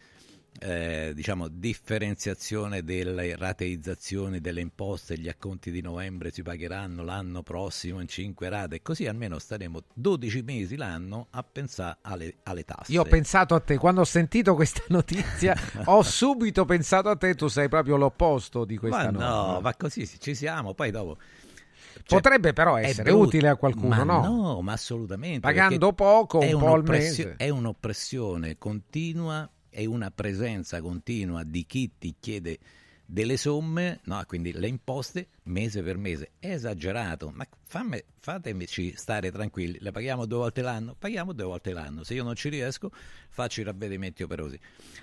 [0.60, 8.00] eh, diciamo, differenziazione delle rateizzazioni delle imposte, gli acconti di novembre si pagheranno l'anno prossimo
[8.00, 12.92] in 5 rate, così almeno staremo 12 mesi l'anno a pensare alle, alle tasse.
[12.92, 15.56] Io ho pensato a te, quando ho sentito questa notizia
[15.86, 19.28] ho subito pensato a te, tu sei proprio l'opposto di questa ma norma.
[19.28, 21.18] No, ma così ci siamo, poi dopo...
[22.04, 24.22] Cioè, Potrebbe però essere utile a qualcuno, no?
[24.22, 25.40] No, ma assolutamente.
[25.40, 27.34] Pagando poco, un po' al mese.
[27.36, 32.58] È un'oppressione continua e una presenza continua di chi ti chiede
[33.06, 34.24] delle somme, no?
[34.26, 36.32] quindi le imposte mese per mese.
[36.40, 40.96] È esagerato, ma fammi, fatemici stare tranquilli, le paghiamo due volte l'anno?
[40.98, 42.90] Paghiamo due volte l'anno, se io non ci riesco
[43.30, 44.60] faccio i ravvedimenti operosi.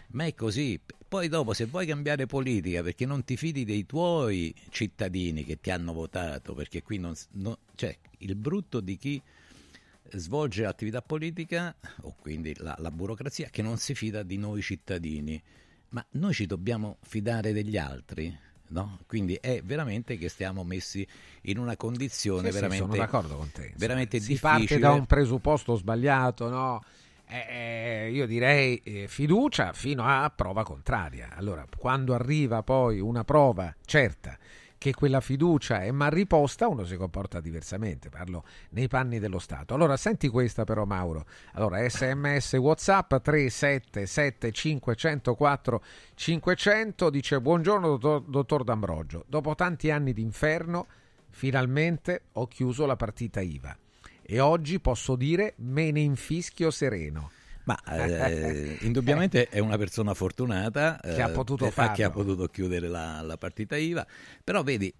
[0.08, 4.52] Ma è così, poi dopo se vuoi cambiare politica perché non ti fidi dei tuoi
[4.70, 7.14] cittadini che ti hanno votato, perché qui non...
[7.34, 9.22] non cioè il brutto di chi
[10.12, 15.42] svolge l'attività politica, o quindi la, la burocrazia, che non si fida di noi cittadini.
[15.90, 18.36] Ma noi ci dobbiamo fidare degli altri?
[18.68, 18.98] No?
[19.06, 21.06] Quindi è veramente che stiamo messi
[21.42, 23.72] in una condizione sì, veramente, sì, sono d'accordo con te.
[23.76, 24.58] veramente si difficile.
[24.58, 26.82] parte da un presupposto sbagliato, no?
[27.26, 31.30] Eh, io direi eh, fiducia fino a prova contraria.
[31.34, 34.36] Allora, quando arriva poi una prova certa
[34.84, 38.10] che quella fiducia è mal riposta, uno si comporta diversamente.
[38.10, 39.72] Parlo nei panni dello Stato.
[39.72, 41.24] Allora, senti questa però, Mauro.
[41.52, 45.82] Allora, sms WhatsApp 377 504
[46.14, 49.24] 500 dice: Buongiorno, dottor, dottor D'Ambrogio.
[49.26, 50.86] Dopo tanti anni di inferno,
[51.30, 53.74] finalmente ho chiuso la partita IVA.
[54.20, 57.30] E oggi posso dire me ne infischio sereno.
[57.64, 61.94] Ma eh, indubbiamente è una persona fortunata che ha potuto, eh, farlo.
[61.94, 64.06] che ha potuto chiudere la, la, partita IVA,
[64.42, 64.92] però vedi,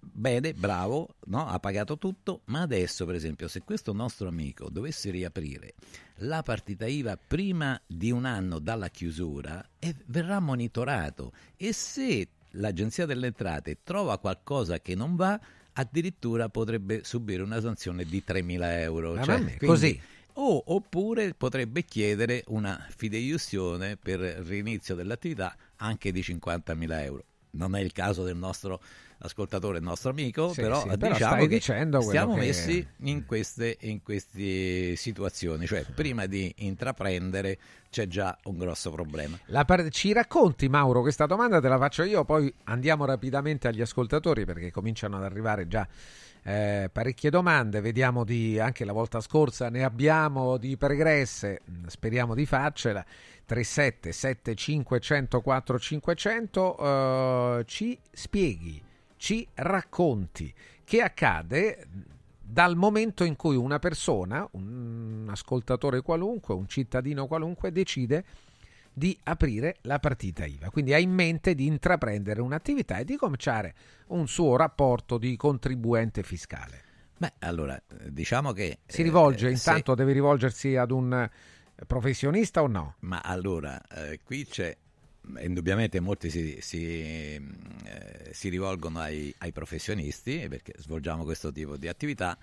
[0.00, 1.46] bene, bravo, no?
[1.46, 5.74] ha pagato tutto, ma adesso per esempio se questo nostro amico dovesse riaprire
[6.22, 13.06] la partita IVA prima di un anno dalla chiusura, eh, verrà monitorato e se l'Agenzia
[13.06, 15.38] delle Entrate trova qualcosa che non va,
[15.74, 19.14] addirittura potrebbe subire una sanzione di 3.000 euro.
[19.14, 20.00] Ma cioè, quindi, così.
[20.34, 27.24] O, oppure potrebbe chiedere una fideiussione per rinizio dell'attività anche di 50.000 euro.
[27.52, 28.80] Non è il caso del nostro
[29.22, 34.02] ascoltatore il nostro amico, Sì, però sì, diciamo che stiamo che- messi in queste, in
[34.02, 37.58] queste situazioni, cioè prima di intraprendere
[37.90, 39.38] c'è già un grosso problema.
[39.46, 43.80] La par- ci racconti Mauro questa domanda te la faccio io, poi andiamo rapidamente agli
[43.82, 45.86] ascoltatori perché cominciano ad arrivare già
[46.42, 52.34] eh, parecchie domande, vediamo di anche la volta scorsa ne abbiamo di pregresse, mm, speriamo
[52.34, 53.04] di farcela.
[53.44, 58.80] 37 75 104 500 eh, ci spieghi,
[59.16, 60.52] ci racconti
[60.84, 61.86] che accade
[62.40, 68.24] dal momento in cui una persona, un ascoltatore qualunque, un cittadino qualunque decide
[68.92, 70.70] di aprire la partita IVA.
[70.70, 73.74] Quindi ha in mente di intraprendere un'attività e di cominciare
[74.08, 76.82] un suo rapporto di contribuente fiscale.
[77.16, 78.78] Beh, allora, eh, diciamo che...
[78.86, 82.96] Si rivolge, eh, se- intanto deve rivolgersi ad un eh, professionista o no?
[83.00, 84.74] Ma allora, eh, qui c'è,
[85.40, 91.88] indubbiamente molti si, si, eh, si rivolgono ai, ai professionisti perché svolgiamo questo tipo di
[91.88, 92.38] attività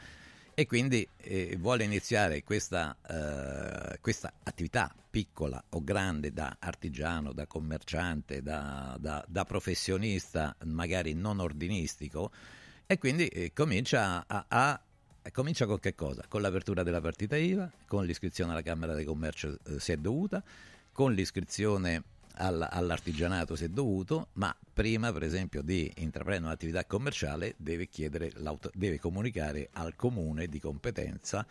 [0.59, 7.45] e quindi eh, vuole iniziare questa, eh, questa attività piccola o grande da artigiano, da
[7.45, 12.31] commerciante, da, da- da professionista magari non ordinistico
[12.87, 14.81] e quindi eh, comincia a, a-
[15.31, 16.23] comincia con che cosa?
[16.27, 20.43] Con l'apertura della partita IVA, con l'iscrizione alla Camera di Commercio eh, se è dovuta,
[20.91, 22.01] con l'iscrizione
[22.37, 28.31] all'artigianato se dovuto, ma prima per esempio di intraprendere un'attività commerciale deve, chiedere
[28.73, 31.45] deve comunicare al comune di competenza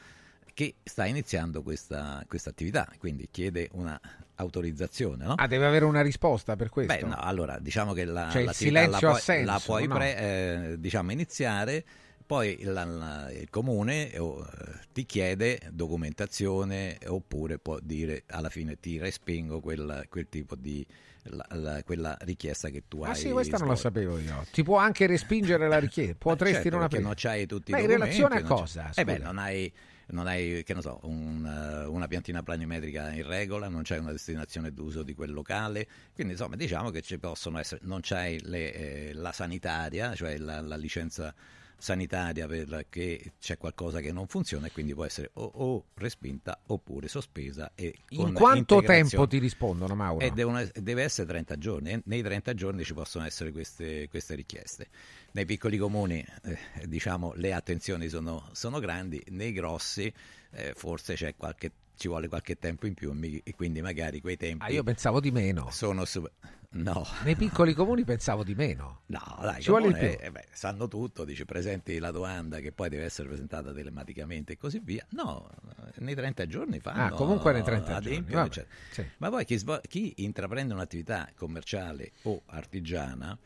[0.56, 4.00] che sta iniziando questa, questa attività, quindi chiede una
[4.36, 5.24] autorizzazione.
[5.26, 5.34] No?
[5.36, 6.94] Ah, deve avere una risposta per questo?
[6.94, 9.94] Beh, no, allora diciamo che la, Cioè, la puoi, senso, la puoi no?
[9.96, 11.84] pre- eh, diciamo, iniziare,
[12.26, 14.44] poi la- il comune eh, oh,
[14.92, 20.84] ti chiede documentazione oppure può dire alla fine ti respingo quel, quel tipo di
[21.28, 23.10] la- la- quella richiesta che tu hai.
[23.10, 24.44] Ah sì, questa non la sapevo io.
[24.52, 26.14] Ti può anche respingere la richiesta.
[26.18, 27.02] Potresti Certo, non perché aprire.
[27.02, 28.16] non c'hai tutti Ma i in documenti.
[28.20, 28.90] relazione a non c'è- cosa?
[28.94, 29.72] Eh beh, non hai,
[30.08, 34.72] non hai, che ne so, un, una piantina planimetrica in regola, non c'hai una destinazione
[34.72, 38.72] d'uso di quel locale, quindi insomma diciamo che ci possono essere, non c'hai le,
[39.08, 41.34] eh, la sanitaria, cioè la, la licenza
[41.78, 47.08] sanitaria perché c'è qualcosa che non funziona e quindi può essere o, o respinta oppure
[47.08, 47.72] sospesa.
[47.74, 50.24] E In quanto tempo ti rispondono, Mauro?
[50.24, 51.90] E devono- deve essere 30 giorni.
[51.90, 54.88] e Nei 30 giorni ci possono essere queste, queste richieste.
[55.32, 60.12] Nei piccoli comuni, eh, diciamo, le attenzioni sono, sono grandi, nei grossi
[60.52, 63.12] eh, forse c'è qualche, ci vuole qualche tempo in più
[63.44, 65.70] e quindi magari quei tempi Ah, io pensavo di meno.
[65.70, 66.04] sono...
[66.04, 66.24] su-
[66.68, 67.06] No.
[67.24, 69.00] Nei piccoli comuni pensavo di meno.
[69.06, 70.26] No, dai, Ci vuole comune, di più.
[70.26, 74.56] eh, beh, sanno tutto, dici presenti la domanda che poi deve essere presentata telematicamente e
[74.58, 75.06] così via.
[75.10, 75.48] No,
[75.98, 77.02] nei 30 giorni fanno.
[77.04, 78.74] Ah, comunque nei 30 giorni, adempiono, vabbè, eccetera.
[78.90, 79.04] sì.
[79.18, 83.38] Ma poi chi, chi intraprende un'attività commerciale o artigiana,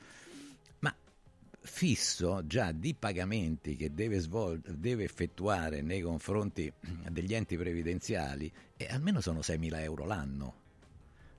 [1.62, 6.72] fisso già di pagamenti che deve, svol- deve effettuare nei confronti
[7.10, 10.54] degli enti previdenziali, e almeno sono 6.000 euro l'anno.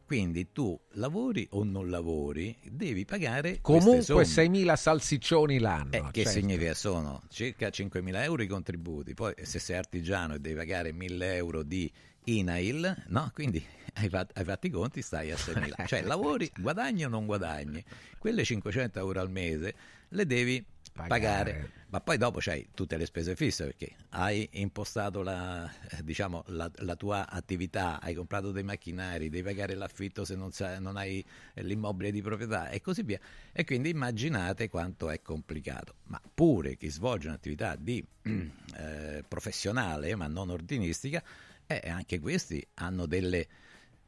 [0.05, 4.49] Quindi tu lavori o non lavori, devi pagare Comunque somme.
[4.49, 5.91] 6.000 salsiccioni l'anno.
[5.93, 6.39] Eh, che certo.
[6.39, 6.73] significa?
[6.73, 11.63] Sono circa 5.000 euro i contributi, poi se sei artigiano e devi pagare 1.000 euro
[11.63, 11.89] di
[12.25, 13.31] INAIL, no?
[13.33, 15.85] quindi hai fatto, hai fatto i conti, stai a 6.000.
[15.87, 17.83] Cioè lavori, guadagni o non guadagni.
[18.17, 19.73] Quelle 500 euro al mese
[20.09, 21.79] le devi pagare.
[21.91, 25.69] Ma poi dopo c'hai tutte le spese fisse perché hai impostato la,
[26.01, 30.95] diciamo, la, la tua attività, hai comprato dei macchinari, devi pagare l'affitto se non, non
[30.95, 31.23] hai
[31.55, 33.19] l'immobile di proprietà e così via.
[33.51, 35.95] E quindi immaginate quanto è complicato.
[36.05, 41.21] Ma pure chi svolge un'attività di eh, professionale ma non ordinistica,
[41.67, 43.47] eh, anche questi hanno delle,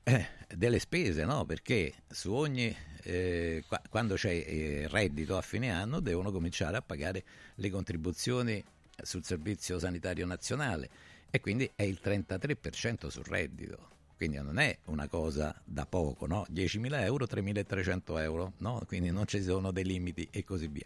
[0.03, 1.45] eh, delle spese, no?
[1.45, 6.81] Perché su ogni eh, qua- quando c'è eh, reddito a fine anno devono cominciare a
[6.81, 7.23] pagare
[7.55, 8.63] le contribuzioni
[9.01, 10.89] sul servizio sanitario nazionale
[11.29, 13.91] e quindi è il 33% sul reddito.
[14.15, 16.45] Quindi non è una cosa da poco, no?
[16.49, 18.81] 10.000 euro, 3.300 euro, no?
[18.87, 20.85] Quindi non ci sono dei limiti e così via.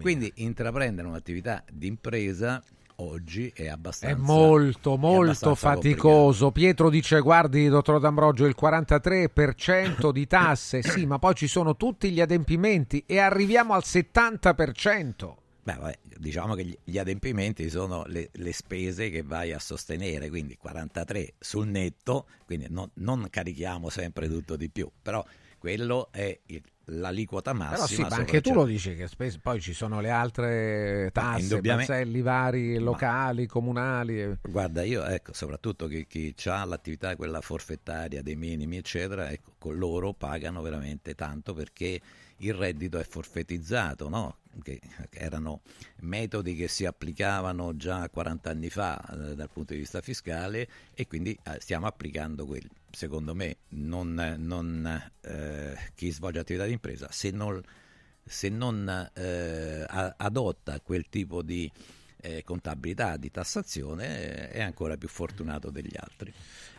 [0.00, 2.62] Quindi intraprendere un'attività di impresa
[2.96, 6.50] oggi è abbastanza È molto, è molto abbastanza faticoso.
[6.50, 12.10] Pietro dice: Guardi, dottor D'Ambrogio, il 43% di tasse, sì, ma poi ci sono tutti
[12.10, 15.34] gli adempimenti e arriviamo al 70%.
[15.64, 20.28] Beh, vabbè, diciamo che gli, gli adempimenti sono le, le spese che vai a sostenere,
[20.28, 25.24] quindi 43 sul netto, quindi non, non carichiamo sempre tutto di più, però
[25.58, 27.74] quello è il- l'aliquota massima.
[27.74, 31.10] Però sì, ma anche tu il lo dici che spes- poi ci sono le altre
[31.12, 34.20] tasse, indubbiamente- balzelli vari locali, comunali.
[34.20, 39.52] e- Guarda, io ecco, soprattutto chi, chi ha l'attività quella forfettaria dei minimi, eccetera, ecco,
[39.58, 42.00] con loro pagano veramente tanto perché
[42.38, 44.36] il reddito è forfettizzato, no?
[44.62, 44.80] che
[45.12, 45.62] erano
[46.00, 49.00] metodi che si applicavano già 40 anni fa
[49.30, 52.68] eh, dal punto di vista fiscale e quindi eh, stiamo applicando quelli.
[52.92, 57.60] Secondo me non, non eh, chi svolge attività di impresa se non,
[58.22, 61.70] se non eh, adotta quel tipo di
[62.22, 66.32] eh, contabilità, di tassazione, è ancora più fortunato degli altri.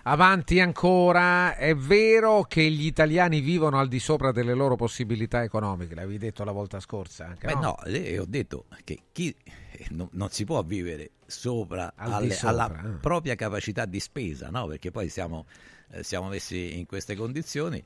[0.04, 5.96] Avanti ancora, è vero che gli italiani vivono al di sopra delle loro possibilità economiche,
[5.96, 7.28] l'avevi detto la volta scorsa.
[7.28, 7.62] Anche, Beh, no?
[7.62, 12.50] no, eh, ho detto che chi eh, non, non si può vivere sopra, alle, sopra
[12.50, 12.98] alla eh.
[13.00, 14.68] propria capacità di spesa, no?
[14.68, 15.46] perché poi siamo,
[15.94, 17.84] eh, siamo messi in queste condizioni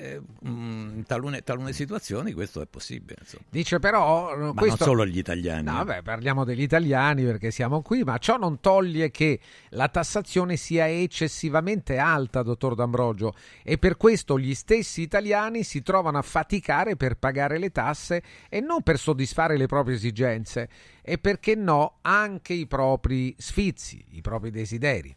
[0.00, 3.18] eh, mm, in talune, talune, situazioni questo è possibile.
[3.20, 3.44] Insomma.
[3.50, 4.34] Dice però...
[4.36, 4.84] Ma questo...
[4.84, 5.64] non solo gli italiani.
[5.64, 9.40] No, vabbè, parliamo degli italiani perché siamo qui, ma ciò non toglie che
[9.70, 16.18] la tassazione sia eccessivamente alta, dottor D'Ambrogio, e per questo gli stessi italiani si trovano
[16.18, 20.68] a faticare per pagare le tasse e non per soddisfare le proprie esigenze,
[21.02, 25.14] e perché no anche i propri sfizi, i propri desideri.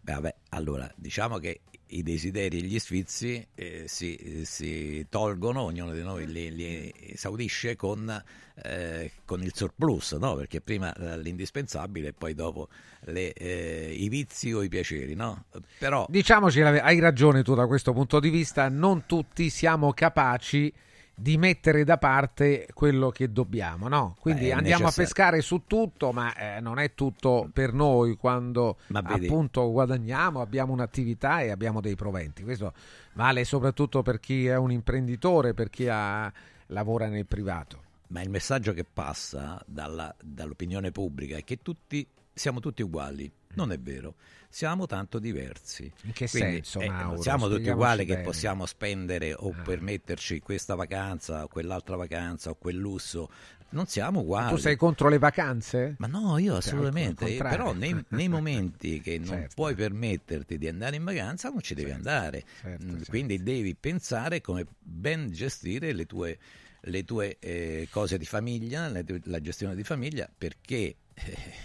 [0.00, 1.60] Beh, vabbè, allora diciamo che
[1.92, 7.76] i desideri e gli sfizi eh, si, si, tolgono, ognuno di noi li, li esaudisce
[7.76, 8.22] con,
[8.62, 10.34] eh, con, il surplus, no?
[10.34, 12.68] perché prima l'indispensabile e poi dopo
[13.06, 15.14] le, eh, i vizi o i piaceri.
[15.14, 15.44] No?
[15.78, 16.06] Però...
[16.08, 20.72] Diciamoci, hai ragione tu da questo punto di vista, non tutti siamo capaci
[21.14, 24.16] di mettere da parte quello che dobbiamo, no?
[24.18, 25.02] Quindi Beh, andiamo necessario.
[25.02, 30.72] a pescare su tutto, ma eh, non è tutto per noi quando appunto guadagniamo, abbiamo
[30.72, 32.42] un'attività e abbiamo dei proventi.
[32.42, 32.72] Questo
[33.14, 36.32] vale soprattutto per chi è un imprenditore, per chi ha,
[36.66, 37.80] lavora nel privato.
[38.08, 43.30] Ma il messaggio che passa dalla, dall'opinione pubblica è che tutti siamo tutti uguali.
[43.54, 44.14] Non è vero
[44.52, 45.90] siamo tanto diversi.
[46.02, 47.22] In che Quindi, senso, eh, Mauro?
[47.22, 48.18] siamo tutti uguali bene.
[48.18, 49.62] che possiamo spendere o ah.
[49.62, 53.30] permetterci questa vacanza o quell'altra vacanza o quel lusso.
[53.70, 54.50] Non siamo uguali.
[54.50, 55.94] tu sei contro le vacanze?
[55.96, 57.26] Ma no, io assolutamente.
[57.26, 59.54] Cioè, però nei, nei, momenti che non certo.
[59.54, 62.08] puoi permetterti di andare in vacanza non ci devi certo.
[62.08, 62.44] andare.
[62.60, 63.04] Certo, mm, certo.
[63.08, 66.38] Quindi devi pensare come ben gestire le tue
[66.86, 68.90] le tue eh, cose di famiglia,
[69.24, 70.96] la gestione di famiglia, perché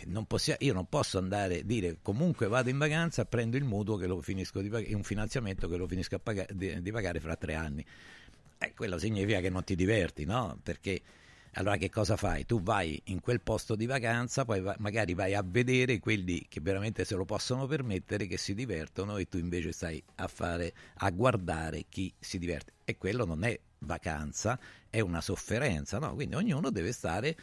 [0.05, 3.97] non possia, io non posso andare a dire comunque vado in vacanza, prendo il mutuo
[3.97, 7.35] che lo finisco di pagare, un finanziamento che lo finisco pagare, di, di, pagare fra
[7.35, 7.85] tre anni.
[8.57, 10.59] Eh, quello significa che non ti diverti, no?
[10.61, 11.01] Perché
[11.53, 12.45] allora che cosa fai?
[12.45, 16.59] Tu vai in quel posto di vacanza, poi va, magari vai a vedere quelli che
[16.61, 21.09] veramente se lo possono permettere, che si divertono e tu invece stai a fare, a
[21.09, 22.73] guardare chi si diverte.
[22.85, 24.59] E quello non è vacanza,
[24.89, 26.13] è una sofferenza, no?
[26.13, 27.35] Quindi ognuno deve stare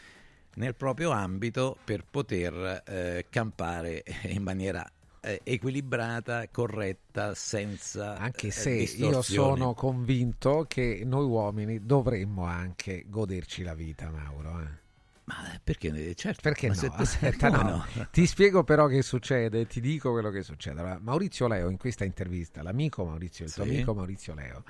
[0.56, 4.88] nel proprio ambito per poter eh, campare in maniera
[5.24, 13.04] eh, equilibrata, corretta, senza anche eh, se io sono convinto che noi uomini dovremmo anche
[13.08, 14.60] goderci la vita, Mauro.
[14.60, 14.82] Eh.
[15.24, 16.14] Ma perché?
[16.14, 16.74] Certo, perché no?
[16.96, 17.84] Aspetta, no.
[17.94, 18.08] no.
[18.10, 20.80] Ti spiego però che succede, ti dico quello che succede.
[20.80, 23.56] Allora, Maurizio Leo in questa intervista, l'amico Maurizio, il sì.
[23.56, 24.64] tuo amico Maurizio Leo,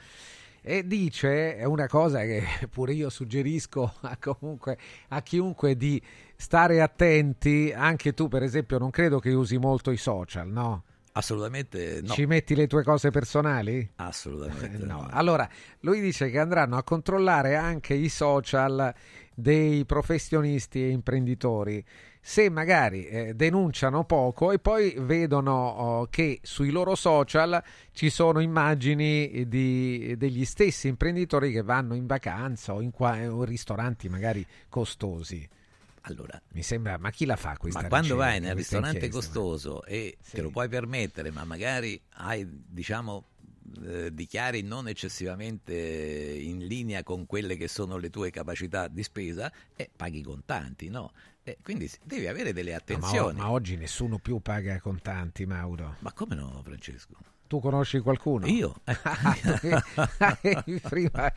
[0.67, 2.43] e dice è una cosa che
[2.73, 4.79] pure io suggerisco a, comunque,
[5.09, 6.01] a chiunque di
[6.37, 10.85] stare attenti, anche tu per esempio non credo che usi molto i social, no?
[11.13, 12.13] Assolutamente no.
[12.13, 13.89] Ci metti le tue cose personali?
[13.97, 15.03] Assolutamente no.
[15.03, 15.09] no.
[15.11, 15.49] Allora,
[15.81, 18.93] lui dice che andranno a controllare anche i social
[19.35, 21.85] dei professionisti e imprenditori
[22.27, 28.41] se magari eh, denunciano poco e poi vedono oh, che sui loro social ci sono
[28.41, 34.45] immagini di, degli stessi imprenditori che vanno in vacanza o in, qua, in ristoranti magari
[34.71, 35.47] costosi.
[36.07, 39.93] Allora, mi sembra, ma chi la fa questa Ma quando vai nel ristorante costoso ma...
[39.93, 40.37] e sì.
[40.37, 43.23] te lo puoi permettere, ma magari hai, diciamo,
[43.85, 49.53] eh, dichiari non eccessivamente in linea con quelle che sono le tue capacità di spesa
[49.77, 51.13] e paghi contanti, no?
[51.47, 53.37] E quindi devi avere delle attenzioni.
[53.37, 55.97] No, ma, ma, oggi nessuno più paga contanti, Mauro.
[55.99, 57.17] Ma come no, Francesco?
[57.47, 58.47] Tu conosci qualcuno?
[58.47, 58.75] Io.
[60.89, 61.31] prima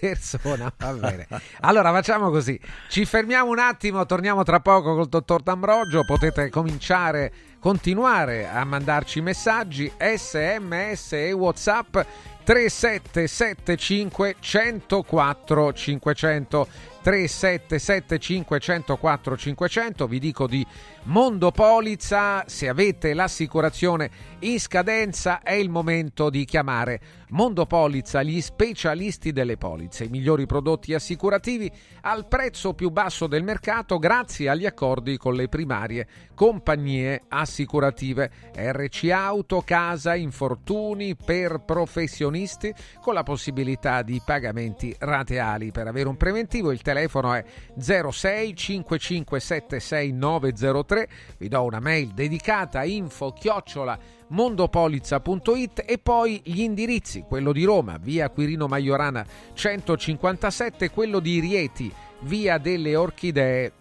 [0.00, 1.28] persona, va bene.
[1.60, 2.58] Allora facciamo così,
[2.88, 7.30] ci fermiamo un attimo, torniamo tra poco col dottor D'Ambrogio, potete cominciare,
[7.60, 11.98] continuare a mandarci messaggi, sms e whatsapp
[12.44, 16.68] 3775 104 500
[17.02, 20.66] 377 504 500 vi dico di
[21.02, 24.10] Mondopolizza se avete l'assicurazione
[24.40, 27.00] in scadenza è il momento di chiamare
[27.30, 31.70] Mondopolizza gli specialisti delle polizze i migliori prodotti assicurativi
[32.02, 39.10] al prezzo più basso del mercato grazie agli accordi con le primarie compagnie assicurative RC
[39.10, 46.72] Auto, Casa, Infortuni per professionisti con la possibilità di pagamenti rateali per avere un preventivo
[46.72, 47.44] il telefono è
[47.78, 50.89] 06 5576 903.
[51.38, 53.98] Vi do una mail dedicata a info chiocciola
[54.28, 61.92] mondopolizza.it e poi gli indirizzi, quello di Roma, via Quirino Maiorana 157, quello di Rieti,
[62.20, 63.72] via delle Orchidee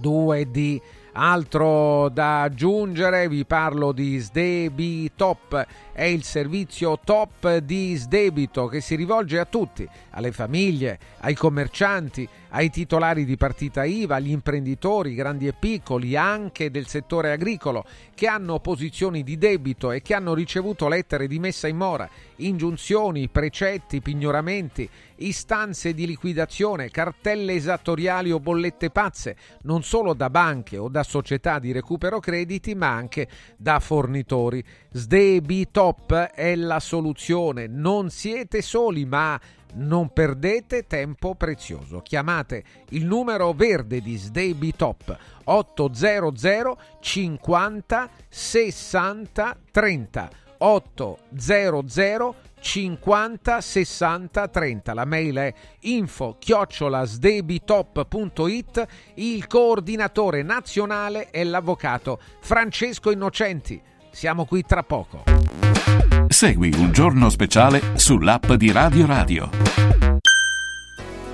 [0.00, 0.80] 2D.
[1.12, 5.66] Altro da aggiungere, vi parlo di Sdebi Top,
[6.00, 12.26] è il servizio top di sdebito che si rivolge a tutti, alle famiglie, ai commercianti,
[12.48, 18.26] ai titolari di partita IVA, agli imprenditori grandi e piccoli, anche del settore agricolo, che
[18.26, 24.00] hanno posizioni di debito e che hanno ricevuto lettere di messa in mora, ingiunzioni, precetti,
[24.00, 31.02] pignoramenti, istanze di liquidazione, cartelle esattoriali o bollette pazze, non solo da banche o da
[31.02, 34.64] società di recupero crediti, ma anche da fornitori.
[34.92, 39.40] Sdebitop è la soluzione, non siete soli, ma
[39.74, 42.00] non perdete tempo prezioso.
[42.00, 55.04] Chiamate il numero verde di Sdebitop 800 50 60 30 800 50 60 30 la
[55.04, 63.80] mail è info chiocciolasdebitop.it il coordinatore nazionale è l'avvocato Francesco Innocenti
[64.10, 65.22] siamo qui tra poco
[66.28, 69.89] Segui un giorno speciale sull'app di Radio Radio.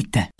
[0.00, 0.39] Bitti.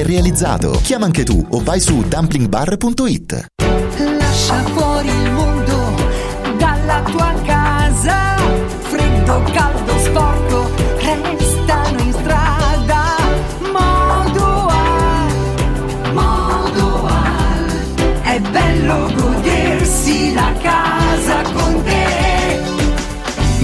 [0.03, 0.79] realizzato.
[0.83, 3.45] Chiama anche tu o vai su dumplingbar.it.
[4.17, 5.95] Lascia fuori il mondo
[6.57, 8.35] dalla tua casa.
[8.81, 9.80] Freddo, caldo,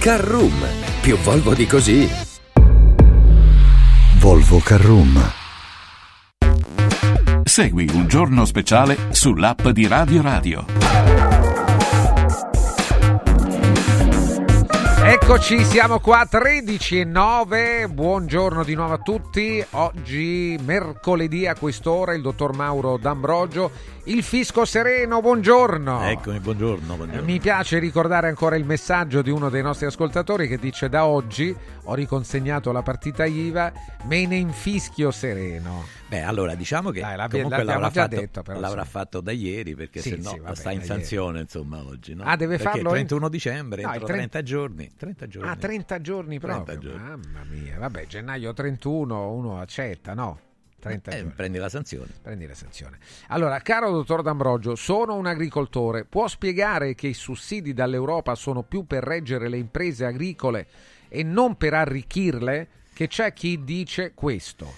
[0.00, 0.66] Carroom,
[1.02, 2.08] più Volvo di così.
[4.18, 5.20] Volvo Carrum.
[7.44, 10.64] Segui un giorno speciale sull'app di Radio Radio.
[15.04, 17.88] Eccoci, siamo qua 13 e 9.
[17.88, 19.19] Buongiorno di nuovo a tutti.
[19.32, 23.70] Oggi mercoledì a quest'ora il dottor Mauro D'Ambrogio,
[24.04, 25.20] il fisco sereno.
[25.20, 26.02] Buongiorno.
[26.08, 27.22] Eccomi, buongiorno, buongiorno.
[27.24, 31.54] Mi piace ricordare ancora il messaggio di uno dei nostri ascoltatori che dice da oggi
[31.84, 33.72] ho riconsegnato la partita IVA,
[34.06, 35.84] me ne infischio sereno.
[36.08, 38.90] Beh, allora diciamo che Dai, l'abbia- comunque l'abbiamo l'avrà, già fatto, detto, però, l'avrà sì.
[38.90, 42.14] fatto da ieri perché Sì, se no sì, vabbè, sta in sanzione insomma oggi.
[42.14, 42.24] No?
[42.24, 44.90] Ah, deve Perché farlo il in- 31 dicembre, No, il entro 30 30 giorni.
[44.96, 45.48] 30 giorni.
[45.48, 46.90] Ah, 30 giorni 30 proprio.
[46.90, 47.06] giorni.
[47.06, 50.48] Mamma mia, vabbè, gennaio 31 uno accetta, no?
[50.80, 52.10] 30 Eh, prendi la sanzione.
[52.22, 52.98] Prendi la sanzione.
[53.28, 56.04] Allora, caro dottor D'Ambrogio, sono un agricoltore.
[56.04, 60.66] Può spiegare che i sussidi dall'Europa sono più per reggere le imprese agricole
[61.08, 62.68] e non per arricchirle?
[62.92, 64.72] Che c'è chi dice questo.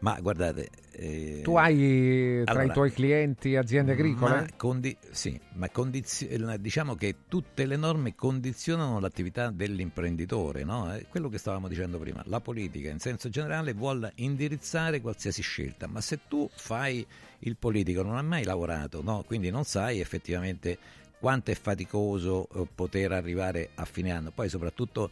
[0.00, 0.68] Ma guardate...
[0.98, 4.40] eh, Tu hai tra i allora, tuoi clienti aziende agricole?
[4.40, 10.90] Ma condi- sì, ma condizio- eh, diciamo che tutte le norme condizionano l'attività dell'imprenditore, no?
[10.92, 12.22] È quello che stavamo dicendo prima.
[12.26, 17.06] La politica in senso generale vuole indirizzare qualsiasi scelta, ma se tu fai
[17.40, 19.22] il politico, non hai mai lavorato, no?
[19.26, 20.78] quindi non sai effettivamente
[21.18, 24.30] quanto è faticoso eh, poter arrivare a fine anno.
[24.30, 25.10] Poi soprattutto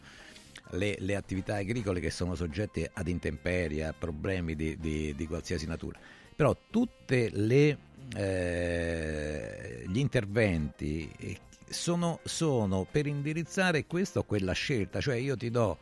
[0.71, 5.65] le, le attività agricole che sono soggette ad intemperie, a problemi di, di- di qualsiasi
[5.65, 5.99] natura.
[6.35, 7.77] Però tutte le
[8.15, 11.39] eh, gli interventi eh,
[11.69, 15.77] sono, sono per indirizzare questa o quella scelta, cioè io ti do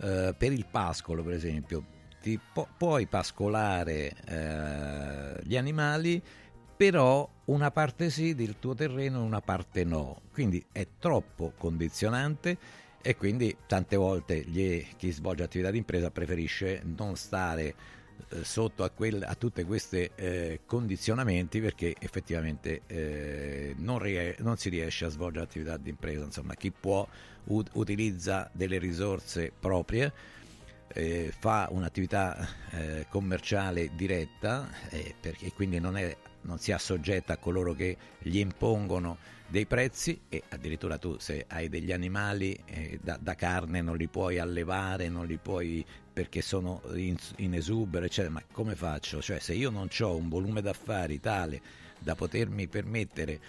[0.00, 1.84] eh, per il pascolo per esempio,
[2.20, 6.22] ti pu- puoi pascolare eh, gli animali
[6.76, 12.56] però una parte sì del tuo terreno e una parte no, quindi è troppo condizionante
[13.06, 17.74] e quindi tante volte gli- chi svolge attività di impresa preferisce non stare
[18.30, 24.56] eh, sotto a, quel- a tutte queste eh, condizionamenti perché effettivamente eh, non, rie- non
[24.56, 27.06] si riesce a svolgere attività di impresa, insomma chi può
[27.44, 30.10] ut- utilizza delle risorse proprie
[30.88, 34.66] eh, fa un'attività eh, commerciale diretta
[35.20, 40.20] perché quindi non, è, non si è soggetta a coloro che gli impongono dei prezzi
[40.28, 45.08] e addirittura tu se hai degli animali eh, da, da carne non li puoi allevare,
[45.08, 49.20] non li puoi perché sono in, in esubero, eccetera, ma come faccio?
[49.20, 51.60] Cioè se io non ho un volume d'affari tale
[51.98, 53.40] da potermi permettere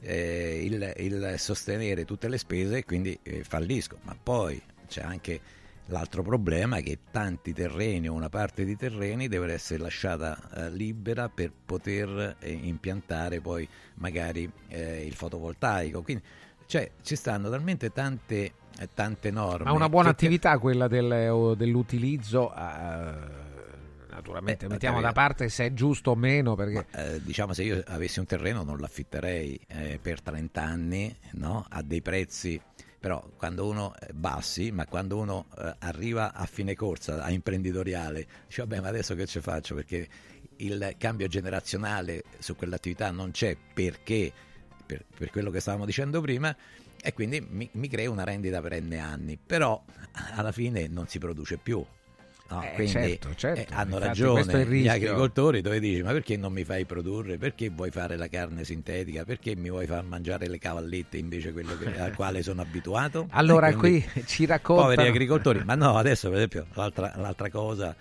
[0.00, 5.40] eh, il, il sostenere tutte le spese, quindi eh, fallisco, ma poi c'è anche
[5.88, 10.70] L'altro problema è che tanti terreni o una parte di terreni deve essere lasciata eh,
[10.70, 16.02] libera per poter eh, impiantare poi magari eh, il fotovoltaico.
[16.02, 16.22] Quindi
[16.66, 19.64] cioè, ci stanno talmente tante, eh, tante norme.
[19.64, 23.14] Ma una buona attività quella del- dell'utilizzo, eh,
[24.10, 27.62] naturalmente Eh, mettiamo magari- da parte se è giusto o meno perché Eh, diciamo se
[27.62, 31.66] io avessi un terreno non l'affitterei eh, per 30 anni no?
[31.68, 32.58] a dei prezzi
[33.04, 38.26] però quando uno è bassi ma quando uno eh, arriva a fine corsa a imprenditoriale
[38.46, 39.74] dice vabbè ma adesso che ci faccio?
[39.74, 40.08] Perché
[40.56, 44.32] il cambio generazionale su quell'attività non c'è perché
[44.86, 46.56] per, per quello che stavamo dicendo prima
[46.98, 49.36] e quindi mi, mi crea una rendita per n anni.
[49.36, 49.84] Però
[50.36, 51.84] alla fine non si produce più
[52.50, 53.72] No, Eh, quindi certo, certo.
[53.72, 57.38] eh, hanno Infatti ragione gli agricoltori dove dici ma perché non mi fai produrre?
[57.38, 59.24] Perché vuoi fare la carne sintetica?
[59.24, 63.26] Perché mi vuoi far mangiare le cavallette invece quello che- al quale sono abituato?
[63.32, 64.88] Allora quindi, qui ci raccontano.
[64.90, 65.62] poveri agricoltori.
[65.64, 67.96] Ma no adesso per esempio l'altra, l'altra cosa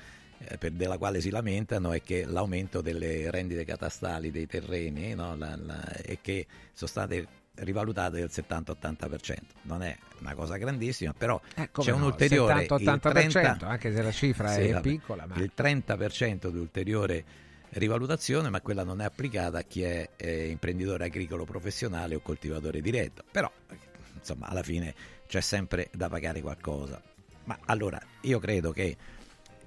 [0.45, 5.38] eh, per- della quale si lamentano è che l'aumento delle rendite catastali dei terreni no,
[5.38, 11.40] la- la- è che sono state rivalutate del 70-80% non è una cosa grandissima però
[11.56, 15.26] Eh, c'è un no, ulteriore 70-80%, il 30 anche se la cifra Sì, è piccola
[15.28, 17.26] ma il 30% di ulteriore
[17.74, 22.82] rivalutazione, ma quella non è applicata a chi è eh, imprenditore agricolo professionale o coltivatore
[22.82, 23.24] diretto.
[23.32, 23.52] Però,
[24.16, 24.94] insomma, alla fine
[25.28, 27.02] c'è sempre da pagare qualcosa.
[27.46, 28.96] Ma allora, io credo che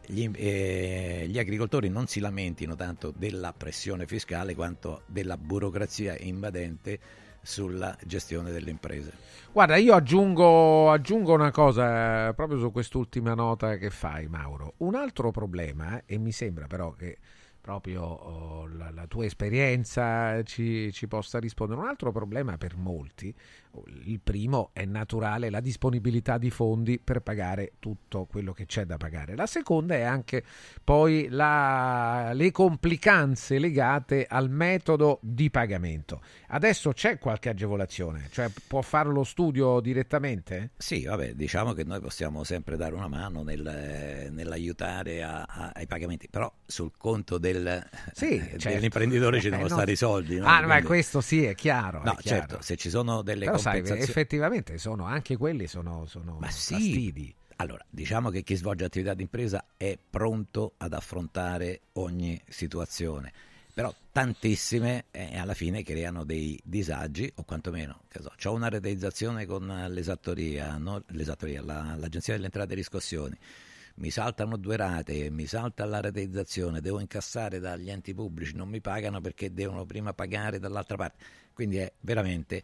[0.07, 7.25] gli, eh, gli agricoltori non si lamentino tanto della pressione fiscale quanto della burocrazia invadente
[7.47, 9.13] sulla gestione delle imprese.
[9.53, 14.75] Guarda, io aggiungo, aggiungo una cosa eh, proprio su quest'ultima nota che fai, Mauro.
[14.79, 17.19] Un altro problema, eh, e mi sembra però che
[17.67, 23.35] proprio oh, la, la tua esperienza ci, ci possa rispondere, un altro problema per molti,
[23.73, 28.85] oh, il primo è naturale la disponibilità di fondi per pagare tutto quello che c'è
[28.85, 29.35] da pagare.
[29.35, 30.45] La seconda è anche
[30.85, 36.23] poi la- le complicanze legate al metodo di pagamento.
[36.51, 40.71] Adesso c'è qualche agevolazione, cioè può fare lo studio direttamente?
[40.77, 45.89] Sì, vabbè, diciamo che noi possiamo sempre dare una mano nel, nell'aiutare a- a- ai
[45.89, 47.55] pagamenti, però sul conto del,
[48.13, 48.69] Sì, eh, certo.
[48.69, 49.75] dell'imprenditore ci Eh, devono no.
[49.75, 50.37] stare i soldi.
[50.39, 50.47] no?
[50.47, 52.03] Ah, ma Quindi- questo sì, è chiaro.
[52.03, 52.47] No, è chiaro.
[52.47, 54.11] certo, se ci sono delle Però sai, compensazioni...
[54.11, 56.75] effettivamente sono, anche quelli sono, sono Ma sì.
[56.75, 57.35] fastidi.
[57.57, 63.33] Allora, diciamo che chi svolge attività di impresa è pronto ad affrontare ogni situazione,
[63.73, 69.47] però tantissime eh, alla fine creano dei disagi o quantomeno, che so, ho una rateizzazione
[69.47, 71.03] con eh, l'esattoria, no?
[71.09, 73.39] l'esattoria la- l'agenzia delle entrate e riscossioni,
[73.97, 78.81] mi saltano due rate, mi salta la rateizzazione, devo incassare dagli enti pubblici, non mi
[78.81, 82.63] pagano perché devono prima pagare dall'altra parte, quindi è veramente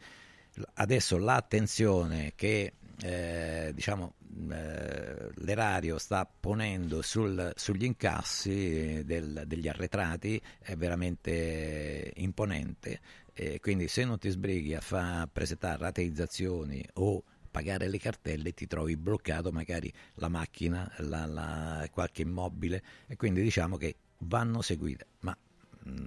[0.74, 4.14] adesso l'attenzione che eh, diciamo
[4.50, 13.00] eh, l'erario sta ponendo sul- sugli incassi eh, del- degli arretrati è veramente imponente.
[13.34, 17.22] E quindi se non ti sbrighi a far presentare rateizzazioni o
[17.52, 23.42] pagare le cartelle ti trovi bloccato magari la macchina, la- la- qualche immobile e quindi
[23.42, 25.06] diciamo che vanno seguite.
[25.20, 25.36] Ma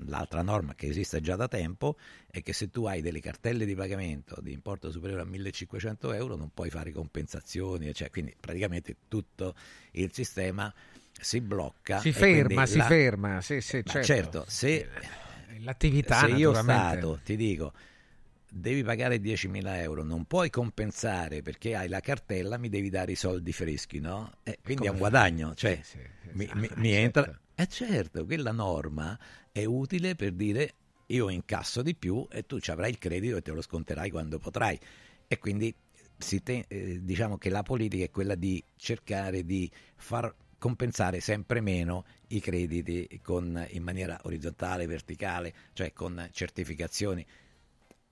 [0.07, 1.97] l'altra norma che esiste già da tempo
[2.31, 6.35] è che se tu hai delle cartelle di pagamento di importo superiore a 1500 euro
[6.35, 9.53] non puoi fare compensazioni, cioè, quindi praticamente tutto
[9.91, 10.73] il sistema
[11.11, 11.99] si blocca.
[11.99, 14.05] Si ferma, si la- ferma, sì, sì, Ma certo.
[14.05, 14.89] certo, se,
[15.59, 16.53] L'attività, se io.
[16.53, 17.73] Stato ti dico
[18.57, 23.15] devi pagare 10.000 euro, non puoi compensare perché hai la cartella, mi devi dare i
[23.15, 24.31] soldi freschi, no?
[24.43, 25.99] Eh, quindi è un Come guadagno, cioè Sì, sì,
[26.31, 26.95] mi, esatto, mi- mi certo.
[26.95, 27.39] entra...
[27.55, 29.17] Eh certo, quella norma
[29.51, 30.73] è utile per dire
[31.07, 34.39] io incasso di più e tu ci avrai il credito e te lo sconterai quando
[34.39, 34.79] potrai.
[35.27, 35.73] E quindi
[36.17, 41.61] si te- eh, diciamo che la politica è quella di cercare di far compensare sempre
[41.61, 47.25] meno i crediti con- in maniera orizzontale, verticale, cioè con certificazioni.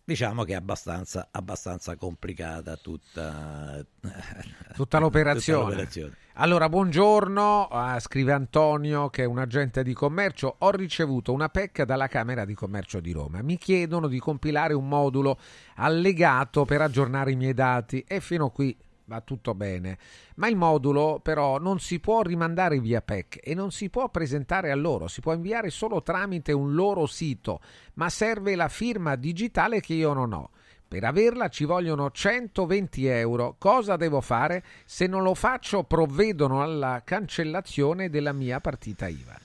[0.06, 3.82] Diciamo che è abbastanza, abbastanza complicata tutta,
[4.76, 5.64] Tutta l'operazione.
[5.64, 6.18] l'operazione.
[6.34, 10.56] Allora, buongiorno, ah, scrive Antonio che è un agente di commercio.
[10.60, 13.42] Ho ricevuto una PEC dalla Camera di Commercio di Roma.
[13.42, 15.38] Mi chiedono di compilare un modulo
[15.76, 18.76] allegato per aggiornare i miei dati e fino a qui
[19.06, 19.98] va tutto bene.
[20.36, 24.72] Ma il modulo però non si può rimandare via PEC e non si può presentare
[24.72, 27.60] a loro, si può inviare solo tramite un loro sito,
[27.96, 30.50] ma serve la firma digitale che io non ho.
[30.88, 33.56] Per averla ci vogliono 120 euro.
[33.58, 34.64] Cosa devo fare?
[34.86, 39.40] Se non lo faccio, provvedono alla cancellazione della mia partita IVA.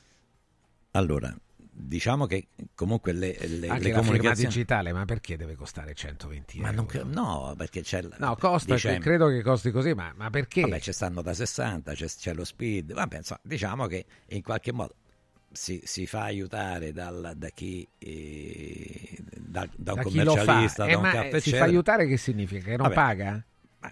[0.90, 1.34] Allora,
[1.78, 4.54] diciamo che comunque le, le, Anche le la comunicazioni...
[4.54, 6.86] digitale, ma perché deve costare 120 Ma euro?
[6.86, 8.00] cre- no, perché c'è...
[8.00, 8.98] il- No, costa, dicembre.
[8.98, 10.60] credo che costi così, ma, ma perché?
[10.62, 14.72] Vabbè, ci stanno da 60, c'è, c'è lo speed, vabbè, insomma, diciamo che in qualche
[14.72, 14.94] modo
[15.52, 20.98] si, si fa aiutare dal- da chi, eh, da, da un Da commercialista, Eh, da
[20.98, 22.70] un ma, eh, caffè, si fa aiutare che significa?
[22.70, 23.44] Che non Vabbè, paga?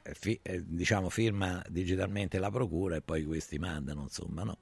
[0.02, 4.58] eh, fi- eh, diciamo firma digitalmente la procura e poi questi mandano, insomma, no?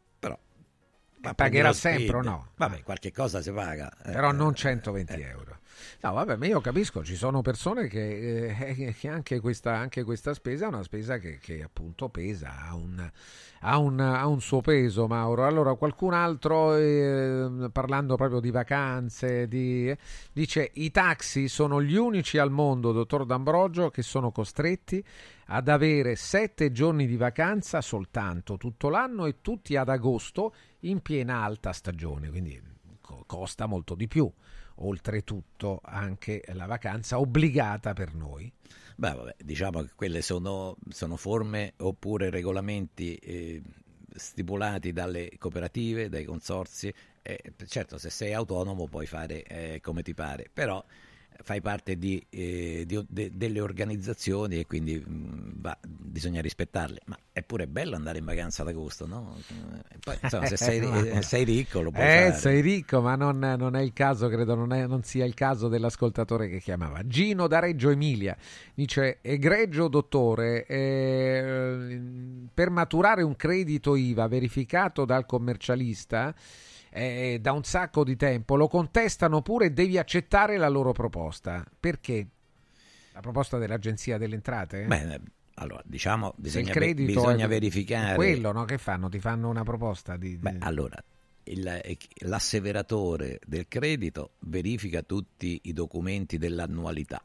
[1.24, 2.48] Ma pagherà sempre o no?
[2.56, 3.90] Vabbè, qualche cosa si paga.
[4.05, 4.12] eh.
[4.12, 5.59] Però non 120 euro.
[6.01, 10.35] No, vabbè, ma io capisco, ci sono persone che, eh, che anche, questa, anche questa
[10.35, 13.11] spesa è una spesa che, che appunto pesa, ha un,
[13.61, 15.47] ha, un, ha un suo peso, Mauro.
[15.47, 19.94] Allora, qualcun altro, eh, parlando proprio di vacanze, di-
[20.32, 25.02] dice i taxi sono gli unici al mondo, dottor D'Ambrogio, che sono costretti
[25.47, 31.43] ad avere sette giorni di vacanza soltanto tutto l'anno e tutti ad agosto in piena
[31.43, 32.61] alta stagione, quindi
[33.01, 34.31] co- costa molto di più.
[34.76, 38.51] Oltretutto anche la vacanza obbligata per noi.
[38.96, 43.62] Beh, vabbè, diciamo che quelle sono, sono forme oppure regolamenti eh,
[44.14, 46.92] stipulati dalle cooperative, dai consorzi.
[47.22, 50.84] Eh, certo, se sei autonomo puoi fare eh, come ti pare, però
[51.43, 57.01] fai parte di, eh, di- de- delle organizzazioni e quindi mh, va- bisogna rispettarle.
[57.06, 59.36] Ma è pure bello andare in vacanza ad agosto, no?
[60.02, 60.78] Poi, insomma, se sei,
[61.11, 62.32] eh, sei ricco lo puoi Eh, fare.
[62.39, 65.69] sei ricco, ma non, non è il caso, credo non, è- non sia il caso
[65.69, 67.06] dell'ascoltatore che chiamava.
[67.06, 68.36] Gino da Reggio Emilia
[68.74, 72.01] dice: Egregio dottore, eh,
[72.52, 76.35] per maturare un credito IVA verificato dal commercialista
[76.94, 81.64] eh, da un sacco di tempo lo contestano pure e devi accettare la loro proposta.
[81.78, 82.26] Perché?
[83.12, 84.84] La proposta dell'Agenzia delle Entrate?
[84.86, 85.20] Beh,
[85.54, 88.14] allora, diciamo, bisogna, bisogna è- verificare.
[88.16, 88.64] Quello, no?
[88.64, 89.08] Che fanno?
[89.08, 90.36] Ti fanno una proposta di...
[90.36, 90.96] Beh, allora,
[91.44, 97.22] il- l'asseveratore del credito verifica tutti i documenti dell'annualità.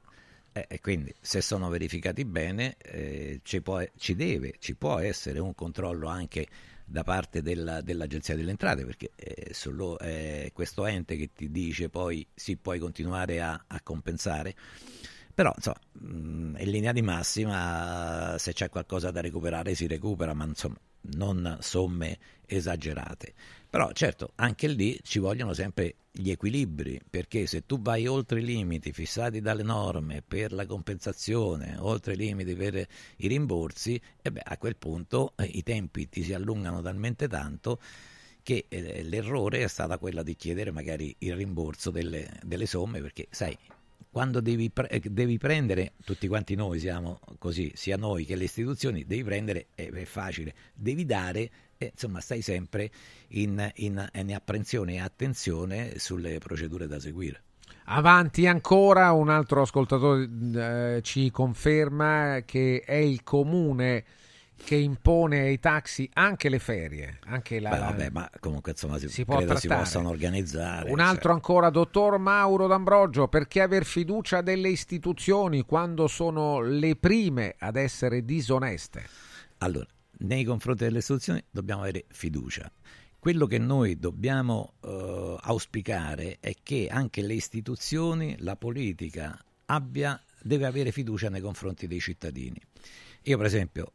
[0.52, 5.40] Eh, E quindi se sono verificati bene eh, ci, può, ci deve, ci può essere
[5.40, 6.48] un controllo anche
[6.90, 11.90] da parte della- dell'Agenzia delle Entrate perché è solo è questo ente che ti dice
[11.90, 14.56] poi si puoi continuare a, a compensare
[15.40, 20.44] però insomma mh, in linea di massima se c'è qualcosa da recuperare si recupera ma
[20.44, 20.76] insomma
[21.14, 23.34] non somme esagerate.
[23.70, 28.44] Però certo anche lì ci vogliono sempre gli equilibri perché se tu vai oltre i
[28.44, 34.42] limiti fissati dalle norme per la compensazione oltre i limiti per i rimborsi e beh,
[34.44, 37.80] a quel punto eh, i tempi ti si allungano talmente tanto
[38.44, 43.28] che eh, l'errore è stata quella di chiedere magari il rimborso delle, delle somme perché
[43.30, 43.58] sai
[44.12, 48.46] quando devi, pre- eh, devi prendere, tutti quanti noi siamo così, sia noi che le
[48.46, 52.90] istituzioni, devi prendere, eh, è facile, devi dare, e insomma stai sempre
[53.30, 57.44] in, in- in apprensione e attenzione sulle procedure da seguire.
[57.86, 64.06] Avanti ancora, un altro ascoltatore eh, ci conferma che è il comune
[64.64, 69.08] che impone ai taxi anche le ferie, anche la, Beh, vabbè, ma comunque insomma si,
[69.08, 69.26] si
[69.56, 70.92] si possano organizzare.
[70.92, 77.56] Un altro ancora, dottor Mauro D'Ambrogio, perché aver fiducia delle istituzioni quando sono le prime
[77.58, 79.08] ad essere disoneste?
[79.60, 79.88] Allora,
[80.20, 82.72] nei confronti delle istituzioni dobbiamo avere fiducia.
[83.18, 90.66] Quello che noi dobbiamo eh, auspicare è che anche le istituzioni, la politica, abbia, deve
[90.66, 92.62] avere fiducia nei confronti dei cittadini.
[93.24, 93.92] Io, per esempio,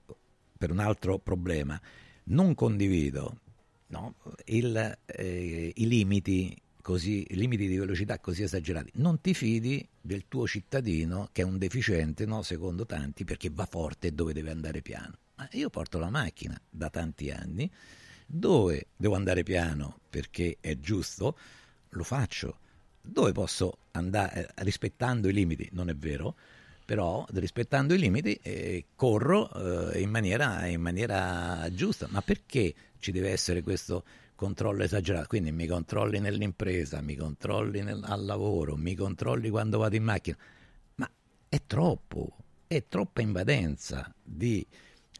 [0.65, 1.79] per un altro problema,
[2.25, 3.41] non condivido
[3.89, 4.15] no,
[4.47, 8.93] il, eh, i limiti così, limiti di velocità così esagerati.
[8.95, 13.67] Non ti fidi del tuo cittadino che è un deficiente, no, secondo tanti, perché va
[13.67, 15.19] forte dove deve andare piano.
[15.35, 17.71] Ma io porto la macchina da tanti anni,
[18.25, 21.37] dove devo andare piano perché è giusto,
[21.91, 22.57] lo faccio.
[23.03, 26.37] Dove posso andare eh, rispettando i limiti, non è vero,
[26.85, 29.51] però rispettando i limiti eh, corro
[29.91, 32.07] eh, in, maniera, in maniera giusta.
[32.11, 34.05] Ma perché ci deve essere questo
[34.35, 35.29] controllo esagerato?
[35.29, 40.37] Quindi mi controlli nell'impresa, mi controlli nel- al lavoro, mi controlli quando vado in macchina.
[40.97, 41.11] Ma
[41.49, 42.37] è troppo,
[42.67, 44.67] è troppa invadenza di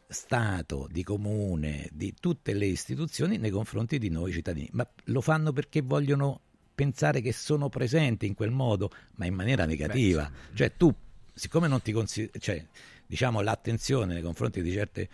[0.07, 4.69] Stato, di comune, di tutte le istituzioni nei confronti di noi cittadini.
[4.73, 6.41] Ma lo fanno perché vogliono
[6.75, 10.29] pensare che sono presenti in quel modo, ma in maniera negativa.
[10.53, 10.93] Cioè tu,
[11.35, 12.65] siccome non ti consideri, cioè,
[13.05, 15.09] diciamo l'attenzione nei confronti di certe,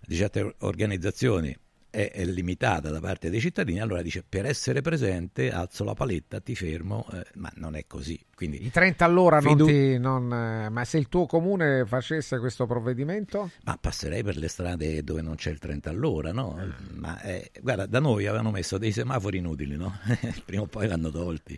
[0.00, 1.56] di certe organizzazioni
[1.92, 6.54] è, limitata da parte dei cittadini, allora dice per essere presente alzo la paletta, ti
[6.56, 8.18] fermo, eh, ma non è così.
[8.34, 9.98] Quindi I 30 all'ora non Fidu- ti...
[9.98, 13.50] non, eh, ma se il tuo comune facesse questo provvedimento?
[13.64, 16.56] Ma passerei per le strade dove non c'è il 30 all'ora, no?
[16.58, 16.74] Ah.
[16.94, 19.96] Ma eh, guarda, da noi avevano messo dei semafori inutili, no?
[20.44, 21.56] Prima o poi l'hanno tolti.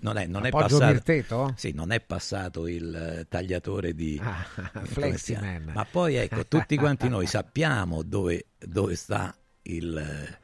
[0.00, 1.54] Non è, non è passato.
[1.56, 4.44] Sì, non è passato il eh, tagliatore di Ah,
[4.84, 5.70] Fleximan.
[5.72, 9.34] Ma poi ecco, tutti quanti noi sappiamo dove, dove sta
[9.68, 10.36] il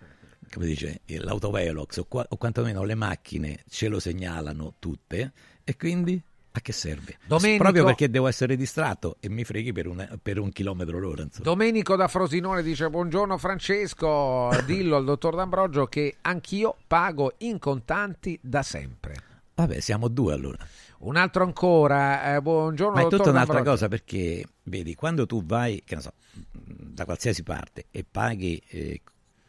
[0.52, 5.32] come dice, l'autovelox o, qua- o quantomeno le macchine ce lo segnalano tutte
[5.64, 6.22] e quindi
[6.56, 7.16] A che serve?
[7.26, 11.22] Domenico- Proprio perché devo essere distratto e mi freghi per, un- per un chilometro l'ora.
[11.22, 11.44] Insomma.
[11.44, 18.38] Domenico da Frosinone dice buongiorno Francesco, dillo al dottor D'Ambrogio che anch'io pago in contanti
[18.40, 19.16] da sempre.
[19.56, 20.64] Vabbè, siamo due allora.
[20.98, 23.70] Un altro ancora, eh, buongiorno Ma è tutta un'altra D'Ambrogio.
[23.70, 26.12] cosa perché, vedi, quando tu vai, che ne so,
[26.52, 29.00] da qualsiasi parte e paghi eh,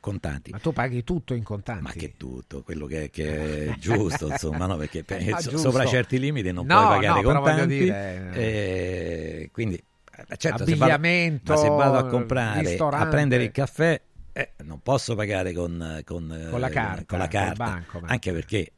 [0.06, 0.52] contanti.
[0.52, 1.82] Ma tu paghi tutto in contanti?
[1.84, 4.78] Ma che tutto, quello che, che è giusto, insomma, no?
[4.78, 7.78] perché per- Ah, so- sopra certi limiti non No, puoi pagare no, contanti.
[7.78, 13.44] dire, eh, quindi, eh, certo, se vado- Abbigliamento, ma se vado a comprare, a prendere
[13.46, 14.00] il caffè,
[14.32, 17.64] eh, non posso pagare con, con, eh, Con la carta, con la carta.
[17.64, 18.12] bancomat.
[18.12, 18.72] anche perché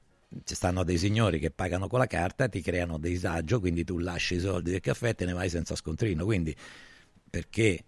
[0.45, 4.35] ci stanno dei signori che pagano con la carta, ti creano disagio, quindi tu lasci
[4.35, 6.23] i soldi del caffè e te ne vai senza scontrino.
[6.25, 6.55] Quindi,
[7.29, 7.83] perché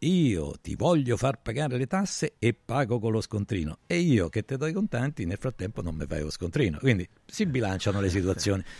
[0.00, 4.44] io ti voglio far pagare le tasse e pago con lo scontrino, e io che
[4.44, 6.78] ti do i contanti nel frattempo non mi fai lo scontrino.
[6.78, 8.62] Quindi si bilanciano le situazioni.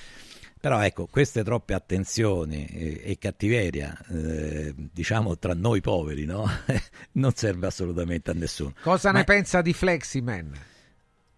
[0.60, 6.46] Però ecco, queste troppe attenzioni e, e cattiveria, eh, diciamo tra noi poveri, no?
[7.12, 8.74] non serve assolutamente a nessuno.
[8.82, 10.52] Cosa Ma- ne pensa di Fleximan?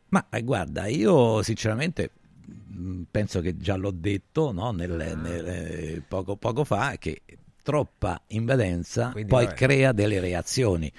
[0.09, 2.11] ma eh, guarda, io sinceramente
[2.47, 5.15] mh, penso che già l'ho detto no, nel- Ah.
[5.15, 7.20] nel- eh, poco, poco fa che
[7.62, 9.57] troppa invadenza Quindi, poi vabbè.
[9.57, 10.93] crea delle reazioni.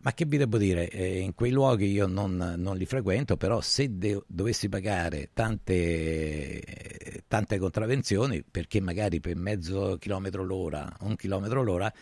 [0.00, 0.88] Ma che vi devo dire?
[0.88, 6.62] Eh, in quei luoghi io non, non li frequento, però se de- dovessi pagare tante,
[7.26, 11.92] tante contravvenzioni, perché magari per mezzo chilometro l'ora, un chilometro l'ora,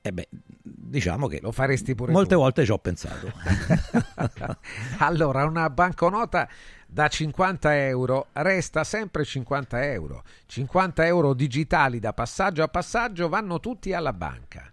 [0.00, 0.28] eh beh,
[0.62, 2.40] diciamo che Lo faresti pure molte tu.
[2.40, 3.32] volte ci ho pensato.
[4.98, 6.48] allora, una banconota
[6.90, 10.24] da 50 euro resta sempre 50 euro.
[10.46, 14.72] 50 euro digitali da passaggio a passaggio vanno tutti alla banca.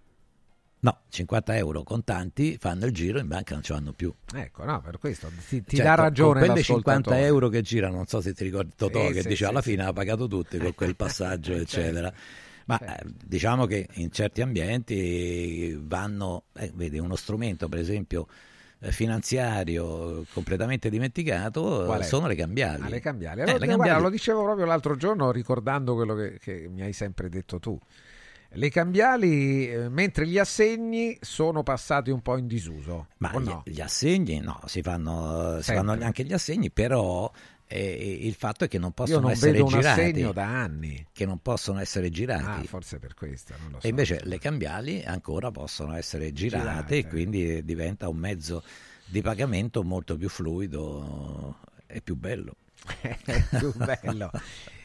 [0.80, 4.14] No, 50 euro contanti fanno il giro, in banca non ce l'hanno più.
[4.36, 7.26] Ecco, no, per questo ti, ti Cioè, dà ragione con quelle 50 l'ascoltatore.
[7.26, 9.62] euro che girano, non so se ti ricordi Totò Sì, che sì, diceva sì, alla
[9.64, 11.62] fine ha pagato tutti con quel passaggio, Certo.
[11.62, 12.14] eccetera.
[12.66, 18.28] Ma eh, diciamo che in certi ambienti vanno, eh, vedi, uno strumento per esempio
[18.91, 22.84] finanziario completamente dimenticato eh, sono le cambiali.
[22.84, 23.40] Ah, le cambiali.
[23.40, 26.82] Eh, Allora, le guarda, cambiali- lo dicevo proprio l'altro giorno ricordando quello che, che mi
[26.82, 27.80] hai sempre detto tu.
[28.57, 33.07] Le cambiali, eh, mentre gli assegni sono passati un po' in disuso.
[33.18, 33.64] Ma gli, no?
[33.66, 37.30] gli assegni, no, si fanno, si fanno anche gli assegni, però
[37.68, 40.22] eh, il fatto è che non possono non essere girati.
[40.34, 41.06] da anni.
[41.12, 42.44] Che non possono essere girati.
[42.44, 43.86] Ah, forse per questo, non lo so.
[43.88, 46.98] E invece le cambiali ancora possono essere girate, Girate.
[46.98, 48.64] e quindi diventa un mezzo
[49.06, 52.56] di pagamento molto più fluido e più bello.
[53.02, 54.30] È più bello.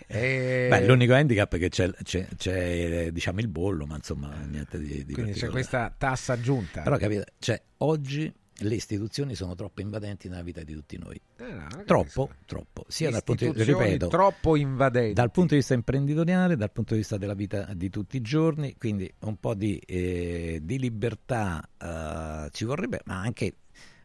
[0.06, 4.34] E- Beh, l'unico handicap è che c'è, c'è- c'è, eh, diciamo il bollo, ma insomma
[4.48, 6.82] niente di, di Quindi c'è questa tassa aggiunta.
[6.82, 11.20] Però capite, cioè, oggi le istituzioni sono troppo invadenti nella vita di tutti noi.
[11.36, 12.84] Eh, no, non troppo, troppo.
[12.88, 15.14] Sia dal punto di ripeto, troppo invadenti.
[15.14, 18.76] dal punto di vista imprenditoriale, dal punto di vista della vita di tutti i giorni,
[18.76, 23.54] quindi un po' di, eh, di libertà eh, ci vorrebbe, ma anche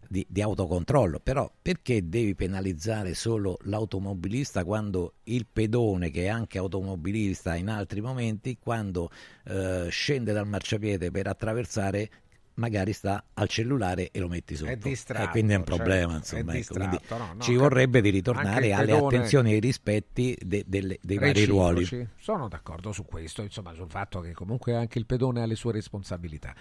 [0.07, 1.19] di, di autocontrollo.
[1.19, 8.01] Però perché devi penalizzare solo l'automobilista quando il pedone, che è anche automobilista in altri
[8.01, 9.09] momenti, quando
[9.45, 12.09] eh, scende dal marciapiede per attraversare
[12.55, 16.13] magari sta al cellulare e lo metti sotto È distratto, e quindi è un problema
[16.13, 20.37] è insomma ecco, quindi no, no, ci vorrebbe di ritornare alle attenzioni e ai rispetti
[20.41, 22.07] de- delle- dei vari ruoli Reciproci.
[22.17, 25.73] Sono d'accordo su questo, insomma, sul fatto che comunque anche il pedone ha le sue
[25.73, 26.53] responsabilità.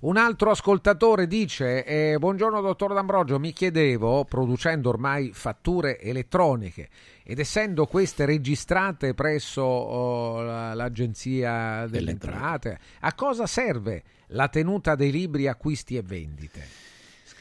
[0.00, 3.38] Un altro ascoltatore dice: eh, Buongiorno, dottor D'Ambrogio.
[3.38, 6.88] Mi chiedevo, producendo ormai fatture elettroniche
[7.24, 14.94] ed essendo queste registrate presso oh, la- l'Agenzia delle Entrate, a cosa serve la tenuta
[14.94, 16.81] dei libri acquisti e vendite?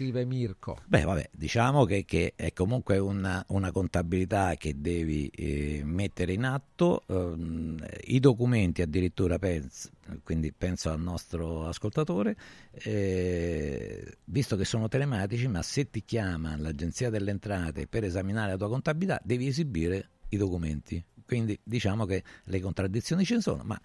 [0.02, 0.80] Scrive Mirko.
[0.88, 6.44] Beh, vabbè, diciamo che, che è comunque una, una contabilità che devi eh, mettere in
[6.44, 7.04] atto.
[7.06, 9.92] ehm, I documenti addirittura, penso,
[10.24, 12.36] quindi penso al nostro ascoltatore,
[12.72, 18.58] eh, visto che sono telematici, ma se ti chiama l'Agenzia delle Entrate per esaminare la
[18.58, 21.04] tua contabilità, devi esibire i documenti.
[21.24, 23.80] Quindi diciamo che le contraddizioni ci sono, ma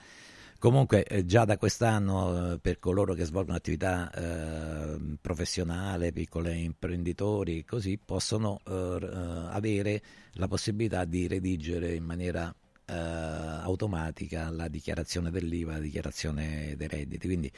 [0.58, 7.64] Comunque eh, già da quest'anno eh, per coloro che svolgono attività eh, professionale, piccoli imprenditori,
[7.64, 9.06] così possono eh, eh,
[9.50, 10.02] avere
[10.32, 12.54] la possibilità di redigere in maniera
[12.88, 17.26] automatica la dichiarazione dell'IVA, la dichiarazione dei redditi.
[17.26, 17.50] Quindi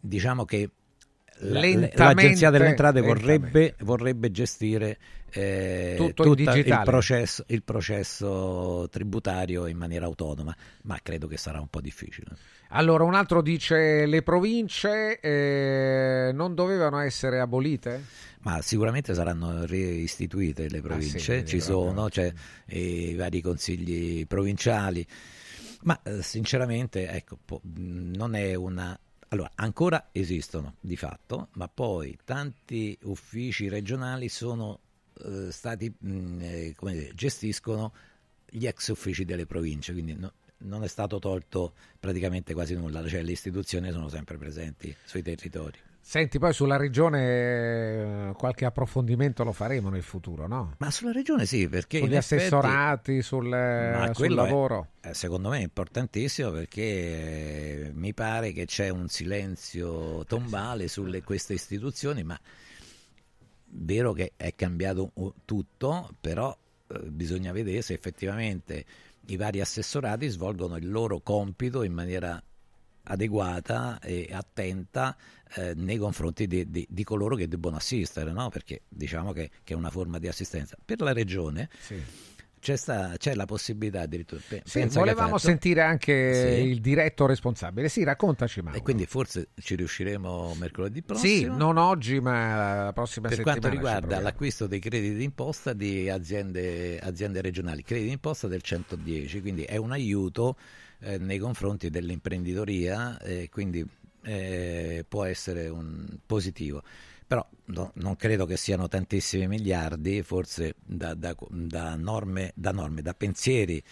[0.00, 0.70] diciamo che
[1.40, 4.98] l'Agenzia delle Entrate vorrebbe, vorrebbe gestire
[5.32, 11.68] eh, Tutto il processo, il processo tributario in maniera autonoma, ma credo che sarà un
[11.68, 12.26] po' difficile.
[12.70, 18.04] Allora, un altro dice le province eh, non dovevano essere abolite?
[18.40, 22.32] Ma sicuramente saranno reistituite le province, Ah, quindi ci sono, c'è
[22.66, 25.06] i vari consigli provinciali,
[25.82, 27.38] ma eh, sinceramente ecco,
[27.74, 28.98] non è una...
[29.32, 34.80] Allora, ancora esistono di fatto, ma poi tanti uffici regionali sono
[35.24, 37.92] eh, stati, mh, eh, come dire, gestiscono
[38.44, 43.22] gli ex uffici delle province, quindi no- non è stato tolto praticamente quasi nulla, cioè
[43.22, 45.78] le istituzioni sono sempre presenti sui territori.
[46.10, 50.74] Senti, poi sulla regione eh, qualche approfondimento lo faremo nel futuro, no?
[50.78, 54.88] Ma sulla regione sì, perché Sugli in effetti- assessorati, sul, Ma sul quello è- lavoro.
[55.02, 61.22] eh, secondo me è importantissimo perché eh, mi pare che c'è un silenzio tombale sulle
[61.22, 62.36] queste istituzioni, ma
[63.66, 66.52] vero che è cambiato uh, tutto, però
[66.88, 68.84] eh, bisogna vedere se effettivamente
[69.26, 72.42] i vari assessorati svolgono il loro compito in maniera
[73.10, 75.16] adeguata e attenta
[75.54, 78.48] eh, nei confronti di, di- di coloro che debbono assistere, no?
[78.50, 80.76] perché diciamo che, che è una forma di assistenza.
[80.84, 81.68] Per la regione
[82.60, 84.40] c'è, sta- c'è la possibilità addirittura...
[84.46, 86.68] pe- Sì, volevamo fatto- sentire anche Sì.
[86.68, 87.88] il diretto responsabile.
[87.88, 88.78] Sì, raccontaci, Mauro.
[88.78, 91.52] E quindi forse ci riusciremo mercoledì prossimo.
[91.52, 93.60] Sì, non oggi, ma la prossima per settimana.
[93.60, 99.40] quanto ci riguarda l'acquisto dei crediti d'imposta di aziende, aziende regionali, crediti d'imposta del 110,
[99.40, 100.56] quindi è un aiuto
[101.00, 103.84] eh, nei confronti dell'imprenditoria e quindi
[104.22, 106.82] eh, può essere un positivo.
[107.26, 113.02] Però no- non credo che siano tantissimi miliardi, forse da, da- da norme, da norme,
[113.02, 113.82] da pensieri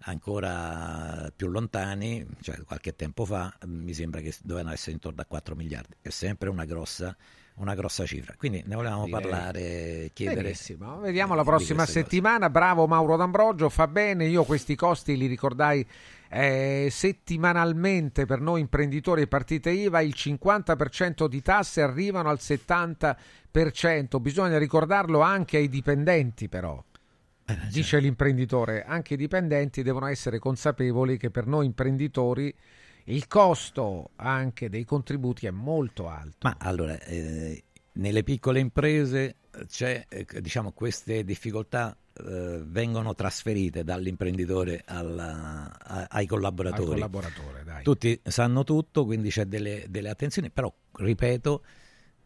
[0.00, 5.56] ancora più lontani, cioè qualche tempo fa, mi sembra che dovevano essere intorno a 4
[5.56, 7.16] miliardi, è sempre una grossa,
[7.56, 8.34] una grossa cifra.
[8.36, 9.20] Quindi ne volevamo Direi.
[9.20, 10.42] parlare, chiedere.
[10.42, 12.04] Benissimo, vediamo la di prossima queste cose.
[12.04, 12.50] settimana.
[12.50, 14.26] Bravo Mauro D'Ambrogio, fa bene.
[14.26, 15.86] Io questi costi li ricordai
[16.28, 20.00] eh, settimanalmente per noi imprenditori e partite IVA.
[20.00, 23.16] Il 50% di tasse arrivano al 70%.
[24.20, 26.82] Bisogna ricordarlo anche ai dipendenti, però.
[27.70, 32.52] Dice l'imprenditore, anche i dipendenti devono essere consapevoli che per noi imprenditori
[33.06, 36.38] il costo anche dei contributi è molto alto.
[36.48, 37.62] Ma allora, eh,
[37.92, 39.36] nelle piccole imprese
[39.66, 46.82] c'è, eh, diciamo, queste difficoltà eh, vengono trasferite dall'imprenditore alla- a- ai collaboratori.
[46.82, 47.82] Al collaboratore, dai.
[47.82, 51.62] Tutti sanno tutto, quindi c'è delle, delle attenzioni, però ripeto,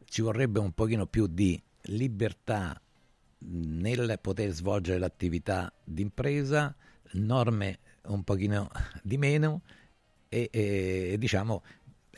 [0.05, 2.81] ci vorrebbe un pochino più di libertà
[3.39, 6.75] nel poter svolgere l'attività d'impresa,
[7.13, 8.71] norme un pochino
[9.03, 9.63] di meno
[10.31, 11.63] e, e, diciamo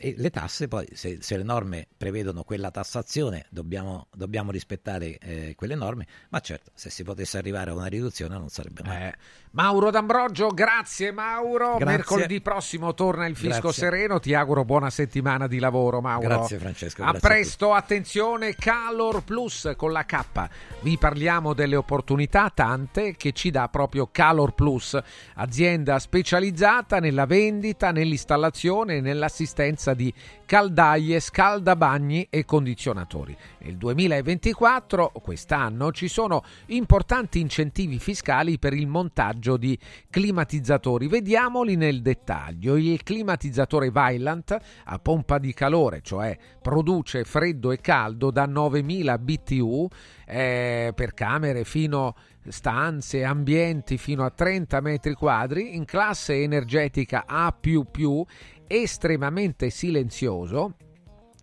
[0.03, 5.53] e le tasse poi se, se le norme prevedono quella tassazione dobbiamo, dobbiamo rispettare eh,
[5.55, 9.13] quelle norme ma certo se si potesse arrivare a una riduzione non sarebbe male Eh,
[9.53, 11.75] Mauro D'Ambrogio, grazie Mauro.
[11.77, 11.85] Grazie.
[11.85, 13.83] Mercoledì prossimo torna il fisco Grazie.
[13.83, 14.19] sereno.
[14.19, 16.27] Ti auguro buona settimana di lavoro, Mauro.
[16.27, 20.49] Grazie, Francesco, A grazie a presto, attenzione, Calor Plus con la K.
[20.81, 24.99] Vi parliamo delle opportunità tante che ci dà proprio Calor Plus,
[25.35, 30.13] azienda specializzata nella vendita, nell'installazione e nell'assistenza di
[30.45, 33.35] caldaie, scaldabagni e condizionatori.
[33.59, 39.77] Nel 2024, quest'anno, ci sono importanti incentivi fiscali per il montaggio di
[40.09, 41.07] climatizzatori.
[41.07, 42.75] Vediamoli nel dettaglio.
[42.75, 49.87] Il climatizzatore Vylant a pompa di calore, cioè produce freddo e caldo da 9000 BTU
[50.25, 52.15] eh, per camere fino
[52.47, 57.53] stanze, ambienti fino a 30 metri quadri in classe energetica A++,
[58.67, 60.75] estremamente silenzioso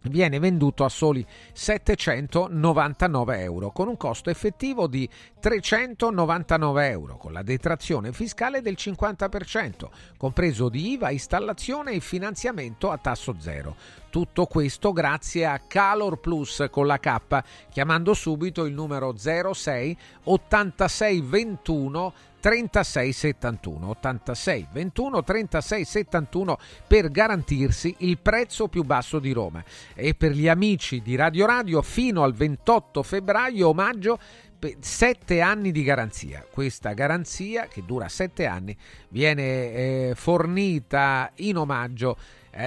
[0.04, 5.08] viene venduto a soli 799 euro con un costo effettivo di
[5.38, 12.96] 399 euro con la detrazione fiscale del 50% compreso di IVA, installazione e finanziamento a
[12.96, 13.76] tasso zero.
[14.08, 21.20] Tutto questo grazie a Calor Plus con la K chiamando subito il numero 06 86
[21.20, 29.62] 21 36 71 86 21 36 71 per garantirsi il prezzo più basso di Roma
[29.94, 34.18] e per gli amici di Radio Radio fino al 28 febbraio omaggio
[34.60, 36.44] per sette anni di garanzia.
[36.48, 38.76] Questa garanzia, che dura sette anni,
[39.08, 42.16] viene eh, fornita in omaggio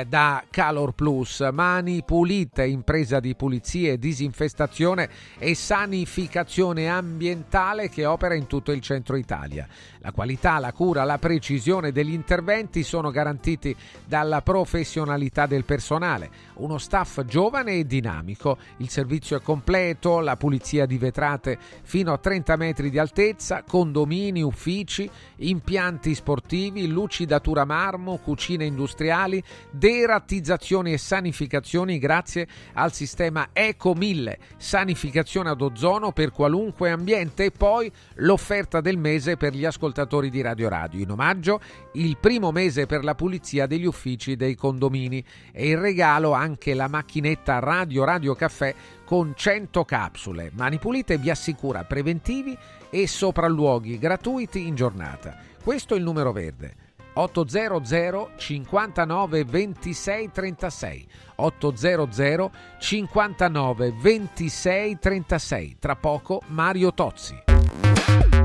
[0.08, 1.48] da Calor Plus.
[1.52, 9.16] Mani pulite, impresa di pulizie, disinfestazione e sanificazione ambientale che opera in tutto il centro
[9.16, 9.68] Italia.
[10.04, 13.74] La qualità, la cura, la precisione degli interventi sono garantiti
[14.06, 18.58] dalla professionalità del personale, uno staff giovane e dinamico.
[18.78, 24.42] Il servizio è completo, la pulizia di vetrate fino a 30 metri di altezza, condomini,
[24.42, 29.42] uffici, impianti sportivi, lucidatura marmo, cucine industriali,
[29.72, 37.52] derattizzazioni e sanificazioni grazie al sistema Eco 1000, sanificazione ad ozono per qualunque ambiente e
[37.52, 39.92] poi l'offerta del mese per gli ascoltatori
[40.30, 41.00] di Radio Radio.
[41.00, 41.62] In omaggio
[41.94, 46.88] il primo mese per la pulizia degli uffici dei condomini e in regalo anche la
[46.88, 48.74] macchinetta Radio Radio Caffè
[49.06, 50.52] con 100 capsule.
[50.56, 52.58] Mani Pulite vi assicura preventivi
[52.90, 55.38] e sopralluoghi gratuiti in giornata.
[55.64, 56.76] Questo è il numero verde.
[57.14, 67.44] 800 59 26 36 800 59 26 36 tra poco Mario Tozzi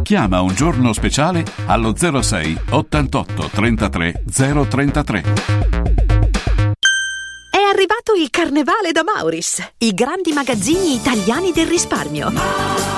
[0.09, 5.21] Chiama un giorno speciale allo 06 88 33 033
[7.51, 12.98] È arrivato il carnevale da Mauris, i grandi magazzini italiani del risparmio.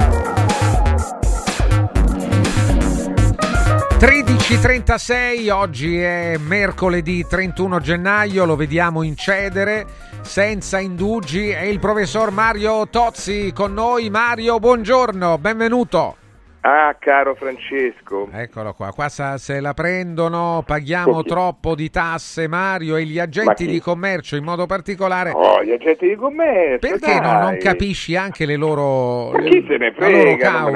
[4.01, 9.85] 13.36, oggi è mercoledì 31 gennaio, lo vediamo incedere
[10.21, 11.49] senza indugi.
[11.49, 14.09] È il professor Mario Tozzi con noi.
[14.09, 16.15] Mario, buongiorno, benvenuto.
[16.63, 18.29] Ah, caro Francesco.
[18.31, 23.79] Eccolo qua, qua se la prendono, paghiamo troppo di tasse, Mario, e gli agenti di
[23.79, 25.31] commercio in modo particolare.
[25.31, 26.87] Oh, gli agenti di commercio.
[26.87, 30.51] Perché non, non capisci anche le loro, Ma chi se ne la loro frega?
[30.59, 30.71] Non me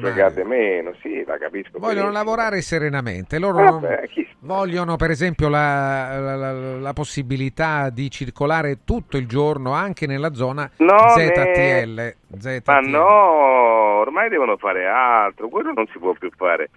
[0.00, 0.44] ne causa?
[0.44, 1.78] meno, sì, la capisco.
[1.78, 2.12] Vogliono benissimo.
[2.12, 3.38] lavorare serenamente.
[3.38, 9.26] Loro Vabbè, non- vogliono, per esempio, la, la- la- la possibilità di circolare tutto il
[9.28, 11.94] giorno anche nella zona No, ZTL.
[11.94, 12.62] ne- ZTL.
[12.72, 13.06] Ma no,
[14.00, 16.70] ormai devono fare altro, quello non si può più fare.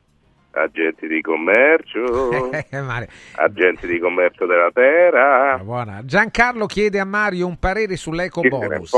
[0.54, 5.58] Agenti di commercio, Eh, agenti di commercio della terra.
[5.64, 6.02] Buona.
[6.04, 8.92] Giancarlo chiede a Mario un parere sull'eco bonus.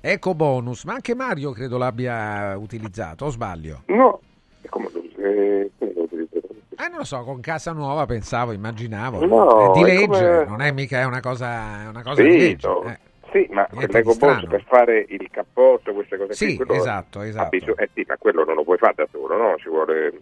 [0.00, 3.82] Eco bonus, ma anche Mario credo l'abbia utilizzato, o sbaglio?
[3.86, 4.20] No,
[4.62, 6.46] è come eh, lo utilizzate?
[6.76, 9.24] Eh, non lo so, con casa nuova pensavo, immaginavo.
[9.24, 12.28] No, è di legge, come- non è mica è una cosa, è una cosa Sì,
[12.28, 12.66] di legge.
[12.68, 12.82] no.
[12.84, 12.98] eh.
[13.34, 14.46] Sì, ma bonus strano.
[14.46, 17.48] per fare il cappotto, queste cose Sì, qui, esatto, esatto.
[17.48, 19.56] bisogno- eh sì, ma quello non lo puoi fare da solo, no?
[19.56, 20.12] Ci vuole,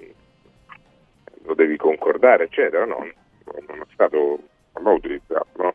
[1.44, 3.06] lo devi concordare, eccetera, no?
[3.68, 5.74] Non è stato, non l'ho utilizzato, no?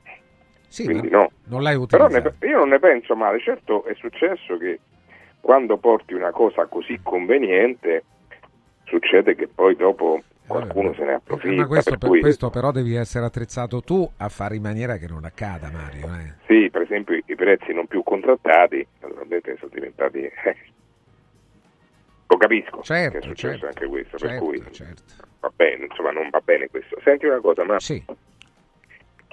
[0.68, 1.30] Sì, Quindi no.
[1.46, 2.36] non l'hai Però utilizzato.
[2.40, 4.80] ne- io non ne penso male, certo è successo che
[5.40, 8.04] quando porti una cosa così conveniente
[8.86, 11.56] succede che poi dopo qualcuno se ne approfitta.
[11.62, 14.98] Ma questo, per per cui- questo però devi essere attrezzato tu a fare in maniera
[14.98, 16.06] che non accada, Mario.
[16.08, 16.34] eh.
[16.48, 20.20] Sì, per esempio i prezzi non più contrattati, naturalmente sono diventati...
[20.20, 20.56] eh,
[22.30, 24.64] lo capisco, Certo, che è successo certo, anche questo, per certo, cui
[25.40, 27.00] va bene, insomma non va bene questo.
[27.04, 27.80] Senti una cosa, ma...
[27.80, 28.04] Sì.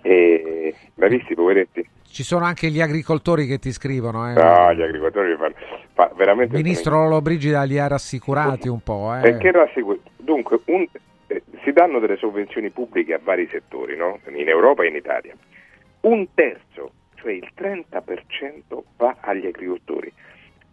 [0.02, 1.88] Eh, l'hai visti poveretti?
[2.06, 4.30] Ci sono anche gli agricoltori che ti scrivono.
[4.30, 4.34] Eh.
[4.34, 5.54] No, gli agricoltori fanno...
[5.94, 6.56] fa- veramente...
[6.56, 9.12] Il ministro Lolo Brigida li ha rassicurati un po'.
[9.16, 9.20] Eh.
[9.22, 9.98] Perché rassicur-
[10.34, 10.86] Dunque, un-
[11.28, 14.18] eh, si danno delle sovvenzioni pubbliche a vari settori, no?
[14.34, 15.32] in Europa e in Italia.
[16.00, 20.12] Un terzo, cioè il 30% va agli agricoltori.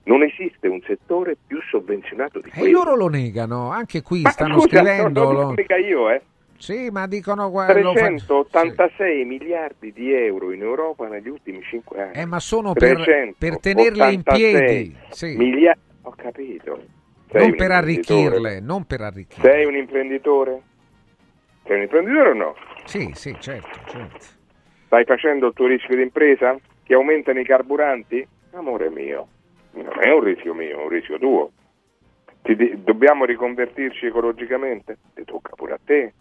[0.06, 2.80] Non esiste un settore più sovvenzionato di E quello.
[2.84, 5.24] loro lo negano, anche qui Ma stanno scusa, scrivendo.
[5.32, 6.22] non lo mica io, eh.
[6.58, 12.02] Sì, ma dicono guarda, lo fa- 386 miliardi di euro in Europa negli ultimi 5
[12.02, 12.14] anni.
[12.16, 15.36] Eh, ma sono per, per tenerle in 386 piedi, sì.
[15.38, 16.82] milia- Ho capito.
[17.32, 19.50] Non per arricchirle, non per arricchirle.
[19.50, 20.62] Sei un imprenditore?
[21.66, 22.56] Sei un imprenditore o no?
[22.86, 24.26] Sì, sì, certo, certo.
[24.86, 26.58] Stai facendo il tuo rischio d'impresa?
[26.84, 28.28] Che aumentano i carburanti?
[28.52, 29.28] Amore mio,
[29.72, 31.52] non è un rischio mio, è un rischio tuo.
[32.42, 34.98] Ti di- dobbiamo riconvertirci ecologicamente?
[35.14, 36.14] Ti tocca pure a te.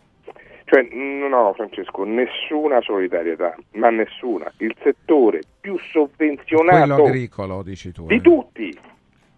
[0.64, 4.52] Cioè, no, Francesco, nessuna solidarietà, ma nessuna.
[4.58, 8.06] Il settore più Quello sovvenzionato agricolo, dici tu.
[8.06, 8.20] di eh.
[8.20, 8.78] tutti.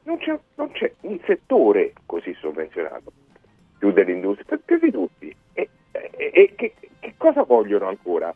[0.04, 3.12] Non c'è, non c'è un settore così sovvenzionato,
[3.78, 5.34] più dell'industria, più di tutti.
[5.52, 8.34] E, e- e che, che cosa vogliono ancora?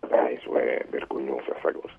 [0.00, 1.94] Dai, su, è vergognosa sta cosa.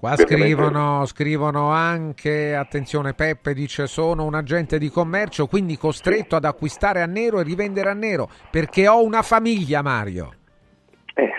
[0.00, 6.46] Qua scrivono, scrivono anche, attenzione Peppe dice sono un agente di commercio quindi costretto ad
[6.46, 10.32] acquistare a nero e rivendere a nero perché ho una famiglia Mario.
[11.12, 11.30] Eh,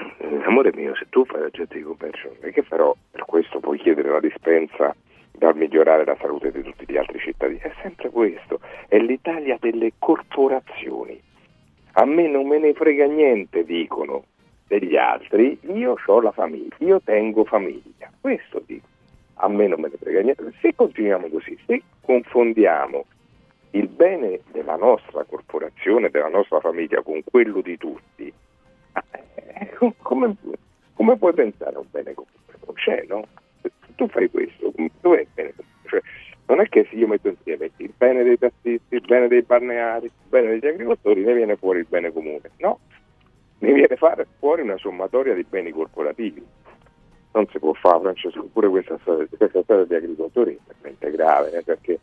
[0.46, 4.12] amore mio, se tu fai agente di commercio, e che farò per questo puoi chiedere
[4.12, 4.96] la dispensa
[5.42, 7.58] dal migliorare la salute di tutti gli altri cittadini?
[7.58, 11.20] È sempre questo, è l'Italia delle corporazioni.
[11.94, 14.26] A me non me ne frega niente, dicono
[14.68, 18.86] degli altri, io ho la famiglia, io tengo famiglia, questo dico.
[19.44, 20.54] A me non me ne frega niente.
[20.62, 23.06] Se continuiamo così, se confondiamo
[23.72, 28.32] il bene della nostra corporazione, della nostra famiglia con quello di tutti,
[28.94, 30.36] eh, come,
[30.94, 32.36] come puoi pensare a un bene comune?
[32.64, 33.26] Non c'è, no?
[33.96, 34.72] Tu fai questo,
[35.02, 35.54] dov'è il bene?
[35.88, 36.02] Cioè,
[36.48, 40.06] non è che se io metto insieme il bene dei tassisti, il bene dei balneari,
[40.06, 42.52] il bene degli agricoltori, ne viene fuori il bene comune.
[42.58, 42.80] No,
[43.60, 46.44] ne viene fare fuori una sommatoria di beni corporativi.
[47.34, 51.58] Non si può fare, Francesco, pure questa storia, questa storia degli agricoltori è veramente grave,
[51.58, 52.00] eh, perché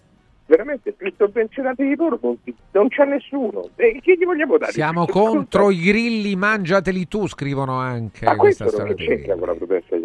[0.47, 3.69] veramente più sovvenzionati di loro non, c'è nessuno.
[3.77, 4.73] E che gli vogliamo dare?
[4.73, 9.55] Siamo contro i grilli, mangiateli tu, scrivono anche Ma questa questo non c'entra con la
[9.55, 9.98] protesta.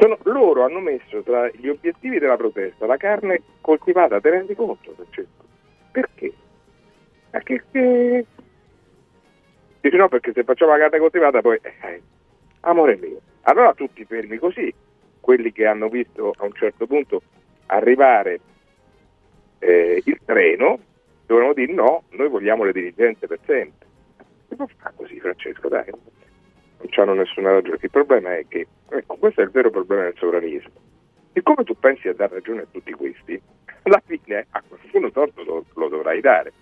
[0.00, 4.92] Sono- loro hanno messo tra gli obiettivi della protesta la carne coltivata, te rendi conto,
[4.94, 5.44] Francesco?
[5.92, 6.32] Perché?
[7.28, 8.26] Perché.
[9.80, 11.58] Dici no, perché se facciamo la carne coltivata poi...
[11.62, 12.02] eh,
[12.60, 13.20] amore mio.
[13.42, 14.72] Allora tutti fermi così,
[15.20, 17.22] quelli che hanno visto a un certo punto
[17.66, 18.40] arrivare
[19.58, 20.78] eh, il treno,
[21.26, 23.86] dovevano dire no, noi vogliamo le dirigenze per sempre.
[24.48, 25.90] Si può fare così, Francesco, dai.
[26.80, 27.78] Non c'hanno nessuna ragione.
[27.80, 30.72] Il problema è che, ecco, questo è il vero problema del sovranismo.
[31.32, 33.40] Siccome tu pensi a dare ragione a tutti questi,
[33.82, 36.52] alla fine a qualcuno torto lo, lo dovrai dare.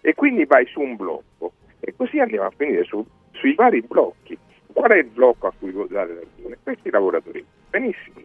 [0.00, 1.52] E quindi vai su un blocco.
[1.80, 4.38] E così andiamo a finire su- sui vari blocchi.
[4.72, 6.58] Qual è il blocco a cui vuoi dare ragione?
[6.62, 7.44] Questi lavoratori.
[7.70, 8.22] Benissimo.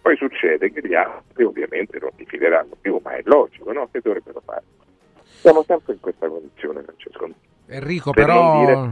[0.00, 3.88] Poi succede che gli altri ovviamente non ti fideranno più, ma è logico, no?
[3.90, 4.64] Che dovrebbero fare?
[5.22, 7.28] Siamo sempre in questa condizione, Francesco.
[7.66, 8.90] Enrico Per però,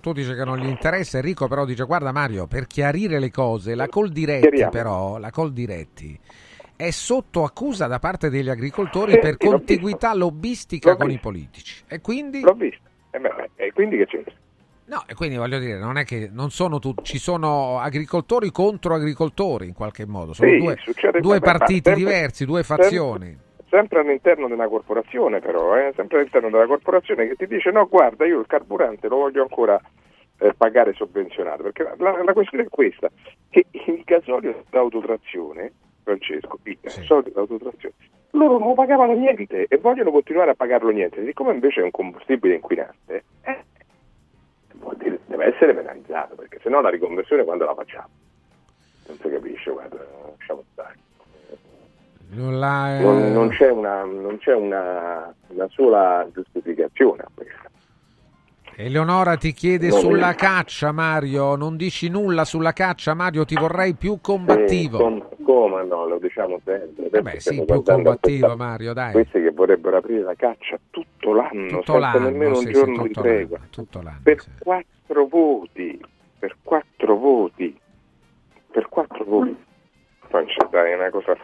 [0.00, 3.74] tu dici che non gli interessa, Enrico però dice guarda Mario, per chiarire le cose,
[3.74, 4.70] la Coldiretti Chiariamo.
[4.70, 6.18] però, la Coldiretti
[6.76, 11.84] è sotto accusa da parte degli agricoltori Sì, per contiguità lobbistica con i politici.
[11.86, 12.40] E quindi...
[12.40, 12.88] L'ho visto.
[13.10, 14.32] E, beh, e quindi che c'entra?
[14.86, 18.94] No, e quindi voglio dire, non è che non sono tutti, ci sono agricoltori contro
[18.94, 20.76] agricoltori in qualche modo, sono Sì, due,
[21.20, 23.38] due partiti diversi, due fazioni.
[23.70, 28.26] Sempre all'interno della corporazione, però, eh, sempre all'interno della corporazione che ti dice: no, guarda,
[28.26, 29.80] io il carburante lo voglio ancora
[30.38, 31.62] eh, pagare sovvenzionato.
[31.62, 33.08] Perché la, la- questione è questa:
[33.48, 37.94] che il gasolio d'autotrazione, Francesco, il gasolio d'autotrazione,
[38.30, 41.24] loro non lo pagavano niente e vogliono continuare a pagarlo niente.
[41.24, 43.64] Siccome invece è un combustibile inquinante, eh,
[44.96, 48.08] dire, deve essere penalizzato, perché sennò la riconversione quando la facciamo?
[49.06, 50.04] Non si capisce, guarda,
[50.36, 50.96] lasciamo stare.
[52.32, 57.58] Non la- eh, Non, non c'è, una, non c'è una, una sola giustificazione a questo.
[58.76, 61.54] Eleonora ti chiede sulla caccia, Mario.
[61.54, 63.44] Non dici nulla sulla caccia, Mario.
[63.44, 64.96] Ti vorrei più combattivo.
[64.96, 67.08] Sì, com- come no, lo diciamo sempre.
[67.10, 69.12] Vabbè, Adesso sì, più combattivo, Mario, dai.
[69.12, 73.02] Questi che vorrebbero aprire la caccia tutto l'anno, Tutto l'anno, nemmeno sì, un sì, giorno
[73.02, 73.56] di tutto tregua.
[73.58, 76.04] l'anno, tutto l'anno, per quattro voti,
[76.38, 77.78] per quattro voti,
[78.70, 79.56] per quattro voti.
[80.28, 81.36] Francesco, dai, è una cosa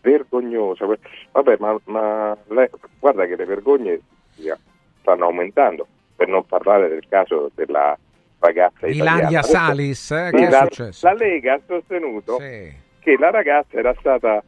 [0.00, 0.86] vergognosa.
[1.32, 4.58] Vabbè, ma, ma lei- guarda che le vergogne sia-
[5.00, 5.86] stanno aumentando,
[6.16, 7.96] per non parlare del caso della
[8.40, 8.86] ragazza.
[8.86, 11.06] Ilaria Salis, eh, Sì, che è la, successo?
[11.06, 14.42] la Lega ha sostenuto che la ragazza era stata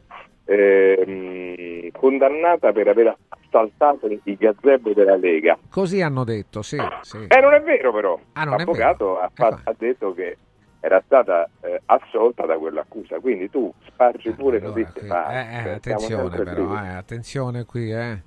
[0.45, 5.57] ehm, condannata per aver assaltato i gazebo della Lega.
[5.69, 6.77] Così hanno detto, sì.
[7.01, 7.25] sì.
[7.27, 8.19] Eh, non è vero però.
[8.33, 10.37] Ah, è L'avvocato ha, fa- ha detto che
[10.81, 15.39] era stata eh, assolta da quell'accusa, quindi tu spargi pure notizie Eh, false.
[15.39, 18.21] eh, Siamo attenzione sempre però, eh, attenzione qui, eh.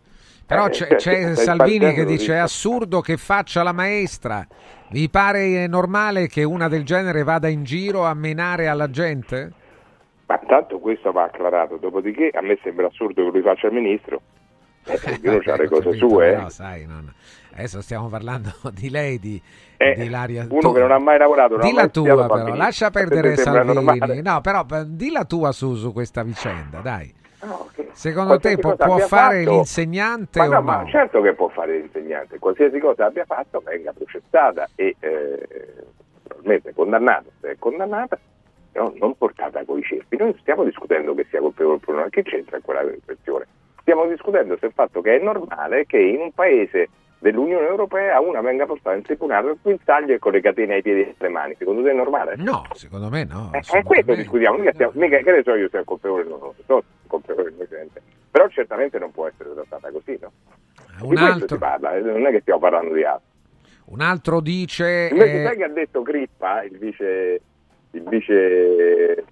[0.47, 2.39] Però Eh, c'è, cioè, c'è Salvini che dice è notizie.
[2.39, 4.47] assurdo che faccia la maestra.
[4.91, 9.53] Vi pare normale che una del genere vada in giro a menare alla gente?
[10.27, 14.21] Ma tanto questo va acclarato, dopodiché a me sembra assurdo che lui faccia il ministro.
[14.87, 16.29] Eh, ognuno ha le Ho cose capito, sue.
[16.29, 16.33] eh.
[16.35, 17.11] però, sai, non-
[17.57, 19.41] Adesso stiamo parlando di lei, di,
[19.77, 20.47] Eh, di Ilaria.
[20.51, 24.23] uno che non ha mai lavorato, non Di la tua però, lascia perdere Salvini.
[24.23, 27.13] No, però eh, di la tua su, su questa vicenda, dai.
[27.45, 30.61] No, che- Secondo te qualsiasi può, fare fatto- l'insegnante Ma no, no?
[30.63, 35.47] ma certo che può fare l'insegnante, qualsiasi cosa abbia fatto venga processata e eh,
[36.23, 38.19] probabilmente condannata, se è condannata,
[38.73, 40.17] no, non portata coi cerchi.
[40.17, 43.47] Noi stiamo discutendo che sia colpevole oppure no, che c'entra quella questione?
[43.83, 48.67] Stiamo discutendo sul fatto che è normale che in un paese dell'Unione Europea una venga
[48.67, 51.55] portata in tribunale con il taglio e con le catene ai piedi e alle mani.
[51.59, 52.35] Secondo te è normale?
[52.37, 53.51] No, secondo me no.
[53.53, 56.39] Eh, È questo discutiamo, mica, stiamo, mica che ne so io è colpevole o no,
[56.39, 58.03] non so è colpevole innocente.
[58.31, 60.33] Però certamente non può essere trattata così, no?
[60.75, 63.29] Di Un questo altro, si parla, eh, non è che stiamo parlando di altro.
[63.87, 65.09] un altro dice...
[65.11, 67.41] Invece eh, sai che ha detto Crippa, il vice,
[67.93, 69.25] il vice,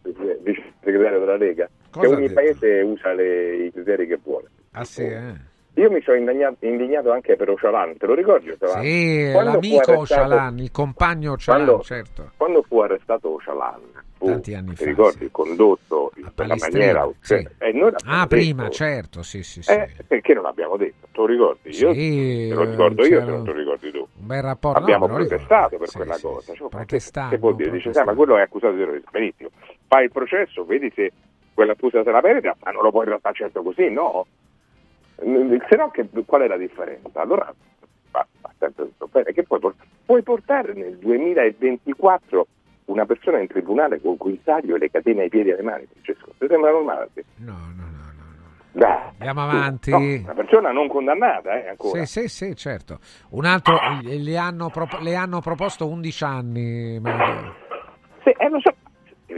[0.43, 1.69] vice segretario della Lega?
[1.91, 4.49] Cosa che ogni paese usa le- i criteri che vuole.
[4.73, 5.51] ah sì, eh.
[5.75, 8.83] Io mi sono indignato, indignato anche per Ocalan, te lo ricordi Ocalan?
[8.85, 12.31] Sì, Quando l'amico Ocalan, il compagno Ocalan, quando, certo.
[12.37, 13.81] quando fu arrestato Ocalan,
[14.19, 17.09] fu, Tanti anni ti fa, ricordi, condotto in quella maniera...
[17.21, 17.35] sì.
[17.35, 18.75] e l'abbiamo Ah, prima, detto.
[18.75, 19.73] certo, sì, sì, sì.
[19.73, 21.07] Eh, perché non l'abbiamo detto?
[21.11, 21.69] Te lo ricordi?
[21.71, 23.99] Io Sì, te lo ricordo io se non te lo ricordi tu.
[24.21, 24.79] Un bel rapporto.
[24.79, 25.27] no, Abbiamo ricordo.
[25.29, 26.53] protestato per Sì, quella sì, cosa.
[26.53, 27.71] sì, Cioè, protestato, che vuol dire?
[27.71, 29.09] Dice, ma quello è accusato di terrorismo.
[29.11, 29.49] Benissimo.
[29.89, 31.11] Fai il processo, vedi se
[31.55, 34.27] quella accusa se la merita, ma non lo puoi trattare certo così, no?
[35.25, 37.21] Mm, Se no, che- qual è la differenza?
[37.21, 37.53] Allora
[38.11, 39.33] va, va sempre bene.
[39.33, 42.47] Che puoi, port- puoi portare nel 2024
[42.87, 45.87] una persona in tribunale con il taglio e le catene ai piedi e alle mani,
[45.91, 46.33] Francesco?
[46.39, 47.09] Ti sembra normale?
[47.37, 47.91] No, no, no.
[48.75, 49.91] Dai, Andiamo avanti.
[49.91, 52.05] No, una persona non condannata, eh, ancora.
[52.07, 52.99] Sì, sì, sì, certo.
[53.31, 54.71] Un altro, le hanno,
[55.01, 56.99] le hanno proposto 11 anni.
[56.99, 57.55] Mario.
[58.25, 58.73] Sì, eh, lo so.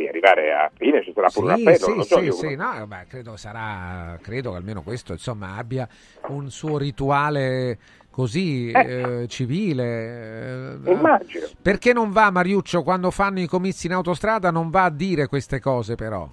[0.05, 2.57] Devi arrivare a fine, ci sarà pure un Sì, appello, sì, so sì, sì, come-
[2.57, 5.89] no, beh, credo sarà, credo che almeno questo insomma abbia
[6.26, 7.78] un suo rituale
[8.10, 10.78] così eh, civile.
[10.84, 11.47] eh, Immagino.
[11.60, 15.58] Perché non va Mariuccio quando fanno i comizi in autostrada non va a dire queste
[15.60, 16.28] cose però?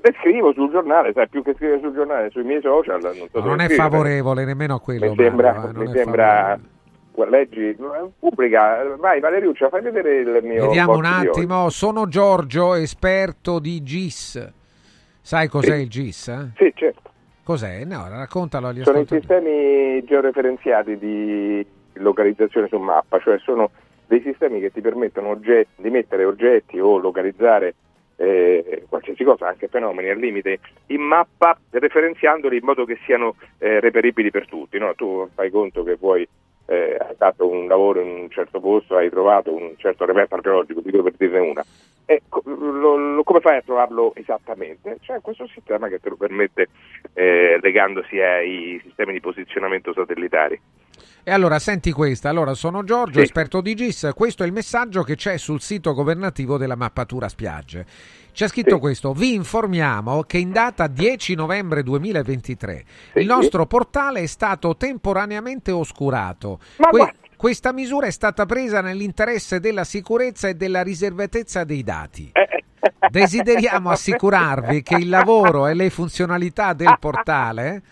[0.00, 3.38] Le scrivo sul giornale, sai, più che scrivere sul giornale, sui miei social, non so
[3.38, 3.88] No, non è scrivere.
[3.88, 5.08] favorevole nemmeno a quello.
[5.08, 6.58] Mi sembra, Mario, eh, mi sembra
[7.28, 7.76] leggi,
[8.18, 14.52] pubblica, vai Valeriuccia, fai vedere il mio Vediamo un attimo, sono Giorgio, esperto di GIS.
[15.20, 15.80] Sai cos'è Sì.
[15.82, 16.28] il GIS?
[16.28, 16.48] eh?
[16.56, 17.10] Sì, certo.
[17.44, 17.84] Cos'è?
[17.84, 23.70] No, raccontalo agli Sono i sistemi georeferenziati di localizzazione su mappa, cioè sono
[24.06, 27.74] dei sistemi che ti permettono oggetti- di mettere oggetti o localizzare
[28.16, 33.80] eh, qualsiasi cosa, anche fenomeni al limite, in mappa referenziandoli in modo che siano eh,
[33.80, 34.78] reperibili per tutti.
[34.78, 34.94] no?
[34.94, 36.26] Tu fai conto che vuoi
[36.66, 40.80] eh, hai fatto un lavoro in un certo posto, hai trovato un certo reperto archeologico,
[40.80, 41.64] dico per dirne una.
[42.06, 44.98] E lo- lo- come fai a trovarlo esattamente?
[45.00, 46.68] C'è questo sistema che te lo permette
[47.14, 50.60] eh, legandosi ai sistemi di posizionamento satellitari.
[51.22, 53.24] E allora senti questa, allora sono Giorgio, Sì.
[53.24, 57.86] esperto di GIS, questo è il messaggio che c'è sul sito governativo della mappatura spiagge.
[58.32, 64.26] C'è scritto questo, vi informiamo che in data 10 novembre 2023 il nostro portale è
[64.26, 66.58] stato temporaneamente oscurato.
[66.76, 72.32] Que- questa misura è stata presa nell'interesse della sicurezza e della riservatezza dei dati.
[73.08, 77.82] Desideriamo assicurarvi che il lavoro e le funzionalità del portale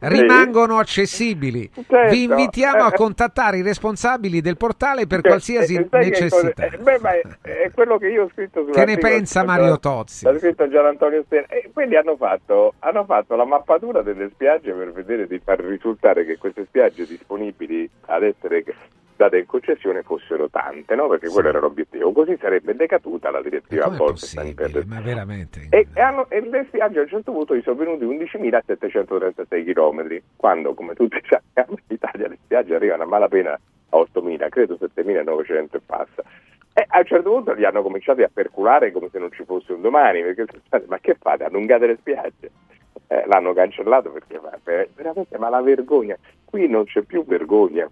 [0.00, 1.70] rimangono accessibili.
[1.74, 2.10] Certo.
[2.10, 6.66] Vi invitiamo a contattare i responsabili del portale per qualsiasi Eh, che necessità.
[6.66, 10.24] eh, beh, è, quello che io ho scritto Che ne pensa Mario Tozzi?
[10.24, 11.46] L'ha scritto Gian Antonio Stella.
[11.48, 16.24] E quelli hanno fatto, hanno fatto la mappatura delle spiagge per vedere di far risultare
[16.24, 18.62] che queste spiagge disponibili ad essere
[19.16, 21.08] date in concessione fossero tante, no?
[21.08, 22.12] perché quello era l'obiettivo.
[22.12, 24.84] Così sarebbe decaduta la direttiva Bolkestein per?
[24.86, 25.66] Ma veramente?
[25.70, 30.22] e, e hanno- e le spiagge a un certo punto gli sono venuti 11.736 km,
[30.36, 35.76] quando come tutti sappiamo in Italia le spiagge arrivano a malapena a 8.000, credo 7.900
[35.76, 36.22] e passa.
[36.76, 39.72] E a un certo punto li hanno cominciati a perculare come se non ci fosse
[39.72, 40.46] un domani, perché
[40.88, 41.44] ma che fate?
[41.44, 42.50] Allungate le spiagge?
[43.06, 47.88] Eh, l'hanno cancellato perché ma, per- veramente, ma la vergogna, qui non c'è più vergogna,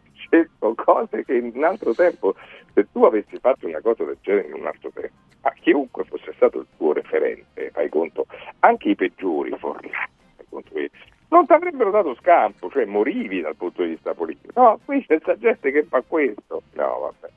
[0.58, 2.34] sono cose che in un altro tempo,
[2.72, 6.32] se tu avessi fatto una cosa del genere in un altro tempo, a chiunque fosse
[6.34, 8.26] stato il tuo referente, fai conto,
[8.60, 9.90] anche i peggiori fornati,
[10.36, 10.90] fai conto che
[11.28, 14.58] non ti avrebbero dato scampo, cioè morivi dal punto di vista politico.
[14.60, 16.62] No, qui c'è gente che fa questo.
[16.72, 17.32] No, vabbè.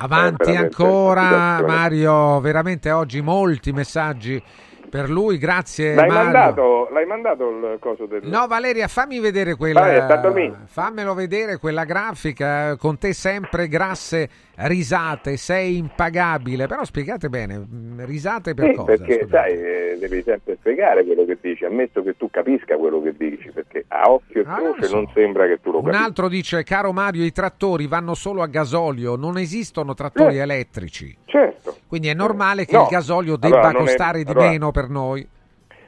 [0.00, 1.60] Avanti Eh, ancora.
[1.66, 4.40] Mario, veramente oggi molti messaggi
[4.90, 8.20] per lui, grazie L'hai mandato, l'hai mandato il coso del...
[8.24, 10.56] No Valeria, fammi vedere quella Vabbè, sta a dormire.
[10.66, 14.28] fammelo vedere quella grafica con te sempre grasse
[14.62, 18.84] risate, sei impagabile, però spiegate bene, mh, risate per Sì, cosa?
[18.96, 19.28] perché Scusate.
[19.30, 19.52] sai,
[19.92, 23.84] eh, devi sempre spiegare quello che dici, ammesso che tu capisca quello che dici, perché
[23.88, 24.94] a occhio e Ah, non croce so.
[24.96, 26.04] non sembra che tu lo Un capisca.
[26.04, 30.42] altro dice, caro Mario, i trattori vanno solo a gasolio, non esistono trattori Eh.
[30.42, 31.16] elettrici.
[31.24, 31.76] Certo.
[31.86, 32.82] Quindi è normale che No.
[32.82, 35.28] il gasolio debba Allora, non è- costare di allora- meno per noi.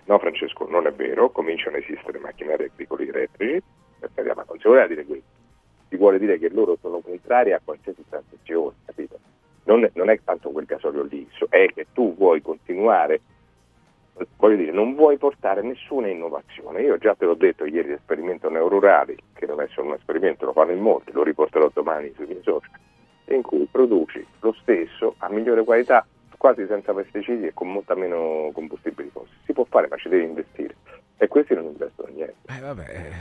[0.05, 3.63] No, Francesco, non è vero, cominciano a esistere macchinari agricoli elettrici,
[3.99, 5.25] per carità, ma non si vuole dire questo,
[5.91, 9.19] si vuole dire che loro sono contrari a qualsiasi transizione, capito?
[9.65, 13.21] Non non è tanto quel gasolio lì, è che tu vuoi continuare,
[14.37, 16.83] voglio dire, non vuoi portare nessuna innovazione.
[16.83, 20.53] Io già te l'ho detto ieri, l'esperimento Neururali, che non è solo un esperimento, lo
[20.53, 22.71] fanno in molti, lo riporterò domani sui miei social,
[23.27, 26.07] in cui produci lo stesso a migliore qualità,
[26.39, 29.37] quasi senza pesticidi e con molta meno combustibili fossili.
[29.45, 30.75] Si può fare, ma ci devi investire.
[31.23, 32.35] E questi non investono niente.
[32.49, 33.13] Eh, vabbè, eh,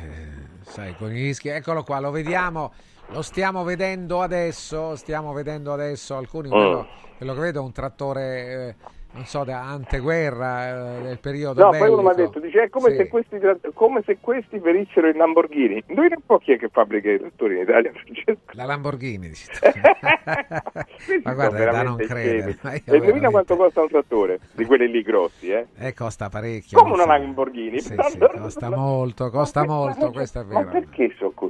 [0.61, 2.72] sai, con i rischi, eccolo qua, lo vediamo,
[3.08, 6.52] lo stiamo vedendo adesso, stiamo vedendo adesso alcuni, Mm.
[6.52, 6.88] quello,
[7.18, 8.24] quello che vedo è un trattore,
[8.69, 8.76] eh,
[9.12, 12.34] non so, da anteguerra eh, del periodo No, poi uno mi ha bellico.
[12.34, 12.96] detto, dice, è come, Sì.
[12.98, 13.40] se questi,
[13.74, 15.84] come se questi venissero in Lamborghini.
[15.88, 18.40] Noi un po' chi è che fabbrica i trattori in Italia, Francesco?
[18.52, 19.48] La Lamborghini, dici.
[21.24, 22.58] Ma guarda, da non credere.
[22.62, 25.68] ma E indovina quanto costa un trattore di quelli lì grossi, eh?
[25.78, 26.80] Eh, costa parecchio.
[26.80, 27.06] Come una.
[27.06, 27.80] Lamborghini.
[27.80, 30.72] Sì, sì, non- costa molto, costa Ma- molto, ma- questo è Ma vero.
[30.72, 31.49] perché sono così?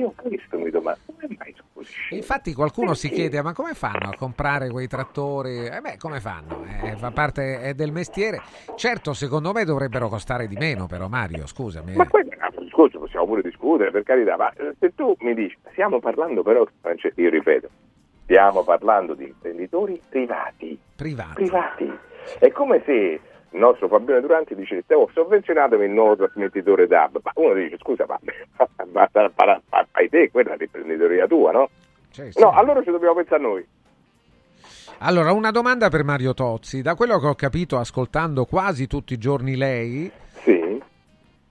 [0.00, 2.20] Io questo mi domando, come mai sono così scemi?
[2.22, 3.22] Infatti qualcuno si Perché?
[3.22, 5.66] chiede ma come fanno a comprare quei trattori?
[5.66, 6.64] Eh beh, come fanno?
[6.82, 8.40] Eh, fa parte è del mestiere.
[8.76, 11.96] Certo, secondo me dovrebbero costare di meno però Mario, scusami.
[11.96, 12.06] Ma eh.
[12.06, 16.00] poi, ah, scusa, possiamo pure discutere, per carità, ma eh, se tu mi dici, stiamo
[16.00, 16.66] parlando però,
[17.16, 17.68] io ripeto,
[18.22, 20.78] stiamo parlando di imprenditori privati.
[20.96, 21.34] Privati.
[21.34, 21.98] Privati.
[22.38, 23.20] È come se
[23.52, 27.18] il nostro Fabione Duranti dicesse, oh, sovvenzionatemi il nuovo trasmettitore DAB.
[27.22, 28.18] Ma uno dice, scusa, ma,
[28.92, 29.30] ma, ma-
[29.70, 31.68] ma- fai te, quella è l'imprenditoria tua, no?
[32.10, 32.40] Sì, sì.
[32.40, 33.66] No, allora ci dobbiamo pensare noi.
[34.98, 36.82] Allora, una domanda per Mario Tozzi.
[36.82, 40.10] Da quello che ho capito ascoltando quasi tutti i giorni lei,
[40.42, 40.82] Sì.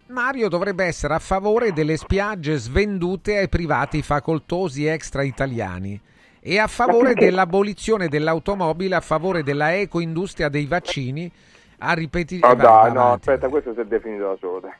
[0.07, 5.99] Mario dovrebbe essere a favore delle spiagge svendute ai privati facoltosi extra italiani
[6.41, 11.31] e a favore dell'abolizione dell'automobile, a favore della ecoindustria dei vaccini
[11.79, 13.29] a ripeti- No, vai, vai no, avanti.
[13.29, 14.71] aspetta, questo si è definito da solo, dai.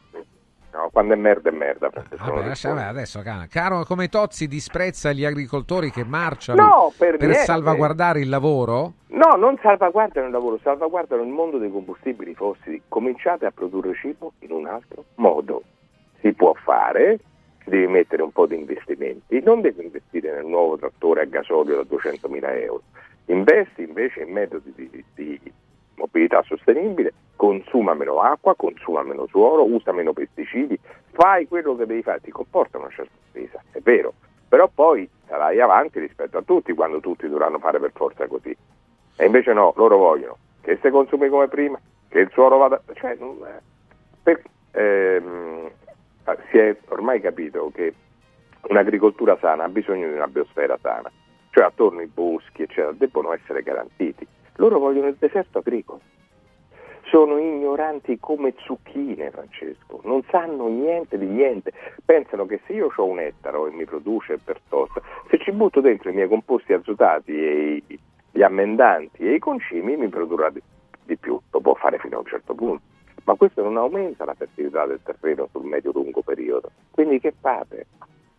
[0.71, 1.89] No, quando è merda è merda.
[1.89, 7.17] Francesco, Vabbè, vabbè, adesso, cara, caro, come Tozzi disprezza gli agricoltori che marciano No, per
[7.19, 7.39] niente.
[7.39, 8.93] salvaguardare il lavoro?
[9.07, 12.83] No, non salvaguardano il lavoro, salvaguardano il mondo dei combustibili fossili.
[12.87, 15.63] Cominciate a produrre cibo in un altro modo.
[16.21, 17.17] Si può fare,
[17.65, 21.95] devi mettere un po' di investimenti, non devi investire nel nuovo trattore a gasolio da
[21.95, 22.83] 200.000 euro.
[23.25, 25.41] Investi invece in metodi di, di
[25.99, 30.79] mobilità sostenibile, consuma meno acqua, consuma meno suolo, usa meno pesticidi,
[31.11, 34.13] fai quello che devi fare, ti comporta una certa spesa, è vero,
[34.47, 38.55] però poi sarai avanti rispetto a tutti quando tutti dovranno fare per forza così.
[39.15, 42.81] E invece no, loro vogliono che si consumi come prima, che il suolo vada...
[42.93, 43.17] Cioè,
[44.23, 45.69] per- ehm,
[46.49, 47.93] si è ormai capito che
[48.67, 51.11] un'agricoltura sana ha bisogno di una biosfera sana,
[51.51, 54.27] cioè attorno ai boschi, eccetera, debbono essere garantiti.
[54.59, 56.01] Loro vogliono il deserto agricolo.
[57.09, 61.71] Sono ignoranti come zucchine, Francesco, non sanno niente di niente.
[62.05, 65.79] Pensano che se io ho un ettaro e mi produce per tosta, se ci butto
[65.79, 67.83] dentro i miei composti azotati e
[68.31, 70.61] gli ammendanti e i concimi mi produrrà di,
[71.05, 71.39] di più.
[71.51, 72.83] Lo può fare fino a un certo punto.
[73.23, 76.69] Ma questo non aumenta la fertilità del terreno sul medio-lungo periodo.
[76.91, 77.87] Quindi che fate?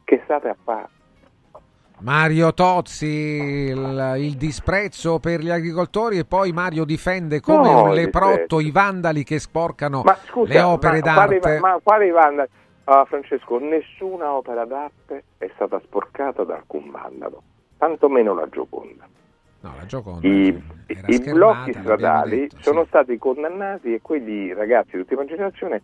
[0.05, 1.00] Che state a fare?
[2.03, 7.95] Mario Tozzi, il, il disprezzo per gli agricoltori e poi Mario difende come No, un
[7.95, 8.61] leprotto disprezzo.
[8.61, 11.59] i vandali che sporcano Ma scusa, le opere ma d'arte.
[11.59, 12.49] Ma quali vandali?
[12.85, 17.43] Ah, Francesco, nessuna opera d'arte è stata sporcata da alcun vandalo,
[17.77, 19.07] tantomeno la Gioconda.
[19.61, 20.63] No, la Gioconda I,
[21.07, 22.63] i blocchi stradali detto, sì.
[22.63, 25.83] sono stati condannati e quegli ragazzi di ultima generazione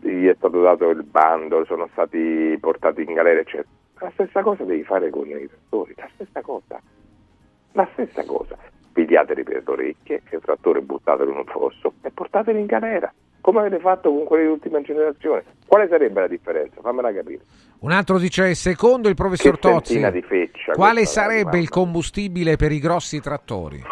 [0.00, 3.68] gli è stato dato il bando, sono stati portati in galera, eccetera.
[4.04, 6.78] La stessa cosa devi fare con i trattori, la stessa cosa.
[7.72, 8.54] La stessa cosa.
[8.92, 13.10] Pigliateli per le orecchie, il trattore buttatelo in un fosso e portateli in galera,
[13.40, 15.44] come avete fatto con quelli di ultima generazione.
[15.66, 16.82] Quale sarebbe la differenza?
[16.82, 17.40] Fammela capire.
[17.78, 22.80] Un altro dice, secondo il professor Che Tozzi, feccia quale sarebbe il combustibile per i
[22.80, 23.82] grossi trattori?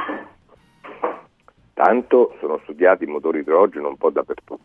[1.73, 4.61] Tanto sono studiati i motori idrogeno un po' dappertutto.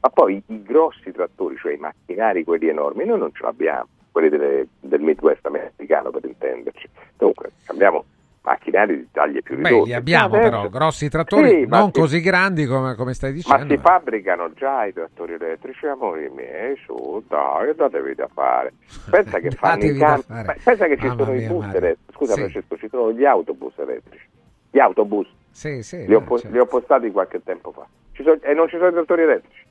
[0.00, 4.28] Ma poi i grossi trattori, cioè i macchinari, quelli enormi, noi non ce l'abbiamo, quelli
[4.28, 6.88] delle- del Midwest americano per intenderci.
[7.16, 8.04] Dunque, abbiamo
[8.42, 9.74] macchinari di taglie più ridotte.
[9.74, 13.12] Beh, li abbiamo Adesso- però, grossi trattori, Sì, ma non si- così grandi come, come
[13.12, 13.74] stai Ma dicendo.
[13.74, 18.72] si fabbricano già i trattori elettrici, amori miei, su, dai, datevi da fare.
[19.10, 19.92] Pensa che fanno i.
[19.92, 21.78] Beh, pensa che ci Mamma sono i mia, bus Mario.
[21.78, 22.12] elettrici.
[22.12, 22.40] Scusa Sì.
[22.40, 24.28] Francesco, ci sono gli autobus elettrici.
[24.70, 26.52] Gli autobus, Sì, sì, li ho, no, po- certo.
[26.54, 27.86] li ho postati qualche tempo fa.
[28.22, 29.64] Sono- e non ci sono i trattori elettrici.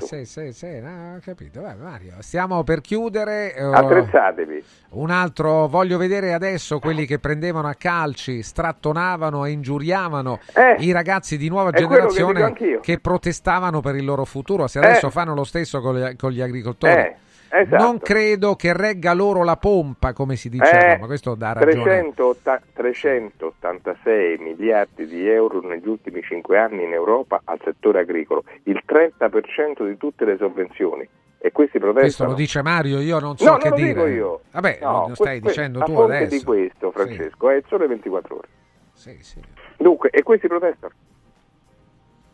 [0.00, 1.60] Sì, sì, sì, sì, no, ho capito.
[1.60, 3.54] Vai, Mario, stiamo per chiudere.
[3.54, 4.64] eh, Attrezzatevi.
[4.90, 10.90] Un altro, voglio vedere adesso quelli che prendevano a calci, strattonavano e ingiuriavano Eh, i
[10.90, 12.80] ragazzi di nuova che generazione anch'io.
[12.80, 14.66] che, protestavano per il loro futuro.
[14.66, 15.10] Se adesso Eh.
[15.10, 17.16] fanno lo stesso con gli, con gli agricoltori, Eh,
[17.50, 17.82] esatto.
[17.82, 21.06] non credo che regga loro la pompa, come si dice a Eh, Roma.
[21.06, 21.82] Questo dà ragione.
[21.82, 28.82] 380 386 miliardi di euro negli ultimi 5 anni in Europa al settore agricolo, il
[28.86, 31.08] 30% di tutte le sovvenzioni.
[31.42, 32.30] E questi Questo protestano.
[32.30, 33.94] lo dice Mario, io non so no, che non lo dire.
[33.94, 34.40] dico io.
[34.52, 36.36] Vabbè, No, lo stai que- dicendo a tu adesso.
[36.36, 38.48] di questo, Francesco, è il sole 24 ore.
[38.92, 39.40] Sì, sì.
[39.78, 40.92] Dunque, e questi protestano.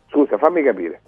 [0.09, 1.01] Scusa, fammi capire.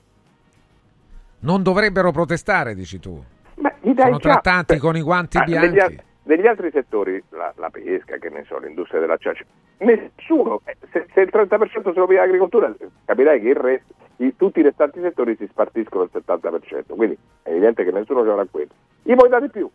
[1.40, 3.22] Non dovrebbero protestare, dici tu.
[3.60, 5.70] Beh, gli dai Sono già- con i guanti ah, bianchi.
[5.70, 9.46] Degli, degli altri settori, la, la pesca, che ne so, l'industria dell'acciaio,
[9.80, 12.74] nessuno, eh, se, se il 30% se lo piglia l'agricoltura,
[13.06, 17.50] capirai che il resto, i- tutti i restanti settori si spartiscono il 70%, quindi è
[17.50, 18.70] evidente che nessuno ce l'avrà quello.
[19.04, 19.70] Gli puoi dare più.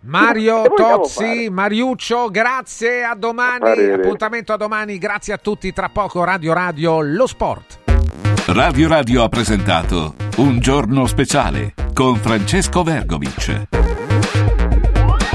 [0.00, 1.48] Mario Tozzi?
[1.50, 3.90] Mariuccio, grazie a domani.
[3.90, 4.98] Appuntamento a domani.
[4.98, 5.72] Grazie a tutti.
[5.72, 7.85] Tra poco Radio Radio Lo Sport.
[8.48, 14.05] Radio Radio ha presentato Un giorno speciale con Francesco Vergovic.